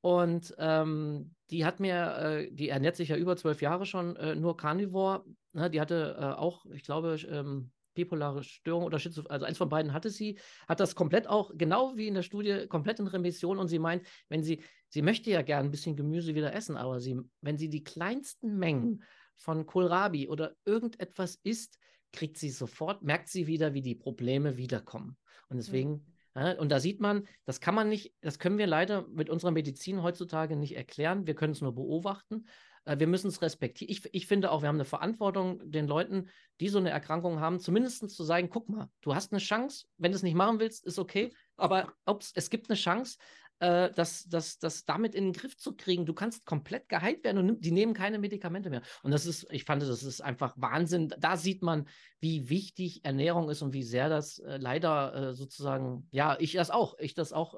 [0.01, 4.37] Und ähm, die hat mir, äh, die ernährt sich ja über zwölf Jahre schon äh,
[4.37, 5.25] nur Carnivore.
[5.53, 9.69] Ne, die hatte äh, auch, ich glaube, ähm, bipolare Störung oder Schizophrenie, also eins von
[9.69, 10.39] beiden hatte sie,
[10.69, 14.07] hat das komplett auch, genau wie in der Studie, komplett in Remission und sie meint,
[14.29, 17.69] wenn sie, sie möchte ja gern ein bisschen Gemüse wieder essen, aber sie, wenn sie
[17.69, 19.03] die kleinsten Mengen
[19.35, 21.79] von Kohlrabi oder irgendetwas isst,
[22.13, 25.17] kriegt sie sofort, merkt sie wieder, wie die Probleme wiederkommen.
[25.49, 26.55] Und deswegen, mhm.
[26.59, 30.05] und da sieht man, das kann man nicht, das können wir leider mit unserer Medizin
[30.05, 31.27] heutzutage nicht erklären.
[31.27, 32.47] Wir können es nur beobachten.
[32.89, 33.93] Äh, wir müssen es respektieren.
[33.93, 36.29] Ich, ich finde auch, wir haben eine Verantwortung, den Leuten,
[36.61, 40.13] die so eine Erkrankung haben, zumindest zu sagen, guck mal, du hast eine Chance, wenn
[40.13, 43.19] du es nicht machen willst, ist okay, aber ups, es gibt eine Chance,
[43.61, 46.07] äh, das, das, das damit in den Griff zu kriegen.
[46.07, 48.83] Du kannst komplett geheilt werden und die nehmen keine Medikamente mehr.
[49.03, 51.13] Und das ist, ich fand, das ist einfach Wahnsinn.
[51.19, 51.89] Da sieht man,
[52.21, 56.71] wie wichtig Ernährung ist und wie sehr das äh, leider äh, sozusagen, ja, ich das
[56.71, 57.55] auch, ich das auch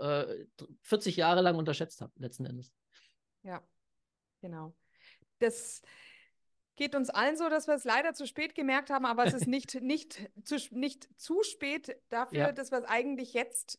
[0.82, 2.72] 40 äh, Jahre lang unterschätzt habe, letzten Endes.
[3.42, 3.62] Ja,
[4.40, 4.74] genau.
[5.40, 5.82] Das
[6.76, 9.46] geht uns allen so, dass wir es leider zu spät gemerkt haben, aber es ist
[9.46, 12.52] nicht, nicht, zu, nicht zu spät dafür, ja.
[12.52, 13.78] dass wir es eigentlich jetzt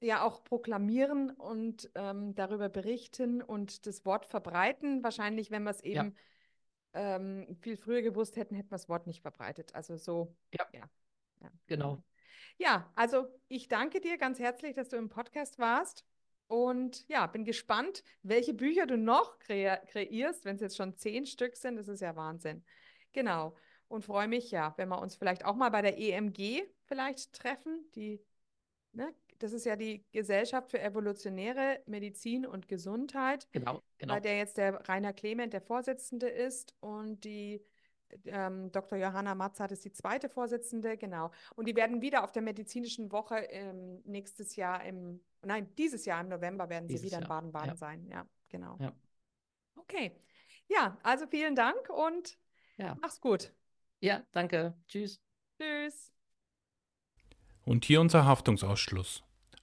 [0.00, 5.02] ja auch proklamieren und ähm, darüber berichten und das Wort verbreiten.
[5.02, 6.14] Wahrscheinlich, wenn wir es eben
[6.94, 7.16] ja.
[7.16, 9.74] ähm, viel früher gewusst hätten, hätten wir das Wort nicht verbreitet.
[9.74, 10.36] Also so.
[10.54, 10.66] Ja.
[10.72, 10.84] ja.
[11.40, 11.50] ja.
[11.66, 12.02] Genau.
[12.58, 16.04] Ja, also ich danke dir ganz herzlich, dass du im Podcast warst.
[16.48, 21.26] Und ja, bin gespannt, welche Bücher du noch kre kreierst, wenn es jetzt schon zehn
[21.26, 21.76] Stück sind.
[21.76, 22.64] Das ist ja Wahnsinn.
[23.12, 23.56] Genau.
[23.88, 27.90] Und freue mich ja, wenn wir uns vielleicht auch mal bei der EMG vielleicht treffen,
[27.94, 28.20] die
[28.92, 33.46] ne, das ist ja die Gesellschaft für evolutionäre Medizin und Gesundheit.
[33.52, 34.14] Genau, genau.
[34.14, 37.62] Bei der jetzt der Rainer Clement der Vorsitzende ist und die
[38.24, 38.98] ähm, Dr.
[38.98, 41.30] Johanna Matzart ist die zweite Vorsitzende, genau.
[41.54, 46.20] Und die werden wieder auf der medizinischen Woche ähm, nächstes Jahr im, nein, dieses Jahr
[46.20, 47.22] im November werden dieses sie wieder Jahr.
[47.22, 47.76] in Baden-Baden ja.
[47.76, 48.06] sein.
[48.06, 48.76] Ja, genau.
[48.80, 48.92] Ja.
[49.76, 50.12] Okay.
[50.68, 52.38] Ja, also vielen Dank und
[52.76, 52.96] ja.
[53.00, 53.52] mach's gut.
[54.00, 54.74] Ja, danke.
[54.88, 55.20] Tschüss.
[55.58, 56.12] Tschüss.
[57.64, 59.25] Und hier unser Haftungsausschluss.